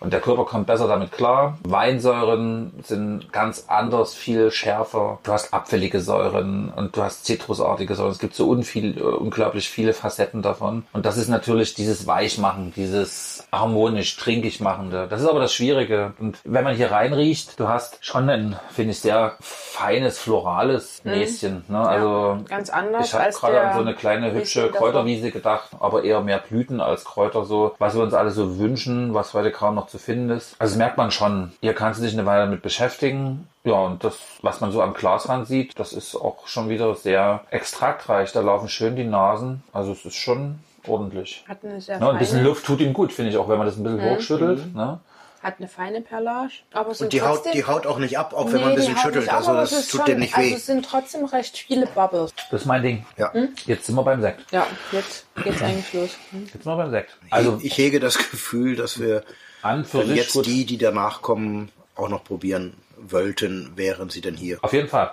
Und 0.00 0.12
der 0.12 0.20
Körper 0.20 0.44
kommt 0.44 0.68
besser 0.68 0.86
damit 0.86 1.10
klar. 1.10 1.58
Weinsäuren 1.64 2.72
sind 2.84 3.32
ganz 3.32 3.64
anders, 3.66 4.14
viel 4.14 4.52
schärfer. 4.52 5.18
Du 5.24 5.32
hast 5.32 5.52
abfällige 5.52 6.00
Säuren 6.00 6.72
und 6.74 6.96
du 6.96 7.02
hast 7.02 7.24
zitrusartige 7.24 7.96
Säuren. 7.96 8.12
Es 8.12 8.20
gibt 8.20 8.34
so 8.34 8.48
unviel, 8.48 8.96
äh, 8.96 9.00
unglaublich 9.00 9.68
viele 9.68 9.94
Facetten 9.94 10.40
davon. 10.40 10.84
Und 10.92 11.04
das 11.04 11.16
ist 11.16 11.28
natürlich 11.28 11.74
dieses 11.74 12.06
Weichmachen, 12.06 12.47
dieses 12.76 13.46
harmonisch, 13.52 14.16
trinkig 14.16 14.60
machende. 14.60 15.06
Das 15.08 15.20
ist 15.20 15.28
aber 15.28 15.40
das 15.40 15.52
Schwierige. 15.52 16.12
Und 16.18 16.38
wenn 16.44 16.64
man 16.64 16.76
hier 16.76 16.90
reinriecht, 16.90 17.58
du 17.58 17.68
hast 17.68 18.04
schon 18.04 18.28
ein, 18.28 18.56
finde 18.70 18.92
ich, 18.92 19.00
sehr 19.00 19.36
feines, 19.40 20.18
florales 20.18 21.04
Näschen. 21.04 21.64
Ne? 21.68 21.80
Also 21.80 22.38
ganz 22.48 22.70
anders 22.70 23.08
ich 23.08 23.14
habe 23.14 23.30
gerade 23.30 23.60
an 23.60 23.74
so 23.74 23.80
eine 23.80 23.94
kleine 23.94 24.32
hübsche. 24.32 24.70
Kräuterwiese 24.70 25.30
gedacht, 25.30 25.70
aber 25.80 26.04
eher 26.04 26.20
mehr 26.20 26.38
Blüten 26.38 26.80
als 26.80 27.04
Kräuter 27.04 27.44
so. 27.44 27.74
Was 27.78 27.94
wir 27.94 28.02
uns 28.02 28.14
alle 28.14 28.30
so 28.30 28.58
wünschen, 28.58 29.14
was 29.14 29.34
heute 29.34 29.50
kaum 29.50 29.74
noch 29.74 29.86
zu 29.86 29.98
finden 29.98 30.30
ist. 30.30 30.56
Also 30.58 30.78
merkt 30.78 30.96
man 30.96 31.10
schon. 31.10 31.52
Hier 31.60 31.74
kannst 31.74 32.00
du 32.00 32.04
dich 32.04 32.14
eine 32.14 32.26
Weile 32.26 32.44
damit 32.44 32.62
beschäftigen. 32.62 33.48
Ja, 33.64 33.74
und 33.74 34.04
das, 34.04 34.18
was 34.40 34.60
man 34.60 34.72
so 34.72 34.80
am 34.80 34.94
Glasrand 34.94 35.46
sieht, 35.46 35.78
das 35.78 35.92
ist 35.92 36.14
auch 36.16 36.46
schon 36.46 36.68
wieder 36.68 36.94
sehr 36.94 37.42
extraktreich. 37.50 38.32
Da 38.32 38.40
laufen 38.40 38.68
schön 38.68 38.96
die 38.96 39.04
Nasen. 39.04 39.62
Also 39.72 39.92
es 39.92 40.04
ist 40.04 40.16
schon 40.16 40.60
ordentlich. 40.88 41.44
Hat 41.48 41.64
eine 41.64 41.80
sehr 41.80 41.98
Ne, 41.98 42.10
ein 42.10 42.18
bisschen 42.18 42.44
Luft 42.44 42.64
tut 42.64 42.80
ihm 42.80 42.92
gut, 42.92 43.12
finde 43.12 43.30
ich 43.30 43.36
auch, 43.36 43.48
wenn 43.48 43.58
man 43.58 43.66
das 43.66 43.76
ein 43.76 43.82
bisschen 43.84 44.02
hochschüttelt. 44.02 44.74
Ne? 44.74 45.00
hat 45.40 45.54
eine 45.60 45.68
feine 45.68 46.00
Perlage. 46.00 46.50
Aber 46.72 46.90
Und 46.98 47.12
die 47.12 47.22
haut, 47.22 47.36
trotzdem, 47.36 47.52
die 47.52 47.64
haut 47.64 47.86
auch 47.86 47.98
nicht 48.00 48.18
ab, 48.18 48.34
auch 48.34 48.46
wenn 48.46 48.54
Nee, 48.54 48.60
man 48.60 48.68
ein 48.70 48.74
bisschen 48.74 48.96
haut 48.96 49.02
schüttelt. 49.04 49.28
ab, 49.28 49.36
Also 49.36 49.54
das 49.54 49.70
tut 49.86 50.00
schon, 50.00 50.06
dir 50.06 50.16
nicht 50.18 50.36
Also 50.36 50.50
weh. 50.50 50.54
es 50.54 50.66
sind 50.66 50.84
trotzdem 50.84 51.24
recht 51.26 51.56
viele 51.56 51.86
Bubbles. 51.86 52.34
Das 52.50 52.62
ist 52.62 52.66
mein 52.66 52.82
Ding. 52.82 53.06
Ja. 53.16 53.32
Jetzt 53.64 53.86
sind 53.86 53.94
wir 53.94 54.02
beim 54.02 54.20
Sekt. 54.20 54.50
Ja, 54.50 54.66
jetzt 54.90 55.26
geht's 55.44 55.62
eigentlich 55.62 55.92
los. 55.92 56.10
Hm. 56.32 56.40
Jetzt 56.42 56.52
sind 56.54 56.66
wir 56.66 56.76
beim 56.76 56.90
Sekt. 56.90 57.16
Also 57.30 57.60
ich 57.62 57.78
hege 57.78 58.00
das 58.00 58.18
Gefühl, 58.18 58.74
dass 58.74 58.98
wir 59.00 59.22
an 59.62 59.84
für 59.84 60.04
sich 60.04 60.16
jetzt 60.16 60.32
gut. 60.32 60.46
die, 60.46 60.64
die 60.66 60.76
danach 60.76 61.22
kommen, 61.22 61.70
auch 61.94 62.08
noch 62.08 62.24
probieren 62.24 62.74
wollten, 63.00 63.72
wären 63.76 64.10
sie 64.10 64.20
denn 64.20 64.34
hier. 64.34 64.58
Auf 64.62 64.72
jeden 64.72 64.88
Fall. 64.88 65.12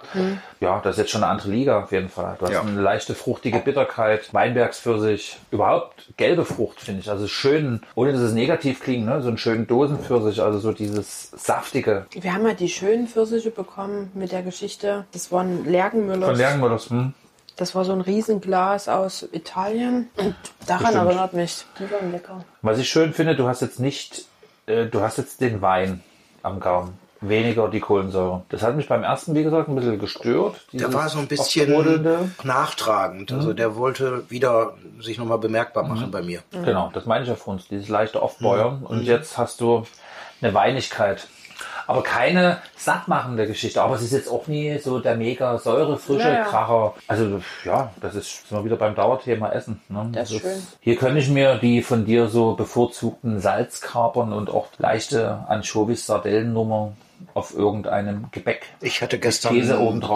Ja, 0.60 0.80
das 0.84 0.96
ist 0.96 1.00
jetzt 1.00 1.12
schon 1.12 1.24
eine 1.24 1.32
andere 1.32 1.50
Liga, 1.50 1.84
auf 1.84 1.92
jeden 1.92 2.10
Fall. 2.10 2.36
Du 2.40 2.46
hast 2.46 2.54
Ja. 2.54 2.62
eine 2.62 2.82
leichte, 2.82 3.16
fruchtige 3.16 3.60
Bitterkeit, 3.60 4.34
Weinbergspfirsich, 4.34 5.38
überhaupt 5.52 6.12
gelbe 6.18 6.46
Frucht, 6.46 6.80
finde 6.80 7.02
ich. 7.02 7.10
Also 7.10 7.28
schön, 7.28 7.82
ohne 7.96 8.12
dass 8.12 8.22
es 8.22 8.34
negativ 8.34 8.82
klingt, 8.82 9.06
ne? 9.06 9.22
so 9.22 9.28
einen 9.28 9.38
schönen 9.38 9.68
Dosenpfirsich, 9.68 10.42
also 10.42 10.60
so 10.60 10.72
dieses 10.72 11.32
saftige. 11.32 12.06
Wir 12.12 12.34
haben 12.34 12.46
ja 12.46 12.54
die 12.54 12.70
schönen 12.70 13.08
Pfirsiche 13.08 13.52
bekommen 13.52 14.12
mit 14.14 14.32
der 14.32 14.42
Geschichte. 14.44 15.06
Das 15.12 15.32
waren 15.32 15.66
Lergenmüllers. 15.66 16.30
Von 16.30 16.38
Lergenmüllers, 16.38 16.90
hm? 16.90 17.14
Das 17.58 17.74
war 17.74 17.86
so 17.86 17.94
ein 17.94 18.02
Riesenglas 18.02 18.90
aus 18.90 19.26
Italien. 19.32 20.10
Und 20.18 20.36
daran 20.68 20.88
Bestimmt. 20.88 21.06
erinnert 21.08 21.34
mich. 21.34 21.66
Die 21.80 21.90
waren 21.90 22.12
lecker. 22.12 22.44
Was 22.62 22.80
ich 22.80 22.90
schön 22.90 23.14
finde, 23.14 23.36
du 23.38 23.48
hast 23.48 23.62
jetzt 23.62 23.80
nicht, 23.80 24.26
äh, 24.66 24.88
du 24.88 25.00
hast 25.02 25.18
jetzt 25.18 25.40
den 25.40 25.62
Wein 25.62 26.04
am 26.44 26.60
Gaumen. 26.60 26.98
Weniger 27.30 27.68
die 27.68 27.80
Kohlensäure. 27.80 28.44
Das 28.50 28.62
hat 28.64 28.76
mich 28.76 28.88
beim 28.88 29.04
ersten, 29.04 29.36
wie 29.36 29.44
gesagt, 29.44 29.68
ein 29.70 29.76
bisschen 29.76 30.00
gestört. 30.00 30.66
Der 30.74 30.94
war 30.94 31.10
so 31.10 31.20
ein 31.20 31.28
bisschen 31.28 31.72
brodelnde. 31.72 32.32
nachtragend. 32.44 33.32
Also 33.32 33.54
der 33.54 33.76
wollte 33.76 34.30
wieder 34.30 34.74
sich 35.00 35.18
nochmal 35.18 35.38
bemerkbar 35.38 35.84
machen 35.84 36.12
bei 36.12 36.22
mir. 36.22 36.42
Genau, 36.52 36.92
das 36.94 37.06
meine 37.06 37.24
ich 37.24 37.30
ja 37.30 37.36
von 37.36 37.56
uns, 37.56 37.68
dieses 37.68 37.90
leichte 37.90 38.22
Aufbäuern. 38.22 38.84
Und 38.84 39.04
jetzt 39.04 39.38
hast 39.38 39.62
du 39.62 39.86
eine 40.42 40.54
Weinigkeit. 40.54 41.28
Aber 41.88 42.02
keine 42.02 42.58
sattmachende 42.76 43.46
Geschichte. 43.48 43.82
Aber 43.82 43.96
es 43.96 44.02
ist 44.02 44.12
jetzt 44.12 44.30
auch 44.30 44.48
nie 44.48 44.78
so 44.80 45.00
der 45.00 45.16
mega 45.16 45.58
säurefrische 45.58 46.28
Ja, 46.28 46.34
ja. 46.34 46.44
Kracher. 46.46 46.96
Also 47.08 47.42
ja, 47.64 47.92
das 48.02 48.16
ist 48.16 48.52
wir 48.52 48.66
wieder 48.66 48.76
beim 48.76 48.96
Dauerthema 48.96 49.50
Essen. 49.52 49.82
Ne? 49.90 50.10
Das 50.12 50.32
ist 50.32 50.42
schön. 50.42 50.62
Hier 50.80 50.96
könnte 50.96 51.20
ich 51.20 51.30
mir 51.30 51.58
die 51.58 51.84
von 51.84 52.06
dir 52.06 52.28
so 52.28 52.54
bevorzugten 52.56 53.40
Salzkapern 53.40 54.34
und 54.34 54.50
auch 54.50 54.68
leichte 54.78 55.46
Anchovies-Sardellennummer 55.48 56.94
auf 57.34 57.54
irgendeinem 57.54 58.28
Gebäck. 58.32 58.66
Ich 58.82 59.02
hatte 59.02 59.20
gestern 59.20 59.54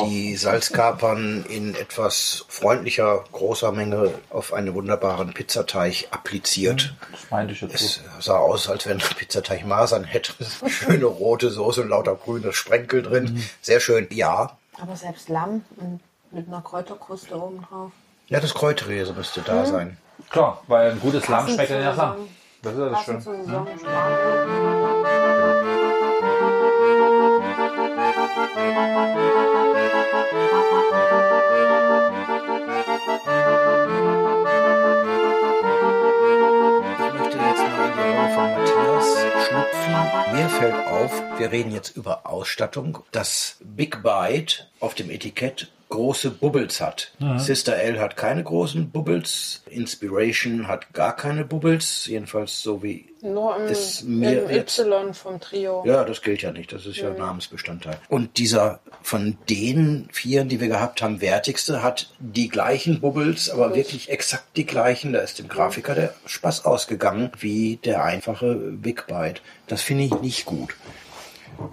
die 0.07 0.35
Salzkapern 0.35 1.45
in 1.49 1.75
etwas 1.75 2.45
freundlicher, 2.47 3.23
großer 3.31 3.71
Menge 3.71 4.13
auf 4.29 4.53
einen 4.53 4.73
wunderbaren 4.73 5.33
Pizzateig 5.33 6.07
appliziert. 6.11 6.95
Das 7.11 7.29
meinte 7.29 7.53
ich 7.53 7.61
jetzt 7.61 7.75
Es 7.75 7.95
so. 7.95 8.01
sah 8.21 8.37
aus, 8.37 8.69
als 8.69 8.87
wenn 8.87 8.99
der 8.99 9.07
Pizzateig 9.07 9.65
Masern 9.65 10.03
hätte. 10.03 10.33
Schöne 10.69 11.05
rote 11.05 11.49
Soße 11.49 11.81
und 11.81 11.89
lauter 11.89 12.15
grüne 12.15 12.53
Sprenkel 12.53 13.01
drin. 13.01 13.33
Mhm. 13.33 13.43
Sehr 13.61 13.79
schön. 13.79 14.07
Ja. 14.11 14.57
Aber 14.81 14.95
selbst 14.95 15.29
Lamm 15.29 15.63
mit 16.31 16.47
einer 16.47 16.61
Kräuterkruste 16.61 17.35
oben 17.35 17.61
drauf. 17.69 17.91
Ja, 18.27 18.39
das 18.39 18.53
Kräuterkäse 18.53 19.13
müsste 19.13 19.41
da 19.41 19.65
sein. 19.65 19.97
Klar, 20.29 20.61
weil 20.67 20.91
ein 20.91 20.99
gutes 20.99 21.27
Lamm 21.27 21.47
schmeckt 21.47 21.69
ja 21.69 21.77
zur 21.77 21.85
nach 21.85 21.97
Lamm. 21.97 22.27
Das 22.61 22.73
ist 22.73 22.79
ja 22.79 22.89
das 22.89 23.03
Schöne. 23.03 24.88
Fällt 40.59 40.87
auf, 40.87 41.23
wir 41.37 41.51
reden 41.51 41.71
jetzt 41.71 41.95
über 41.95 42.25
Ausstattung, 42.25 42.99
dass 43.13 43.55
Big 43.61 44.03
Bite 44.03 44.65
auf 44.81 44.93
dem 44.93 45.09
Etikett 45.09 45.71
große 45.89 46.29
Bubbles 46.31 46.79
hat. 46.81 47.11
Sister 47.37 47.75
L 47.75 47.99
hat 47.99 48.15
keine 48.15 48.43
großen 48.43 48.91
Bubbles. 48.91 49.63
Inspiration 49.69 50.67
hat 50.67 50.93
gar 50.93 51.15
keine 51.15 51.43
Bubbles. 51.45 52.05
Jedenfalls 52.05 52.61
so 52.61 52.83
wie 52.83 53.07
Nur 53.21 53.57
im, 53.57 53.65
Ist 53.67 54.03
mir 54.03 54.43
im 54.43 54.49
jetzt- 54.51 54.77
Y 54.79 55.13
vom 55.15 55.39
Trio. 55.39 55.83
Ja, 55.85 56.03
das 56.03 56.21
gilt 56.21 56.41
ja 56.43 56.51
nicht. 56.51 56.71
Das 56.71 56.85
ist 56.85 56.97
ja 56.97 57.09
Namensbestandteil. 57.09 57.97
Und 58.07 58.37
dieser 58.37 58.79
von 59.01 59.37
den 59.49 60.07
vieren, 60.11 60.47
die 60.47 60.61
wir 60.61 60.67
gehabt 60.67 61.01
haben, 61.01 61.21
wertigste, 61.21 61.81
hat 61.81 62.13
die 62.19 62.49
gleichen 62.49 63.01
Bubbles, 63.01 63.49
aber 63.49 63.75
wirklich 63.75 64.09
exakt 64.09 64.45
die 64.55 64.65
gleichen. 64.65 65.11
Da 65.13 65.19
ist 65.19 65.39
dem 65.39 65.47
Grafiker 65.47 65.95
der 65.95 66.13
Spaß 66.27 66.65
ausgegangen, 66.65 67.31
wie 67.39 67.77
der 67.83 68.03
einfache 68.03 68.53
Big 68.55 69.07
Bite. 69.07 69.41
Das 69.67 69.81
finde 69.81 70.03
ich 70.05 70.13
nicht 70.21 70.45
gut. 70.45 70.75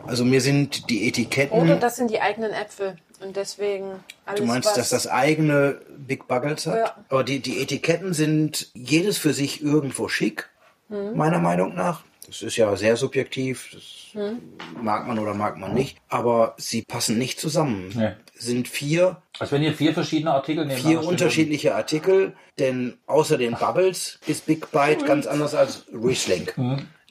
Also 0.07 0.25
mir 0.25 0.41
sind 0.41 0.91
die 0.91 1.07
Etiketten. 1.07 1.57
Oder 1.61 1.77
das 1.77 1.95
sind 1.97 2.11
die 2.11 2.21
eigenen 2.21 2.51
Äpfel. 2.53 2.97
Und 3.21 3.37
deswegen 3.37 4.01
alles, 4.27 4.41
Du 4.41 4.47
meinst, 4.47 4.69
was 4.69 4.75
dass 4.77 4.91
das 4.91 5.07
eigene 5.07 5.81
Big 5.97 6.29
Buggles 6.29 6.67
hat? 6.67 6.77
Ja. 6.77 6.97
Aber 7.09 7.25
die, 7.25 7.41
die 7.41 7.61
Etiketten 7.63 8.13
sind 8.15 8.69
jedes 8.75 9.17
für 9.19 9.33
sich 9.33 9.63
irgendwo 9.63 10.09
schick, 10.09 10.49
Mhm. 10.89 11.17
meiner 11.17 11.39
Meinung 11.41 11.75
nach. 11.75 12.05
Das 12.27 12.43
ist 12.43 12.57
ja 12.57 12.75
sehr 12.77 12.97
subjektiv, 12.97 13.71
das 13.73 13.83
Mhm. 14.15 14.41
mag 14.83 15.07
man 15.07 15.19
oder 15.19 15.33
mag 15.35 15.57
man 15.59 15.75
nicht. 15.75 15.97
Aber 16.09 16.55
sie 16.59 16.83
passen 16.83 17.19
nicht 17.19 17.41
zusammen. 17.41 17.93
Nee. 17.95 18.13
Sind 18.39 18.69
vier, 18.69 19.23
Als 19.39 19.51
wenn 19.53 19.63
ihr 19.63 19.73
vier 19.73 19.95
verschiedene 19.95 20.33
Artikel 20.33 20.67
nebeneinander 20.67 21.01
vier 21.01 21.09
unterschiedliche 21.09 21.75
Artikel, 21.75 22.35
denn 22.59 22.99
außer 23.07 23.39
den 23.39 23.55
Bubbles 23.55 24.19
ist 24.27 24.47
Big 24.47 24.71
Bite 24.73 25.05
ganz 25.07 25.27
anders 25.27 25.55
als 25.55 25.85
Riesling. 25.93 26.49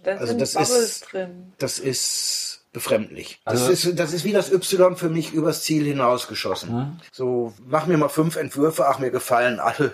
da 0.04 0.12
also 0.12 0.28
sind 0.28 0.42
das 0.42 0.54
Bubbles 0.54 0.78
ist- 0.86 1.12
drin. 1.12 1.54
Das 1.58 1.80
ist 1.80 2.65
befremdlich. 2.76 3.40
Also- 3.46 3.70
das, 3.70 3.84
ist, 3.86 3.98
das 4.00 4.14
ist 4.14 4.24
wie 4.26 4.34
das 4.34 4.52
Y 4.52 4.96
für 4.98 5.10
mich 5.10 5.34
übers 5.34 5.64
Ziel 5.64 5.86
hinausgeschossen. 5.86 7.00
So, 7.12 7.54
mach 7.66 7.88
mir 7.88 7.98
mal 7.98 8.10
fünf 8.10 8.36
Entwürfe, 8.36 8.88
ach, 8.88 9.00
mir 9.00 9.10
gefallen 9.10 9.60
alle. 9.60 9.94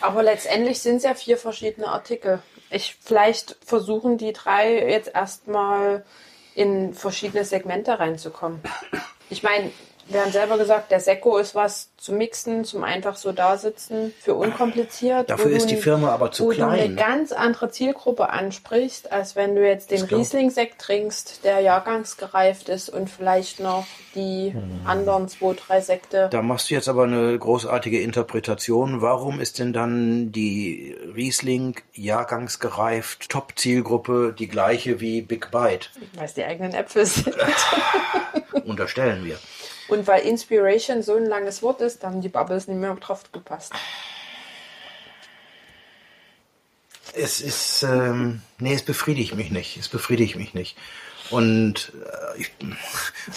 Aber 0.00 0.22
letztendlich 0.24 0.80
sind 0.80 0.96
es 0.96 1.04
ja 1.04 1.14
vier 1.14 1.38
verschiedene 1.38 1.86
Artikel. 1.86 2.42
Ich 2.70 2.96
vielleicht 3.00 3.56
versuchen 3.64 4.18
die 4.18 4.32
drei 4.32 4.88
jetzt 4.90 5.14
erstmal 5.14 6.04
in 6.56 6.92
verschiedene 6.92 7.44
Segmente 7.44 7.98
reinzukommen. 7.98 8.60
Ich 9.30 9.42
meine, 9.44 9.70
Wir 10.08 10.22
haben 10.22 10.32
selber 10.32 10.58
gesagt, 10.58 10.90
der 10.90 11.00
Sekko 11.00 11.38
ist 11.38 11.54
was 11.54 11.90
zu 11.96 12.12
mixen, 12.12 12.64
zum 12.64 12.82
einfach 12.84 13.16
so 13.16 13.32
da 13.32 13.56
sitzen, 13.56 14.12
für 14.20 14.34
unkompliziert. 14.34 15.30
Dafür 15.30 15.52
wo 15.52 15.54
ist 15.54 15.70
die 15.70 15.76
Firma 15.76 16.10
aber 16.10 16.32
zu 16.32 16.46
wo 16.46 16.52
du 16.52 16.66
eine 16.66 16.82
klein. 16.82 16.96
ganz 16.96 17.32
andere 17.32 17.70
Zielgruppe 17.70 18.28
ansprichst, 18.28 19.12
als 19.12 19.36
wenn 19.36 19.54
du 19.54 19.66
jetzt 19.66 19.90
den 19.90 20.02
Riesling-Sekt 20.02 20.80
trinkst, 20.80 21.44
der 21.44 21.60
jahrgangsgereift 21.60 22.68
ist 22.68 22.88
und 22.88 23.08
vielleicht 23.08 23.60
noch 23.60 23.86
die 24.14 24.52
Hm. 24.52 24.80
anderen 24.84 25.28
zwei, 25.28 25.54
drei 25.54 25.80
Sekte. 25.80 26.28
Da 26.30 26.42
machst 26.42 26.68
du 26.70 26.74
jetzt 26.74 26.88
aber 26.88 27.04
eine 27.04 27.38
großartige 27.38 28.00
Interpretation. 28.00 29.00
Warum 29.00 29.40
ist 29.40 29.58
denn 29.58 29.72
dann 29.72 30.32
die 30.32 30.96
Riesling 31.14 31.76
jahrgangsgereift 31.94 33.28
Top-Zielgruppe 33.30 34.34
die 34.36 34.48
gleiche 34.48 35.00
wie 35.00 35.22
Big 35.22 35.50
Bite? 35.50 35.88
Weil 36.14 36.24
es 36.24 36.34
die 36.34 36.44
eigenen 36.44 36.74
Äpfel 36.74 37.06
sind. 37.06 37.34
Unterstellen 38.64 39.24
wir. 39.24 39.38
Und 39.92 40.06
weil 40.06 40.22
Inspiration 40.22 41.02
so 41.02 41.16
ein 41.16 41.26
langes 41.26 41.62
Wort 41.62 41.82
ist, 41.82 42.02
da 42.02 42.06
haben 42.06 42.22
die 42.22 42.30
Bubbles 42.30 42.66
nicht 42.66 42.78
mehr 42.78 42.94
drauf 42.94 43.24
gepasst. 43.30 43.74
Es 47.12 47.42
ist, 47.42 47.82
ähm, 47.82 48.40
nee, 48.58 48.72
es 48.72 48.82
befriedigt 48.82 49.34
mich 49.34 49.50
nicht. 49.50 49.76
Es 49.76 49.90
befriedigt 49.90 50.36
mich 50.36 50.54
nicht. 50.54 50.78
Und 51.28 51.92
äh, 51.94 52.40
ich, 52.40 52.50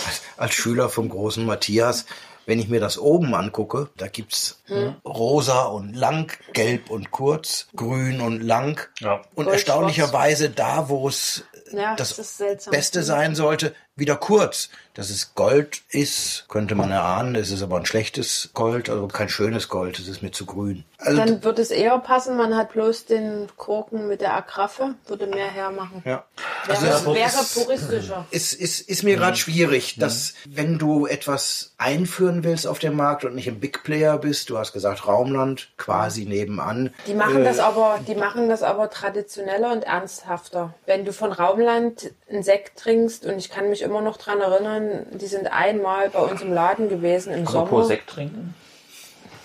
als, 0.05 0.21
als 0.37 0.53
Schüler 0.53 0.87
vom 0.87 1.09
großen 1.09 1.45
Matthias, 1.45 2.05
wenn 2.45 2.59
ich 2.59 2.69
mir 2.69 2.79
das 2.79 2.97
oben 2.97 3.35
angucke, 3.35 3.89
da 3.97 4.07
gibt's 4.07 4.61
rosa 5.03 5.63
und 5.63 5.93
lang, 5.93 6.31
gelb 6.53 6.89
und 6.89 7.11
kurz, 7.11 7.67
grün 7.75 8.21
und 8.21 8.39
lang. 8.39 8.79
Ja. 8.99 9.23
Und 9.35 9.45
Gold, 9.45 9.55
erstaunlicherweise 9.55 10.51
da, 10.51 10.87
wo 10.87 11.09
es 11.09 11.43
Ja, 11.71 11.95
das, 11.95 12.15
das. 12.15 12.69
Beste 12.69 13.03
sein 13.03 13.35
sollte, 13.35 13.75
wieder 13.95 14.15
kurz. 14.15 14.69
Dass 14.93 15.09
es 15.09 15.35
Gold 15.35 15.81
ist, 15.89 16.45
könnte 16.47 16.73
man 16.73 16.89
erahnen. 16.89 17.35
Es 17.35 17.51
ist 17.51 17.61
aber 17.61 17.75
ein 17.75 17.85
schlechtes 17.85 18.49
Gold, 18.53 18.89
also 18.89 19.07
kein 19.09 19.27
schönes 19.27 19.67
Gold. 19.67 19.99
Es 19.99 20.07
ist 20.07 20.21
mir 20.23 20.31
zu 20.31 20.45
grün. 20.45 20.85
Also, 20.99 21.17
Dann 21.17 21.43
würde 21.43 21.61
es 21.61 21.69
eher 21.69 21.99
passen, 21.99 22.37
man 22.37 22.55
hat 22.55 22.71
bloß 22.71 23.05
den 23.05 23.49
Korken 23.57 24.07
mit 24.07 24.21
der 24.21 24.33
Agraffe, 24.35 24.95
würde 25.07 25.27
mehr 25.27 25.47
hermachen. 25.51 26.01
ja. 26.05 26.23
Wäre, 26.65 26.77
Also 26.79 26.87
es 26.87 27.05
wäre 27.17 27.27
ist- 27.27 27.55
puristischer. 27.65 28.25
ist, 28.31 28.53
ist, 28.61 28.79
ist 28.89 29.03
mir 29.03 29.17
gerade 29.17 29.35
schwierig, 29.35 29.97
dass 29.99 30.33
wenn 30.47 30.79
du 30.79 31.07
etwas 31.07 31.73
einführen 31.77 32.45
willst 32.45 32.65
auf 32.65 32.79
dem 32.79 32.95
Markt 32.95 33.25
und 33.25 33.35
nicht 33.35 33.49
ein 33.49 33.59
Big 33.59 33.83
Player 33.83 34.17
bist, 34.17 34.49
du 34.49 34.57
hast 34.57 34.71
gesagt 34.71 35.05
Raumland, 35.07 35.71
quasi 35.77 36.23
nebenan. 36.23 36.93
Die 37.05 37.13
machen 37.15 37.41
Äh, 37.41 37.43
das 37.43 37.59
aber, 37.59 37.99
die 38.07 38.15
machen 38.15 38.47
das 38.47 38.63
aber 38.63 38.89
traditioneller 38.89 39.73
und 39.73 39.83
ernsthafter. 39.83 40.73
Wenn 40.85 41.03
du 41.03 41.11
von 41.11 41.33
Raumland 41.33 42.13
einen 42.29 42.43
Sekt 42.43 42.79
trinkst, 42.79 43.25
und 43.25 43.37
ich 43.37 43.49
kann 43.49 43.69
mich 43.69 43.81
immer 43.85 44.01
noch 44.01 44.17
dran 44.17 44.41
erinnern, 44.41 45.05
die 45.11 45.27
sind 45.27 45.47
einmal 45.53 46.09
bei 46.09 46.19
uns 46.19 46.41
im 46.41 46.53
Laden 46.53 46.89
gewesen 46.89 47.31
im 47.33 47.47
Apropos 47.47 47.69
Sommer. 47.69 47.85
Sekt 47.85 48.09
trinken. 48.09 48.53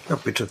Ja, 0.08 0.16
bitte. 0.16 0.48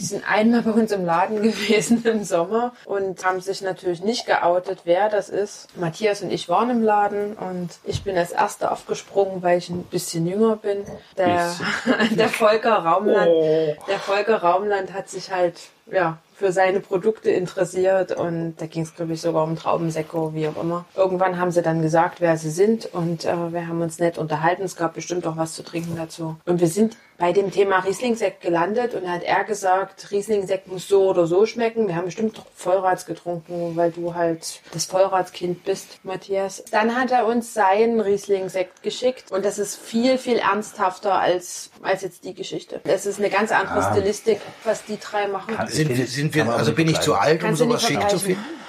Die 0.00 0.04
sind 0.06 0.24
einmal 0.26 0.62
bei 0.62 0.70
uns 0.70 0.90
im 0.90 1.04
Laden 1.04 1.42
gewesen 1.42 2.02
im 2.06 2.24
Sommer 2.24 2.72
und 2.86 3.22
haben 3.24 3.40
sich 3.42 3.60
natürlich 3.60 4.02
nicht 4.02 4.24
geoutet, 4.24 4.80
wer 4.84 5.10
das 5.10 5.28
ist. 5.28 5.68
Matthias 5.76 6.22
und 6.22 6.32
ich 6.32 6.48
waren 6.48 6.70
im 6.70 6.82
Laden 6.82 7.34
und 7.34 7.68
ich 7.84 8.02
bin 8.04 8.16
als 8.16 8.30
Erste 8.30 8.70
aufgesprungen, 8.70 9.42
weil 9.42 9.58
ich 9.58 9.68
ein 9.68 9.82
bisschen 9.84 10.26
jünger 10.26 10.56
bin. 10.56 10.84
Der, 11.18 11.54
der 12.12 12.28
Volker 12.30 12.76
Raumland, 12.76 13.28
Oh. 13.30 13.76
der 13.86 13.98
Volker 13.98 14.38
Raumland 14.42 14.94
hat 14.94 15.10
sich 15.10 15.30
halt 15.30 15.56
ja, 15.92 16.18
für 16.34 16.50
seine 16.50 16.80
Produkte 16.80 17.30
interessiert 17.30 18.10
und 18.16 18.56
da 18.56 18.66
ging 18.66 18.82
es, 18.82 18.94
glaube 18.96 19.12
ich, 19.12 19.20
sogar 19.20 19.44
um 19.44 19.54
Traubensäcke, 19.54 20.34
wie 20.34 20.48
auch 20.48 20.60
immer. 20.60 20.84
Irgendwann 20.96 21.38
haben 21.38 21.52
sie 21.52 21.62
dann 21.62 21.82
gesagt, 21.82 22.20
wer 22.20 22.36
sie 22.36 22.50
sind 22.50 22.86
und 22.92 23.24
äh, 23.24 23.52
wir 23.52 23.68
haben 23.68 23.80
uns 23.80 23.98
nett 24.00 24.18
unterhalten. 24.18 24.62
Es 24.62 24.74
gab 24.74 24.94
bestimmt 24.94 25.26
auch 25.26 25.36
was 25.36 25.52
zu 25.54 25.62
trinken 25.62 25.94
dazu. 25.96 26.36
Und 26.46 26.60
wir 26.60 26.66
sind 26.68 26.96
bei 27.18 27.32
dem 27.32 27.52
Thema 27.52 27.78
Rieslingsekt 27.80 28.40
gelandet 28.40 28.94
und 28.94 29.08
hat 29.08 29.22
er 29.22 29.44
gesagt, 29.44 30.10
Rieslingsekt 30.10 30.66
muss 30.66 30.88
so 30.88 31.08
oder 31.10 31.28
so 31.28 31.46
schmecken. 31.46 31.86
Wir 31.86 31.94
haben 31.94 32.06
bestimmt 32.06 32.42
Vollrats 32.56 33.06
getrunken, 33.06 33.76
weil 33.76 33.92
du 33.92 34.14
halt 34.14 34.60
das 34.72 34.86
Vollratskind 34.86 35.62
bist, 35.62 36.00
Matthias. 36.02 36.64
Dann 36.72 36.96
hat 36.96 37.12
er 37.12 37.26
uns 37.26 37.54
seinen 37.54 38.00
Rieslingsekt 38.00 38.82
geschickt 38.82 39.30
und 39.30 39.44
das 39.44 39.60
ist 39.60 39.76
viel, 39.76 40.18
viel 40.18 40.38
ernsthafter 40.38 41.14
als, 41.14 41.70
als 41.82 42.02
jetzt 42.02 42.24
die 42.24 42.34
Geschichte. 42.34 42.80
Das 42.82 43.06
ist 43.06 43.20
eine 43.20 43.30
ganz 43.30 43.52
andere 43.52 43.82
Stilistik, 43.92 44.40
was 44.64 44.84
die 44.84 44.98
drei 44.98 45.28
machen. 45.28 45.54
Kann- 45.54 45.68
Sind, 45.88 45.98
wir- 45.98 46.06
sind 46.06 46.34
wir, 46.34 46.44
Kann 46.44 46.54
also 46.54 46.72
bin 46.72 46.88
ich 46.88 47.00
zu 47.00 47.14
alt, 47.14 47.42
um 47.44 47.54
sowas 47.56 47.82
nicht 47.82 47.88
schick 48.00 48.10
zu 48.10 48.18
vergleichen. 48.18 48.42
finden? 48.44 48.62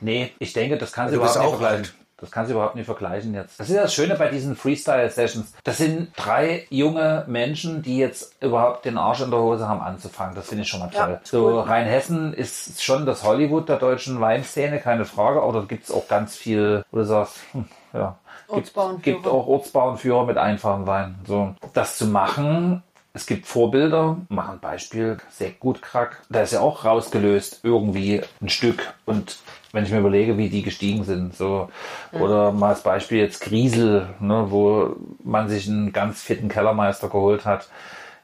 Nee, 0.00 0.32
ich 0.38 0.52
denke, 0.52 0.78
das 0.78 0.92
du 0.92 1.02
Du 1.02 1.20
bist 1.20 1.36
überhaupt 1.36 1.36
nicht 1.36 1.50
vergleichen. 1.50 1.76
alt. 1.84 1.94
Das 2.16 2.30
kannst 2.30 2.50
du 2.50 2.54
überhaupt 2.54 2.74
nicht 2.74 2.84
vergleichen 2.84 3.32
jetzt. 3.32 3.58
Das 3.58 3.70
ist 3.70 3.76
das 3.78 3.94
Schöne 3.94 4.14
bei 4.14 4.28
diesen 4.28 4.54
Freestyle-Sessions. 4.54 5.54
Das 5.64 5.78
sind 5.78 6.08
drei 6.16 6.66
junge 6.68 7.24
Menschen, 7.26 7.80
die 7.82 7.96
jetzt 7.96 8.34
überhaupt 8.42 8.84
den 8.84 8.98
Arsch 8.98 9.20
in 9.22 9.30
der 9.30 9.40
Hose 9.40 9.66
haben 9.66 9.80
anzufangen. 9.80 10.34
Das 10.34 10.48
finde 10.48 10.64
ich 10.64 10.68
schon 10.68 10.80
mal 10.80 10.90
Ja, 10.92 11.06
toll. 11.06 11.20
ist 11.22 11.30
so 11.30 11.46
cool. 11.46 11.60
Rheinhessen 11.60 12.34
ist 12.34 12.82
schon 12.82 13.06
das 13.06 13.24
Hollywood 13.24 13.70
der 13.70 13.76
deutschen 13.78 14.20
Weinszene, 14.20 14.80
keine 14.80 15.06
Frage. 15.06 15.40
Aber 15.40 15.60
da 15.60 15.64
gibt 15.66 15.84
es 15.84 15.90
auch 15.90 16.08
ganz 16.08 16.36
viel, 16.36 16.84
wo 16.90 16.98
du 16.98 17.04
sagst, 17.06 17.36
hm, 17.52 17.64
ja. 17.94 18.18
Gibt, 18.52 18.74
gibt 19.02 19.26
auch 19.26 19.46
Ortsbauernführer 19.46 20.26
mit 20.26 20.36
einfachen 20.36 20.86
Wein. 20.86 21.14
So, 21.26 21.54
das 21.72 21.96
zu 21.96 22.06
machen, 22.06 22.82
es 23.12 23.26
gibt 23.26 23.46
Vorbilder, 23.46 24.18
machen 24.28 24.60
Beispiel, 24.60 25.18
sehr 25.30 25.50
gut 25.50 25.82
Krack. 25.82 26.22
Da 26.30 26.42
ist 26.42 26.52
ja 26.52 26.60
auch 26.60 26.84
rausgelöst 26.84 27.60
irgendwie 27.64 28.20
ein 28.40 28.48
Stück. 28.48 28.92
Und 29.04 29.38
wenn 29.72 29.84
ich 29.84 29.90
mir 29.90 29.98
überlege, 29.98 30.38
wie 30.38 30.48
die 30.48 30.62
gestiegen 30.62 31.04
sind, 31.04 31.34
so, 31.36 31.70
oder 32.12 32.52
mal 32.52 32.70
als 32.70 32.82
Beispiel 32.82 33.18
jetzt 33.18 33.40
Griesel, 33.40 34.08
ne, 34.20 34.46
wo 34.50 34.96
man 35.24 35.48
sich 35.48 35.68
einen 35.68 35.92
ganz 35.92 36.22
fitten 36.22 36.48
Kellermeister 36.48 37.08
geholt 37.08 37.44
hat 37.44 37.68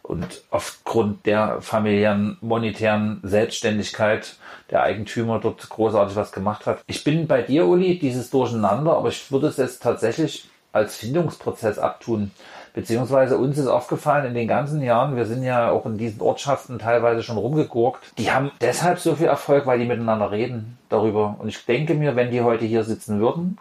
und 0.02 0.44
aufgrund 0.50 1.26
der 1.26 1.60
familiären, 1.62 2.38
monetären 2.40 3.20
Selbstständigkeit 3.24 4.36
der 4.70 4.82
Eigentümer 4.82 5.40
dort 5.40 5.68
großartig 5.68 6.16
was 6.16 6.32
gemacht 6.32 6.66
hat. 6.66 6.82
Ich 6.86 7.02
bin 7.04 7.26
bei 7.26 7.42
dir, 7.42 7.66
Uli, 7.66 7.98
dieses 7.98 8.30
Durcheinander, 8.30 8.96
aber 8.96 9.08
ich 9.08 9.30
würde 9.32 9.48
es 9.48 9.56
jetzt 9.56 9.82
tatsächlich 9.82 10.48
als 10.72 10.96
Findungsprozess 10.96 11.78
abtun. 11.78 12.30
Beziehungsweise 12.76 13.38
uns 13.38 13.56
ist 13.56 13.68
aufgefallen 13.68 14.26
in 14.26 14.34
den 14.34 14.46
ganzen 14.46 14.82
Jahren, 14.82 15.16
wir 15.16 15.24
sind 15.24 15.42
ja 15.42 15.70
auch 15.70 15.86
in 15.86 15.96
diesen 15.96 16.20
Ortschaften 16.20 16.78
teilweise 16.78 17.22
schon 17.22 17.38
rumgegurkt, 17.38 18.12
die 18.18 18.30
haben 18.30 18.50
deshalb 18.60 18.98
so 18.98 19.16
viel 19.16 19.28
Erfolg, 19.28 19.64
weil 19.64 19.78
die 19.78 19.86
miteinander 19.86 20.30
reden 20.30 20.76
darüber. 20.90 21.36
Und 21.38 21.48
ich 21.48 21.64
denke 21.64 21.94
mir, 21.94 22.16
wenn 22.16 22.30
die 22.30 22.42
heute 22.42 22.66
hier 22.66 22.84
sitzen 22.84 23.18
würden, 23.18 23.56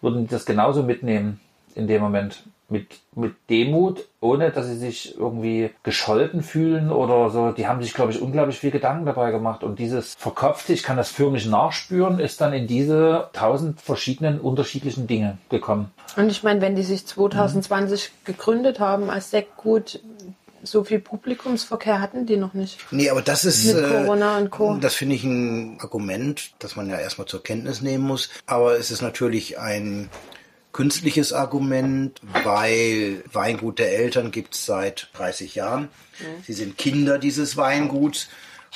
würden 0.00 0.22
die 0.22 0.30
das 0.30 0.46
genauso 0.46 0.82
mitnehmen 0.82 1.40
in 1.74 1.88
dem 1.88 2.00
Moment. 2.00 2.42
Mit, 2.70 3.00
mit 3.14 3.34
Demut, 3.50 4.06
ohne 4.20 4.50
dass 4.50 4.66
sie 4.66 4.78
sich 4.78 5.18
irgendwie 5.18 5.70
gescholten 5.82 6.42
fühlen 6.42 6.90
oder 6.90 7.28
so. 7.28 7.52
Die 7.52 7.66
haben 7.66 7.82
sich, 7.82 7.92
glaube 7.92 8.10
ich, 8.10 8.22
unglaublich 8.22 8.58
viel 8.58 8.70
Gedanken 8.70 9.04
dabei 9.04 9.30
gemacht. 9.30 9.62
Und 9.62 9.78
dieses 9.78 10.14
Verkopfte, 10.14 10.72
ich 10.72 10.82
kann 10.82 10.96
das 10.96 11.10
förmlich 11.10 11.46
nachspüren, 11.46 12.18
ist 12.18 12.40
dann 12.40 12.54
in 12.54 12.66
diese 12.66 13.28
tausend 13.34 13.82
verschiedenen 13.82 14.40
unterschiedlichen 14.40 15.06
Dinge 15.06 15.36
gekommen. 15.50 15.90
Und 16.16 16.30
ich 16.30 16.42
meine, 16.42 16.62
wenn 16.62 16.74
die 16.74 16.82
sich 16.82 17.06
2020 17.06 18.10
gegründet 18.24 18.80
haben 18.80 19.10
als 19.10 19.30
Sektgut, 19.30 20.00
so 20.66 20.84
viel 20.84 20.98
Publikumsverkehr 20.98 22.00
hatten 22.00 22.26
die 22.26 22.36
noch 22.36 22.54
nicht. 22.54 22.78
Nee, 22.90 23.10
aber 23.10 23.22
das 23.22 23.44
ist, 23.44 23.74
Mit 23.74 23.86
Corona 23.86 24.38
und 24.38 24.50
Co. 24.50 24.76
das 24.80 24.94
finde 24.94 25.14
ich 25.14 25.24
ein 25.24 25.78
Argument, 25.80 26.52
das 26.58 26.76
man 26.76 26.88
ja 26.88 26.98
erstmal 26.98 27.26
zur 27.26 27.42
Kenntnis 27.42 27.82
nehmen 27.82 28.04
muss. 28.04 28.30
Aber 28.46 28.78
es 28.78 28.90
ist 28.90 29.02
natürlich 29.02 29.58
ein 29.58 30.08
künstliches 30.74 31.32
Argument, 31.32 32.20
weil 32.42 33.24
Weingut 33.32 33.78
der 33.78 33.96
Eltern 33.96 34.30
gibt 34.30 34.54
es 34.54 34.66
seit 34.66 35.08
30 35.14 35.54
Jahren. 35.54 35.88
Sie 36.46 36.52
sind 36.52 36.76
Kinder 36.76 37.18
dieses 37.18 37.56
Weinguts. 37.56 38.28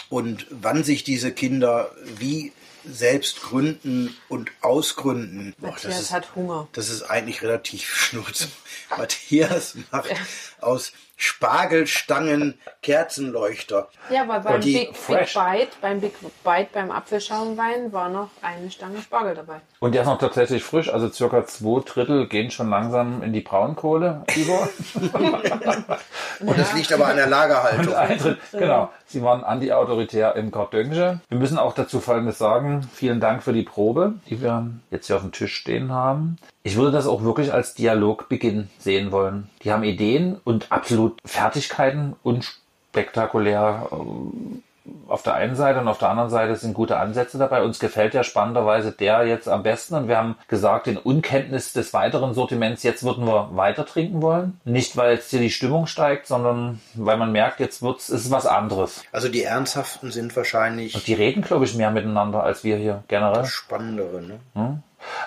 Und 0.09 0.47
wann 0.51 0.85
sich 0.85 1.03
diese 1.03 1.33
Kinder 1.33 1.91
wie 2.17 2.53
selbst 2.85 3.43
gründen 3.43 4.17
und 4.29 4.51
ausgründen, 4.61 5.55
boah, 5.59 5.73
Matthias 5.73 5.93
das 5.93 6.01
ist, 6.03 6.13
hat 6.13 6.37
Hunger. 6.37 6.69
das 6.73 6.89
ist 6.89 7.03
eigentlich 7.03 7.43
relativ 7.43 7.95
schnurz. 7.97 8.49
Matthias 8.97 9.75
macht 9.91 10.15
aus 10.61 10.93
Spargelstangen 11.21 12.61
Kerzenleuchter. 12.81 13.89
Ja, 14.09 14.23
aber 14.23 14.39
beim 14.39 14.61
Big, 14.61 14.93
Big. 14.93 15.19
Bite, 15.35 15.69
beim 15.81 16.01
Big 16.01 16.15
Bite, 16.21 16.69
beim 16.73 16.93
Apfelschaumwein 16.93 17.93
war 17.93 18.09
noch 18.09 18.31
eine 18.41 18.71
Stange 18.71 19.03
Spargel 19.03 19.35
dabei. 19.35 19.61
Und 19.81 19.97
der 19.97 20.03
ist 20.03 20.09
noch 20.09 20.19
tatsächlich 20.19 20.63
frisch, 20.63 20.89
also 20.89 21.09
circa 21.09 21.45
zwei 21.45 21.83
Drittel 21.85 22.29
gehen 22.29 22.53
schon 22.53 22.71
langsam 22.71 23.25
in 23.25 23.33
die 23.33 23.41
Braunkohle 23.41 24.23
über. 24.37 24.69
Und 26.41 26.57
das 26.57 26.73
liegt 26.75 26.93
aber 26.93 27.09
an 27.09 27.17
der 27.17 27.27
Lagerhaltung. 27.27 27.95
Ein 27.95 28.19
Drittel, 28.19 28.39
genau. 28.53 28.93
Sie 29.09 29.23
waren 29.23 29.43
anti-autoritär 29.43 30.37
im 30.37 30.51
Kartönche. 30.51 31.21
Wir 31.29 31.39
müssen 31.39 31.59
auch 31.59 31.73
dazu 31.73 31.99
Folgendes 31.99 32.37
sagen. 32.37 32.83
Vielen 32.93 33.21
Dank 33.21 33.43
für 33.43 33.55
die 33.55 33.63
Probe, 33.63 34.15
die 34.29 34.43
wir 34.43 34.71
jetzt 34.91 35.07
hier 35.07 35.17
auf 35.17 35.23
dem 35.23 35.33
Tisch 35.33 35.55
stehen 35.55 35.91
haben. 35.91 36.37
Ich 36.63 36.77
würde 36.77 36.93
das 36.93 37.07
auch 37.07 37.23
wirklich 37.23 37.53
als 37.53 37.73
Dialogbeginn 37.73 38.69
sehen 38.79 39.11
wollen. 39.11 39.49
Die 39.63 39.73
haben 39.73 39.83
Ideen 39.83 40.37
und 40.45 40.71
absolut 40.71 41.19
Fertigkeiten 41.25 42.17
und 42.23 42.61
spektakulär 42.91 43.89
ähm, 43.93 44.63
auf 45.09 45.23
der 45.23 45.35
einen 45.35 45.55
Seite 45.55 45.81
und 45.81 45.89
auf 45.89 45.99
der 45.99 46.11
anderen 46.11 46.31
Seite 46.31 46.55
sind 46.57 46.75
gute 46.75 46.99
Ansätze 46.99 47.39
dabei. 47.39 47.63
Uns 47.63 47.79
gefällt 47.79 48.15
ja 48.15 48.25
spannenderweise 48.25 48.93
der 48.93 49.25
jetzt 49.25 49.49
am 49.49 49.63
besten 49.63 49.95
und 49.95 50.09
wir 50.09 50.17
haben 50.19 50.37
gesagt, 50.49 50.87
in 50.87 50.97
Unkenntnis 50.97 51.73
des 51.73 51.93
weiteren 51.93 52.35
Sortiments, 52.35 52.83
jetzt 52.83 53.03
würden 53.03 53.27
wir 53.27 53.51
weiter 53.53 53.87
trinken 53.87 54.23
wollen. 54.23 54.61
Nicht, 54.65 54.97
weil 54.97 55.13
jetzt 55.15 55.31
hier 55.31 55.41
die 55.41 55.51
Stimmung 55.51 55.87
steigt, 55.87 56.27
sondern 56.27 56.81
weil 56.95 57.17
man 57.17 57.33
merkt, 57.33 57.61
jetzt 57.61 57.83
wird's, 57.83 58.09
ist 58.09 58.27
es 58.27 58.31
was 58.31 58.47
anderes. 58.47 59.03
Also 59.13 59.29
die 59.29 59.43
Ernsthaften 59.43 60.11
sind 60.11 60.37
wahrscheinlich 60.37 60.95
Und 60.95 61.07
die 61.07 61.15
reden, 61.15 61.43
glaube 61.43 61.65
ich, 61.65 61.75
mehr 61.75 61.91
miteinander 61.91 62.43
als 62.43 62.65
wir 62.65 62.77
hier 62.77 63.03
generell. 63.09 63.45
spannendere. 63.45 64.23
Ne? 64.23 64.83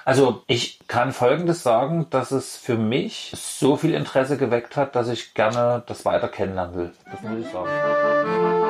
Also 0.06 0.44
ich 0.48 0.80
kann 0.88 1.14
Folgendes 1.14 1.64
sagen, 1.64 2.08
dass 2.10 2.32
es 2.32 2.58
für 2.58 2.78
mich 2.78 3.34
so 3.36 3.76
viel 3.78 3.94
Interesse 3.94 4.38
geweckt 4.38 4.76
hat, 4.76 4.96
dass 4.96 5.08
ich 5.08 5.34
gerne 5.34 5.84
das 5.88 6.06
weiter 6.06 6.28
kennenlernen 6.28 6.76
will. 6.76 6.92
Das 7.10 7.22
muss 7.22 7.40
ich 7.40 7.52
sagen. 7.52 8.61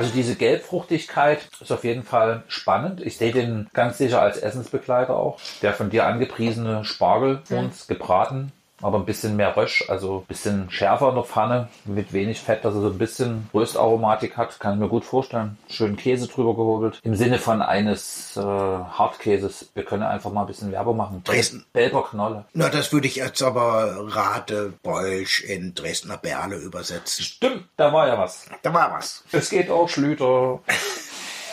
Also 0.00 0.12
diese 0.14 0.34
Gelbfruchtigkeit 0.34 1.46
ist 1.60 1.70
auf 1.70 1.84
jeden 1.84 2.04
Fall 2.04 2.42
spannend. 2.48 3.02
Ich 3.02 3.18
sehe 3.18 3.32
den 3.32 3.68
ganz 3.74 3.98
sicher 3.98 4.22
als 4.22 4.38
Essensbegleiter 4.38 5.14
auch. 5.14 5.38
Der 5.60 5.74
von 5.74 5.90
dir 5.90 6.06
angepriesene 6.06 6.86
Spargel 6.86 7.42
für 7.44 7.58
uns 7.58 7.86
gebraten, 7.86 8.50
aber 8.82 8.98
ein 8.98 9.04
bisschen 9.04 9.36
mehr 9.36 9.56
Rösch, 9.56 9.84
also 9.88 10.20
ein 10.20 10.26
bisschen 10.26 10.70
schärfer 10.70 11.10
in 11.10 11.14
der 11.14 11.24
Pfanne, 11.24 11.68
mit 11.84 12.12
wenig 12.12 12.40
Fett, 12.40 12.64
dass 12.64 12.74
er 12.74 12.80
so 12.80 12.88
ein 12.88 12.98
bisschen 12.98 13.48
Röstaromatik 13.52 14.36
hat, 14.36 14.58
kann 14.60 14.74
ich 14.74 14.80
mir 14.80 14.88
gut 14.88 15.04
vorstellen. 15.04 15.58
Schön 15.68 15.96
Käse 15.96 16.28
drüber 16.28 16.54
gehobelt. 16.54 17.00
Im 17.02 17.14
Sinne 17.14 17.38
von 17.38 17.62
eines 17.62 18.36
äh, 18.36 18.40
Hartkäses. 18.40 19.70
Wir 19.74 19.84
können 19.84 20.02
einfach 20.02 20.32
mal 20.32 20.42
ein 20.42 20.46
bisschen 20.46 20.72
Werbung 20.72 20.96
machen. 20.96 21.22
Dresden. 21.24 21.64
Belber 21.72 22.04
Knolle. 22.04 22.44
Na, 22.52 22.68
das 22.68 22.92
würde 22.92 23.06
ich 23.06 23.16
jetzt 23.16 23.42
aber 23.42 24.06
Rate 24.08 24.72
Bolsch 24.82 25.42
in 25.44 25.74
Dresdner 25.74 26.16
Berle 26.16 26.56
übersetzen. 26.56 27.24
Stimmt, 27.24 27.64
da 27.76 27.92
war 27.92 28.08
ja 28.08 28.18
was. 28.18 28.46
Da 28.62 28.72
war 28.72 28.92
was. 28.92 29.24
Es 29.32 29.50
geht 29.50 29.70
auch 29.70 29.88
Schlüter. 29.88 30.60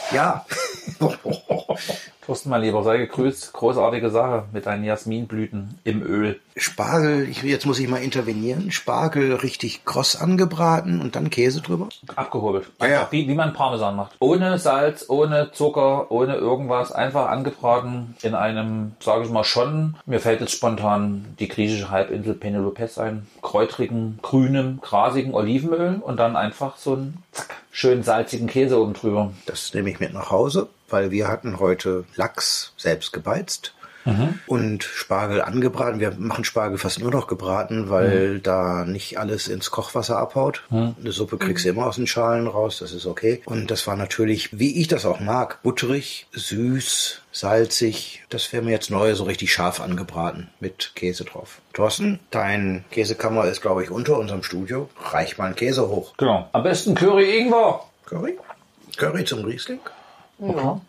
Ja. 0.10 0.46
Thorsten, 2.28 2.50
mein 2.50 2.62
Lieber, 2.62 2.84
sei 2.84 2.98
gegrüßt. 2.98 3.54
Großartige 3.54 4.10
Sache 4.10 4.44
mit 4.52 4.66
deinen 4.66 4.84
Jasminblüten 4.84 5.80
im 5.86 6.04
Öl. 6.04 6.38
Spargel, 6.58 7.26
ich, 7.30 7.42
jetzt 7.42 7.66
muss 7.66 7.80
ich 7.80 7.88
mal 7.88 8.04
intervenieren. 8.04 8.70
Spargel 8.70 9.34
richtig 9.36 9.86
kross 9.86 10.18
angebraten 10.18 11.00
und 11.00 11.16
dann 11.16 11.30
Käse 11.30 11.62
drüber. 11.62 11.88
Abgehobelt. 12.18 12.70
Ja, 12.82 12.88
ja. 12.88 13.08
Wie, 13.12 13.30
wie 13.30 13.34
man 13.34 13.54
Parmesan 13.54 13.96
macht. 13.96 14.18
Ohne 14.20 14.58
Salz, 14.60 15.06
ohne 15.08 15.54
Zucker, 15.54 16.12
ohne 16.12 16.36
irgendwas. 16.36 16.92
Einfach 16.92 17.30
angebraten 17.30 18.18
in 18.22 18.36
einem, 18.36 18.92
sage 19.00 19.24
ich 19.24 19.30
mal 19.30 19.46
schon, 19.46 19.96
mir 20.06 20.20
fällt 20.20 20.42
jetzt 20.42 20.52
spontan 20.52 21.34
die 21.40 21.48
griechische 21.48 21.92
Halbinsel 21.92 22.34
Penelopes 22.34 22.98
ein. 22.98 23.26
Kräutrigen, 23.42 24.20
grünem, 24.22 24.82
grasigen 24.82 25.34
Olivenöl 25.34 26.02
und 26.02 26.18
dann 26.18 26.36
einfach 26.36 26.76
so 26.76 26.92
einen 26.92 27.24
zack, 27.32 27.56
schön 27.72 28.04
salzigen 28.04 28.48
Käse 28.48 28.82
oben 28.82 28.96
drüber. 28.96 29.32
Das 29.46 29.74
nehme 29.74 29.92
ich 29.92 30.02
mit 30.02 30.14
nach 30.14 30.30
Hause, 30.30 30.68
weil 30.90 31.12
wir 31.12 31.28
hatten 31.28 31.60
heute 31.60 32.06
Lachs 32.16 32.74
selbst 32.78 33.14
gebeizt. 33.14 33.74
Und 34.46 34.86
Spargel 34.86 35.42
angebraten. 35.42 36.00
Wir 36.00 36.14
machen 36.18 36.46
Spargel 36.46 36.78
fast 36.78 37.02
nur 37.02 37.12
noch 37.12 37.28
gebraten, 37.28 37.90
weil 37.90 38.40
da 38.40 38.86
nicht 38.86 39.20
alles 39.20 39.50
ins 39.50 39.70
Kochwasser 39.70 40.18
abhaut. 40.18 40.64
Eine 40.70 41.12
Suppe 41.12 41.38
kriegst 41.38 41.66
du 41.66 41.70
immer 41.70 41.88
aus 41.88 41.98
den 41.98 42.08
Schalen 42.08 42.48
raus, 42.48 42.80
das 42.80 42.94
ist 42.94 43.06
okay. 43.06 43.42
Und 43.44 43.70
das 43.70 43.86
war 43.86 43.98
natürlich, 43.98 44.58
wie 44.58 44.80
ich 44.80 44.88
das 44.88 45.06
auch 45.06 45.20
mag, 45.20 45.62
butterig, 45.62 46.28
süß, 46.32 47.22
salzig. 47.34 48.24
Das 48.30 48.54
wäre 48.54 48.64
mir 48.64 48.72
jetzt 48.72 48.92
neu, 48.92 49.14
so 49.14 49.26
richtig 49.26 49.52
scharf 49.52 49.82
angebraten 49.82 50.50
mit 50.62 50.94
Käse 50.96 51.26
drauf. 51.26 51.60
Thorsten, 51.74 52.22
dein 52.32 52.86
Käsekammer 52.92 53.44
ist, 53.44 53.62
glaube 53.62 53.84
ich, 53.84 53.92
unter 53.92 54.18
unserem 54.18 54.42
Studio. 54.42 54.90
Reich 55.12 55.38
mal 55.38 55.48
einen 55.48 55.58
Käse 55.58 55.90
hoch. 55.90 56.14
Genau. 56.16 56.48
Am 56.54 56.64
besten 56.64 56.96
Curry 56.96 57.40
Ingwer. 57.40 57.84
Curry? 58.06 58.38
Curry 58.96 59.26
zum 59.26 59.44
Riesling? 59.44 59.82
Ja. 60.40 60.80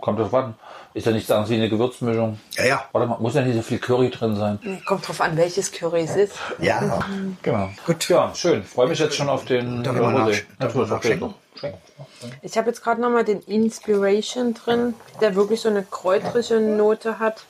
Kommt 0.00 0.18
drauf 0.18 0.32
an. 0.34 0.54
Ist 0.92 1.06
ja 1.06 1.12
nichts 1.12 1.30
anderes 1.30 1.50
wie 1.50 1.54
eine 1.56 1.68
Gewürzmischung. 1.68 2.40
Ja, 2.56 2.64
ja. 2.64 2.84
Mal, 2.92 3.06
muss 3.20 3.34
ja 3.34 3.42
nicht 3.42 3.54
so 3.54 3.62
viel 3.62 3.78
Curry 3.78 4.10
drin 4.10 4.34
sein. 4.34 4.58
Kommt 4.86 5.06
drauf 5.06 5.20
an, 5.20 5.36
welches 5.36 5.70
Curry 5.70 6.00
es 6.00 6.16
ist. 6.16 6.32
Ja. 6.58 6.98
Genau. 7.42 7.70
Gut. 7.86 8.08
Ja, 8.08 8.34
schön. 8.34 8.64
Freue 8.64 8.88
mich 8.88 8.98
jetzt 8.98 9.14
schon 9.14 9.28
auf 9.28 9.44
den 9.44 9.82
mal 9.82 9.92
Rosé. 9.92 10.30
ich 10.30 10.44
Natürlich, 10.58 11.20
habe 12.56 12.68
jetzt 12.68 12.82
gerade 12.82 13.00
nochmal 13.00 13.24
den 13.24 13.40
Inspiration 13.42 14.54
drin, 14.54 14.94
der 15.20 15.36
wirklich 15.36 15.60
so 15.60 15.68
eine 15.68 15.84
kräutrige 15.84 16.58
Note 16.60 17.20
hat, 17.20 17.44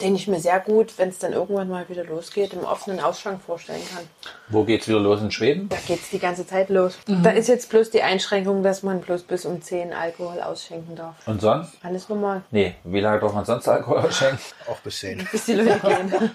den 0.00 0.16
ich 0.16 0.28
mir 0.28 0.40
sehr 0.40 0.60
gut, 0.60 0.98
wenn 0.98 1.08
es 1.08 1.18
dann 1.18 1.32
irgendwann 1.32 1.68
mal 1.68 1.88
wieder 1.88 2.04
losgeht, 2.04 2.52
im 2.52 2.64
offenen 2.64 3.00
Ausschank 3.00 3.40
vorstellen 3.42 3.82
kann. 3.94 4.04
Wo 4.48 4.64
geht's 4.64 4.88
wieder 4.88 5.00
los 5.00 5.20
in 5.20 5.30
Schweden? 5.30 5.68
Da 5.68 5.76
geht 5.86 6.00
es 6.00 6.10
die 6.10 6.18
ganze 6.18 6.46
Zeit 6.46 6.68
los. 6.68 6.98
Da 7.06 7.30
ist 7.30 7.48
jetzt 7.48 7.70
bloß 7.70 7.90
die 7.90 8.02
Einschränkung, 8.02 8.62
dass 8.62 8.82
man 8.82 9.00
bloß 9.00 9.22
bis 9.22 9.44
um 9.44 9.60
10 9.60 9.92
Alkohol 9.92 10.40
ausschenken 10.40 10.94
darf. 10.96 11.14
Und 11.26 11.40
sonst? 11.40 11.72
Alles 11.82 12.08
normal. 12.08 12.42
Nee, 12.50 12.74
wie 12.84 13.00
lange 13.00 13.20
darf 13.20 13.32
man 13.32 13.44
sonst 13.44 13.68
Alkohol 13.68 13.98
ausschenken? 13.98 14.38
Auch 14.70 14.78
bis 14.78 14.98
10. 15.00 15.28
bis 15.30 15.46
die 15.46 15.54
Leute 15.54 15.80
gehen. 15.80 16.12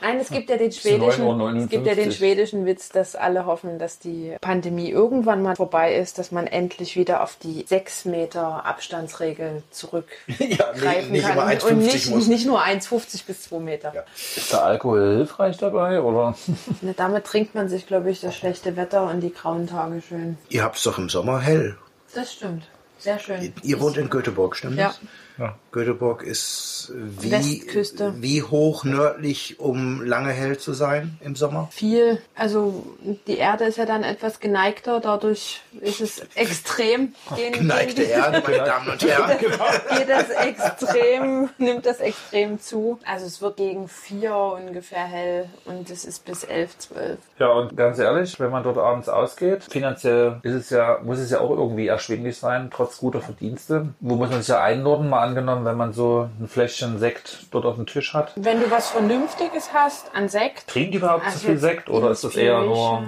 Nein, 0.00 0.18
es 0.20 0.30
gibt 0.30 0.50
ja 0.50 0.56
den 0.56 0.70
9,59 0.70 0.80
schwedischen, 0.80 1.56
es 1.58 1.68
gibt 1.68 1.86
ja 1.86 1.94
den 1.94 2.12
schwedischen 2.12 2.66
Witz, 2.66 2.88
dass 2.90 3.16
alle 3.16 3.46
hoffen, 3.46 3.78
dass 3.78 3.98
die 3.98 4.36
Pandemie 4.40 4.90
irgendwann 4.90 5.42
mal 5.42 5.56
vorbei 5.56 5.94
ist, 5.94 6.18
dass 6.18 6.30
man 6.30 6.46
endlich 6.46 6.96
wieder 6.96 7.22
auf 7.22 7.36
die 7.42 7.64
6 7.66 8.04
Meter 8.06 8.64
Abstandsregel 8.64 9.62
zurückgreifen 9.70 11.12
nicht 11.12 11.24
kann 11.24 11.32
immer 11.32 11.44
und 11.44 11.50
1,50 11.50 11.74
nicht, 11.74 12.10
muss. 12.10 12.26
nicht 12.28 12.46
nur 12.46 12.62
1,50 12.62 13.05
bis 13.26 13.42
2 13.44 13.58
Meter. 13.58 13.92
Ja. 13.94 14.04
Ist 14.14 14.52
der 14.52 14.64
Alkohol 14.64 15.16
hilfreich 15.16 15.56
dabei? 15.58 16.00
Oder? 16.00 16.34
Ne, 16.82 16.94
damit 16.96 17.24
trinkt 17.24 17.54
man 17.54 17.68
sich, 17.68 17.86
glaube 17.86 18.10
ich, 18.10 18.20
das 18.20 18.34
schlechte 18.36 18.76
Wetter 18.76 19.08
und 19.10 19.20
die 19.20 19.32
grauen 19.32 19.66
Tage 19.66 20.00
schön. 20.02 20.36
Ihr 20.48 20.62
habt's 20.62 20.82
doch 20.82 20.98
im 20.98 21.08
Sommer 21.08 21.40
hell. 21.40 21.76
Das 22.14 22.32
stimmt. 22.32 22.64
Sehr 22.98 23.18
schön. 23.18 23.52
Ihr 23.62 23.80
wohnt 23.80 23.96
in 23.96 24.08
Göteborg, 24.10 24.56
stimmt 24.56 24.76
Ja. 24.78 24.88
das? 24.88 25.00
Göteborg 25.72 26.22
ist 26.22 26.92
wie, 26.94 27.30
Westküste. 27.30 28.14
wie 28.18 28.42
hoch 28.42 28.84
nördlich, 28.84 29.60
um 29.60 30.02
lange 30.02 30.30
hell 30.32 30.56
zu 30.58 30.72
sein 30.72 31.18
im 31.20 31.36
Sommer? 31.36 31.68
viel. 31.70 32.22
Also 32.34 32.84
die 33.26 33.36
Erde 33.36 33.64
ist 33.64 33.76
ja 33.76 33.84
dann 33.84 34.02
etwas 34.02 34.40
geneigter, 34.40 35.00
dadurch 35.00 35.60
ist 35.80 36.00
es 36.00 36.22
extrem. 36.34 37.14
Gehen- 37.36 37.52
Geneigte 37.52 38.02
gehen- 38.02 38.10
Erde, 38.10 38.42
meine 38.44 38.64
Damen 38.64 38.88
und 38.90 39.02
Herren. 39.04 39.38
geht 39.98 40.08
das 40.08 40.30
extrem, 40.30 41.50
nimmt 41.58 41.84
das 41.84 42.00
extrem 42.00 42.58
zu. 42.60 42.98
Also 43.04 43.26
es 43.26 43.42
wird 43.42 43.56
gegen 43.58 43.88
vier 43.88 44.34
ungefähr 44.34 45.04
hell 45.04 45.48
und 45.66 45.90
es 45.90 46.04
ist 46.04 46.24
bis 46.24 46.44
elf, 46.44 46.78
zwölf. 46.78 47.18
Ja, 47.38 47.48
und 47.52 47.76
ganz 47.76 47.98
ehrlich, 47.98 48.38
wenn 48.40 48.50
man 48.50 48.62
dort 48.62 48.78
abends 48.78 49.08
ausgeht, 49.08 49.64
finanziell 49.70 50.40
ist 50.42 50.54
es 50.54 50.70
ja, 50.70 50.98
muss 51.04 51.18
es 51.18 51.30
ja 51.30 51.40
auch 51.40 51.50
irgendwie 51.50 51.86
erschwinglich 51.88 52.38
sein, 52.38 52.70
trotz 52.72 52.98
guter 52.98 53.20
Verdienste. 53.20 53.88
Wo 54.00 54.16
muss 54.16 54.30
man 54.30 54.38
sich 54.40 54.48
ja 54.48 54.62
einnorden, 54.62 55.08
mal 55.10 55.25
angenommen, 55.26 55.64
wenn 55.64 55.76
man 55.76 55.92
so 55.92 56.28
ein 56.40 56.48
Fläschchen 56.48 56.98
Sekt 56.98 57.46
dort 57.50 57.64
auf 57.64 57.76
dem 57.76 57.86
Tisch 57.86 58.14
hat? 58.14 58.32
Wenn 58.36 58.60
du 58.60 58.70
was 58.70 58.88
Vernünftiges 58.90 59.72
hast 59.72 60.14
an 60.14 60.28
Sekt. 60.28 60.68
Trinken 60.68 60.92
die 60.92 60.98
überhaupt 60.98 61.24
also 61.24 61.38
so 61.38 61.46
viel 61.46 61.58
Sekt 61.58 61.90
oder 61.90 62.10
ist 62.10 62.24
das 62.24 62.36
eher 62.36 62.60
nur... 62.62 63.02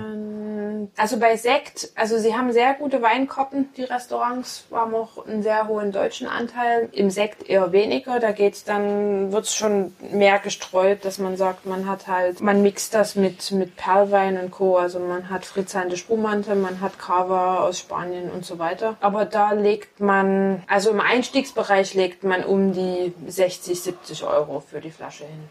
Also 0.97 1.19
bei 1.19 1.37
Sekt, 1.37 1.91
also 1.95 2.19
sie 2.19 2.35
haben 2.35 2.53
sehr 2.53 2.75
gute 2.75 3.03
Weinkoppen, 3.03 3.69
die 3.77 3.85
Restaurants, 3.85 4.67
haben 4.73 4.95
auch 4.95 5.27
einen 5.27 5.43
sehr 5.43 5.69
hohen 5.69 5.93
deutschen 5.93 6.27
Anteil. 6.27 6.89
Im 6.93 7.11
Sekt 7.11 7.49
eher 7.49 7.73
weniger, 7.73 8.19
da 8.19 8.33
geht's 8.33 8.65
dann, 8.65 9.31
wird's 9.31 9.55
schon 9.55 9.95
mehr 10.11 10.39
gestreut, 10.39 11.05
dass 11.05 11.19
man 11.19 11.37
sagt, 11.37 11.67
man 11.67 11.87
hat 11.87 12.09
halt, 12.09 12.41
man 12.41 12.63
mixt 12.63 12.95
das 12.95 13.15
mit, 13.15 13.53
mit 13.53 13.77
Perlwein 13.77 14.39
und 14.39 14.51
Co. 14.51 14.77
Also 14.77 14.99
man 14.99 15.31
hat 15.31 15.45
frizzante 15.45 15.97
Spumante, 15.97 16.55
man 16.55 16.81
hat 16.81 16.99
Cava 16.99 17.59
aus 17.59 17.79
Spanien 17.79 18.31
und 18.31 18.45
so 18.45 18.59
weiter. 18.59 18.97
Aber 19.01 19.25
da 19.25 19.53
legt 19.53 20.01
man, 20.01 20.65
also 20.69 20.91
im 20.91 21.01
Einstiegsbereich 21.01 21.95
legt 21.95 22.08
man 22.23 22.45
um 22.45 22.73
die 22.73 23.13
60, 23.27 23.81
70 23.81 24.25
Euro 24.25 24.61
für 24.61 24.81
die 24.81 24.91
Flasche 24.91 25.25
hin 25.25 25.49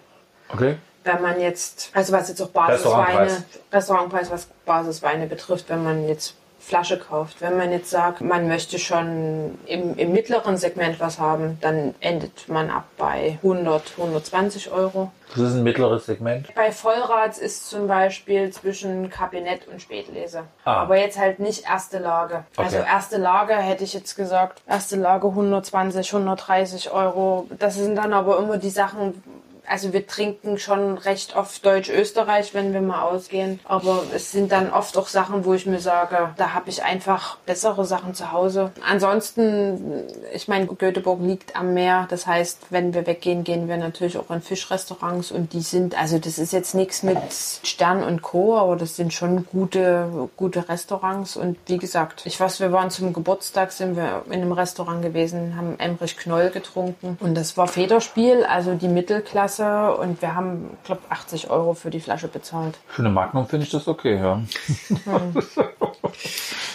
Okay. 0.50 0.78
wenn 1.04 1.22
man 1.22 1.42
jetzt, 1.42 1.90
also 1.94 2.14
was 2.14 2.30
jetzt 2.30 2.42
auch 2.42 2.50
Basisweine, 2.50 3.22
Restaurantpreis. 3.26 3.44
Restaurantpreis, 3.72 4.32
was 4.32 4.48
Basisweine 4.66 5.28
betrifft, 5.28 5.70
wenn 5.70 5.84
man 5.84 6.08
jetzt 6.08 6.36
Flasche 6.68 7.00
kauft. 7.00 7.42
Wenn 7.42 7.58
man 7.58 7.72
jetzt 7.72 7.90
sagt, 7.90 8.20
man 8.20 8.48
möchte 8.50 8.78
schon 8.78 9.58
im, 9.68 9.98
im 9.98 10.12
mittleren 10.12 10.58
Segment 10.58 11.00
was 11.00 11.18
haben, 11.18 11.58
dann 11.62 11.96
endet 12.02 12.50
man 12.50 12.70
ab 12.70 12.84
bei 12.98 13.40
100, 13.42 13.94
120 13.98 14.72
Euro. 14.72 15.12
Das 15.30 15.40
ist 15.44 15.56
ein 15.56 15.64
mittleres 15.64 16.06
Segment. 16.06 16.54
Bei 16.56 16.72
Vollrats 16.74 17.38
ist 17.38 17.70
zum 17.70 17.88
Beispiel 17.88 18.50
zwischen 18.52 19.10
Kabinett 19.10 19.68
und 19.68 19.82
Spätlese. 19.82 20.44
Ah. 20.66 20.82
Aber 20.82 20.98
jetzt 20.98 21.18
halt 21.18 21.40
nicht 21.40 21.64
erste 21.66 22.00
Lage. 22.00 22.44
Also 22.58 22.78
Okay. 22.78 22.86
erste 22.90 23.18
Lage 23.18 23.54
hätte 23.56 23.84
ich 23.86 23.94
jetzt 23.94 24.16
gesagt, 24.16 24.62
erste 24.68 24.98
Lage 24.98 25.28
120, 25.28 26.14
130 26.14 26.92
Euro. 26.92 27.48
Das 27.60 27.76
sind 27.76 27.96
dann 27.96 28.12
aber 28.14 28.40
immer 28.40 28.58
die 28.58 28.70
Sachen, 28.70 29.24
also 29.68 29.94
wir 29.94 30.08
trinken 30.08 30.58
schon 30.58 30.98
recht 30.98 31.36
oft 31.36 31.66
Deutsch-Österreich, 31.66 32.54
wenn 32.54 32.74
wir 32.74 32.82
mal 32.82 33.02
ausgehen. 33.02 33.60
Aber 33.66 34.04
es 34.16 34.32
sind 34.32 34.52
dann 34.52 34.72
oft 34.72 34.98
auch 34.98 35.08
Sachen, 35.08 35.46
wo 35.46 35.54
ich 35.54 35.66
mir 35.66 35.80
sage, 35.80 36.30
da 36.38 36.54
habe 36.54 36.70
ich 36.70 36.84
einfach 36.84 37.38
bessere 37.46 37.86
Sachen 37.86 38.14
zu 38.14 38.32
Hause. 38.32 38.72
Ansonsten, 38.88 40.04
ich 40.34 40.48
meine, 40.48 40.68
Göteborg 40.68 41.22
liegt 41.22 41.56
am 41.56 41.74
Meer. 41.74 42.08
Das 42.10 42.28
heißt, 42.28 42.68
wenn 42.70 42.94
wir 42.94 43.06
weggehen, 43.06 43.44
gehen 43.44 43.68
wir 43.68 43.78
natürlich 43.78 44.18
auch 44.18 44.30
in 44.30 44.42
Fischrestaurants 44.42 45.32
und 45.32 45.54
die 45.54 45.62
sind, 45.62 46.00
also 46.00 46.18
das 46.18 46.38
ist 46.38 46.54
jetzt 46.54 46.74
nichts 46.74 47.04
mit 47.04 47.18
Stern 47.64 48.04
und 48.04 48.22
Co., 48.22 48.58
aber 48.58 48.76
das 48.76 48.96
sind 48.96 49.14
schon 49.14 49.46
gute, 49.52 50.30
gute 50.38 50.70
Restaurants. 50.70 51.36
Und 51.36 51.58
wie 51.66 51.78
gesagt, 51.78 52.26
ich 52.26 52.40
weiß, 52.40 52.60
wir 52.60 52.72
waren 52.72 52.90
zum 52.90 53.14
Geburtstag, 53.14 53.72
sind 53.72 53.96
wir 53.96 54.24
in 54.28 54.34
einem 54.34 54.52
Restaurant 54.52 55.02
gewesen, 55.02 55.56
haben 55.58 55.80
Emrich 55.80 56.18
Knoll 56.18 56.50
getrunken 56.50 57.18
und 57.20 57.36
das 57.36 57.58
war 57.58 57.68
Federspiel, 57.68 58.44
also 58.44 58.74
die 58.74 58.88
Mittelklasse 58.88 59.57
und 59.66 60.22
wir 60.22 60.36
haben, 60.36 60.78
glaube 60.84 61.02
80 61.10 61.50
Euro 61.50 61.74
für 61.74 61.90
die 61.90 62.00
Flasche 62.00 62.28
bezahlt. 62.28 62.78
Für 62.88 63.02
eine 63.02 63.10
Magnum 63.10 63.48
finde 63.48 63.66
ich 63.66 63.72
das 63.72 63.88
okay, 63.88 64.16
ja. 64.18 64.42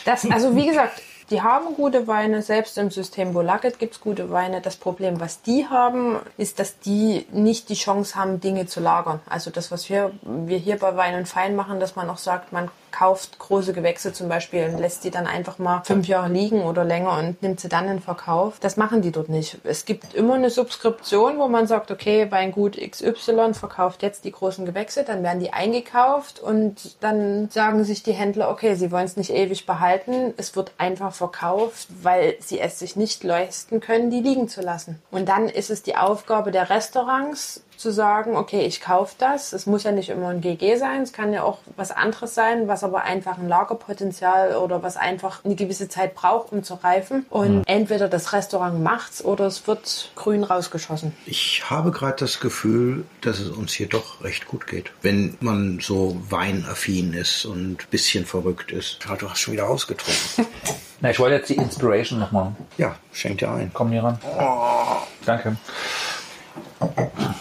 Das, 0.04 0.28
also 0.30 0.56
wie 0.56 0.66
gesagt, 0.66 1.00
die 1.32 1.40
haben 1.40 1.74
gute 1.74 2.06
Weine, 2.06 2.42
selbst 2.42 2.76
im 2.76 2.90
System 2.90 3.32
Bolaget 3.32 3.78
gibt 3.78 3.94
es 3.94 4.00
gute 4.00 4.30
Weine. 4.30 4.60
Das 4.60 4.76
Problem, 4.76 5.18
was 5.18 5.40
die 5.40 5.66
haben, 5.66 6.18
ist, 6.36 6.58
dass 6.58 6.78
die 6.78 7.26
nicht 7.32 7.70
die 7.70 7.74
Chance 7.74 8.14
haben, 8.16 8.40
Dinge 8.40 8.66
zu 8.66 8.80
lagern. 8.80 9.20
Also 9.28 9.50
das, 9.50 9.70
was 9.70 9.88
wir, 9.88 10.12
wir 10.22 10.58
hier 10.58 10.78
bei 10.78 10.94
Wein 10.96 11.16
und 11.16 11.26
Fein 11.26 11.56
machen, 11.56 11.80
dass 11.80 11.96
man 11.96 12.10
auch 12.10 12.18
sagt, 12.18 12.52
man 12.52 12.70
kauft 12.92 13.38
große 13.38 13.72
Gewächse 13.72 14.12
zum 14.12 14.28
Beispiel 14.28 14.66
und 14.66 14.78
lässt 14.78 15.02
die 15.02 15.10
dann 15.10 15.26
einfach 15.26 15.58
mal 15.58 15.82
fünf 15.84 16.06
Jahre 16.06 16.28
liegen 16.28 16.62
oder 16.62 16.84
länger 16.84 17.18
und 17.18 17.42
nimmt 17.42 17.58
sie 17.58 17.68
dann 17.68 17.88
in 17.88 18.00
Verkauf. 18.00 18.60
Das 18.60 18.76
machen 18.76 19.02
die 19.02 19.10
dort 19.10 19.28
nicht. 19.28 19.58
Es 19.64 19.84
gibt 19.84 20.14
immer 20.14 20.34
eine 20.34 20.50
Subskription, 20.50 21.38
wo 21.38 21.48
man 21.48 21.66
sagt, 21.66 21.90
okay, 21.90 22.30
Weingut 22.30 22.76
XY 22.78 23.54
verkauft 23.54 24.02
jetzt 24.02 24.24
die 24.24 24.30
großen 24.30 24.66
Gewächse, 24.66 25.02
dann 25.02 25.22
werden 25.22 25.40
die 25.40 25.52
eingekauft 25.52 26.38
und 26.38 27.02
dann 27.02 27.48
sagen 27.50 27.82
sich 27.84 28.02
die 28.02 28.12
Händler, 28.12 28.50
okay, 28.50 28.74
sie 28.74 28.92
wollen 28.92 29.06
es 29.06 29.16
nicht 29.16 29.30
ewig 29.30 29.66
behalten, 29.66 30.34
es 30.36 30.54
wird 30.54 30.72
einfach 30.78 31.14
verkauft, 31.22 31.86
weil 32.02 32.36
sie 32.40 32.58
es 32.58 32.80
sich 32.80 32.96
nicht 32.96 33.22
leisten 33.22 33.78
können, 33.78 34.10
die 34.10 34.20
liegen 34.20 34.48
zu 34.48 34.60
lassen. 34.60 35.00
Und 35.12 35.28
dann 35.28 35.48
ist 35.48 35.70
es 35.70 35.84
die 35.84 35.94
Aufgabe 35.94 36.50
der 36.50 36.68
Restaurants, 36.68 37.62
zu 37.82 37.92
sagen, 37.92 38.36
okay, 38.36 38.60
ich 38.60 38.80
kaufe 38.80 39.14
das. 39.18 39.52
Es 39.52 39.66
muss 39.66 39.82
ja 39.82 39.92
nicht 39.92 40.08
immer 40.08 40.28
ein 40.28 40.40
GG 40.40 40.76
sein, 40.76 41.02
es 41.02 41.12
kann 41.12 41.32
ja 41.32 41.42
auch 41.42 41.58
was 41.76 41.90
anderes 41.90 42.34
sein, 42.34 42.68
was 42.68 42.84
aber 42.84 43.02
einfach 43.02 43.38
ein 43.38 43.48
Lagerpotenzial 43.48 44.56
oder 44.56 44.82
was 44.82 44.96
einfach 44.96 45.44
eine 45.44 45.56
gewisse 45.56 45.88
Zeit 45.88 46.14
braucht, 46.14 46.52
um 46.52 46.62
zu 46.62 46.74
reifen. 46.74 47.26
Und 47.28 47.56
mhm. 47.56 47.62
entweder 47.66 48.08
das 48.08 48.32
Restaurant 48.32 48.82
macht's 48.82 49.24
oder 49.24 49.46
es 49.46 49.66
wird 49.66 50.12
grün 50.14 50.44
rausgeschossen. 50.44 51.12
Ich 51.26 51.68
habe 51.68 51.90
gerade 51.90 52.16
das 52.16 52.40
Gefühl, 52.40 53.04
dass 53.20 53.40
es 53.40 53.50
uns 53.50 53.72
hier 53.72 53.88
doch 53.88 54.22
recht 54.22 54.46
gut 54.46 54.66
geht, 54.66 54.92
wenn 55.02 55.36
man 55.40 55.80
so 55.80 56.16
weinaffin 56.30 57.12
ist 57.12 57.44
und 57.44 57.82
ein 57.82 57.86
bisschen 57.90 58.24
verrückt 58.24 58.70
ist. 58.70 59.00
Ja, 59.08 59.16
du 59.16 59.28
hast 59.28 59.40
schon 59.40 59.52
wieder 59.52 59.68
ausgetrunken. 59.68 60.46
Na, 61.00 61.10
ich 61.10 61.18
wollte 61.18 61.34
jetzt 61.34 61.48
die 61.48 61.56
Inspiration 61.56 62.20
nochmal. 62.20 62.54
Ja, 62.78 62.94
schenk 63.12 63.38
dir 63.38 63.50
ein. 63.50 63.72
Komm 63.74 63.90
hier 63.90 64.04
ran. 64.04 64.20
Oh. 64.38 65.02
Danke. 65.26 65.56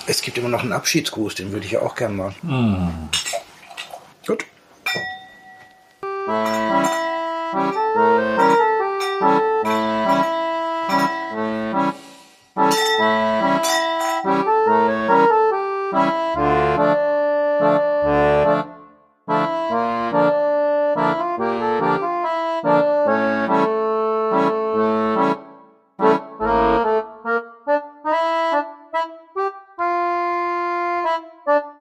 Es 0.08 0.22
gibt 0.22 0.38
immer 0.38 0.50
noch 0.50 0.62
einen 0.62 0.74
Abschiedsgruß, 0.74 1.36
den 1.36 1.52
würde 1.52 1.66
ich 1.66 1.72
ja 1.72 1.82
auch 1.82 1.96
gern 1.96 2.16
machen. 2.16 2.36
Mm. 2.42 3.10
Gut. 4.28 4.46
Musik 6.28 6.72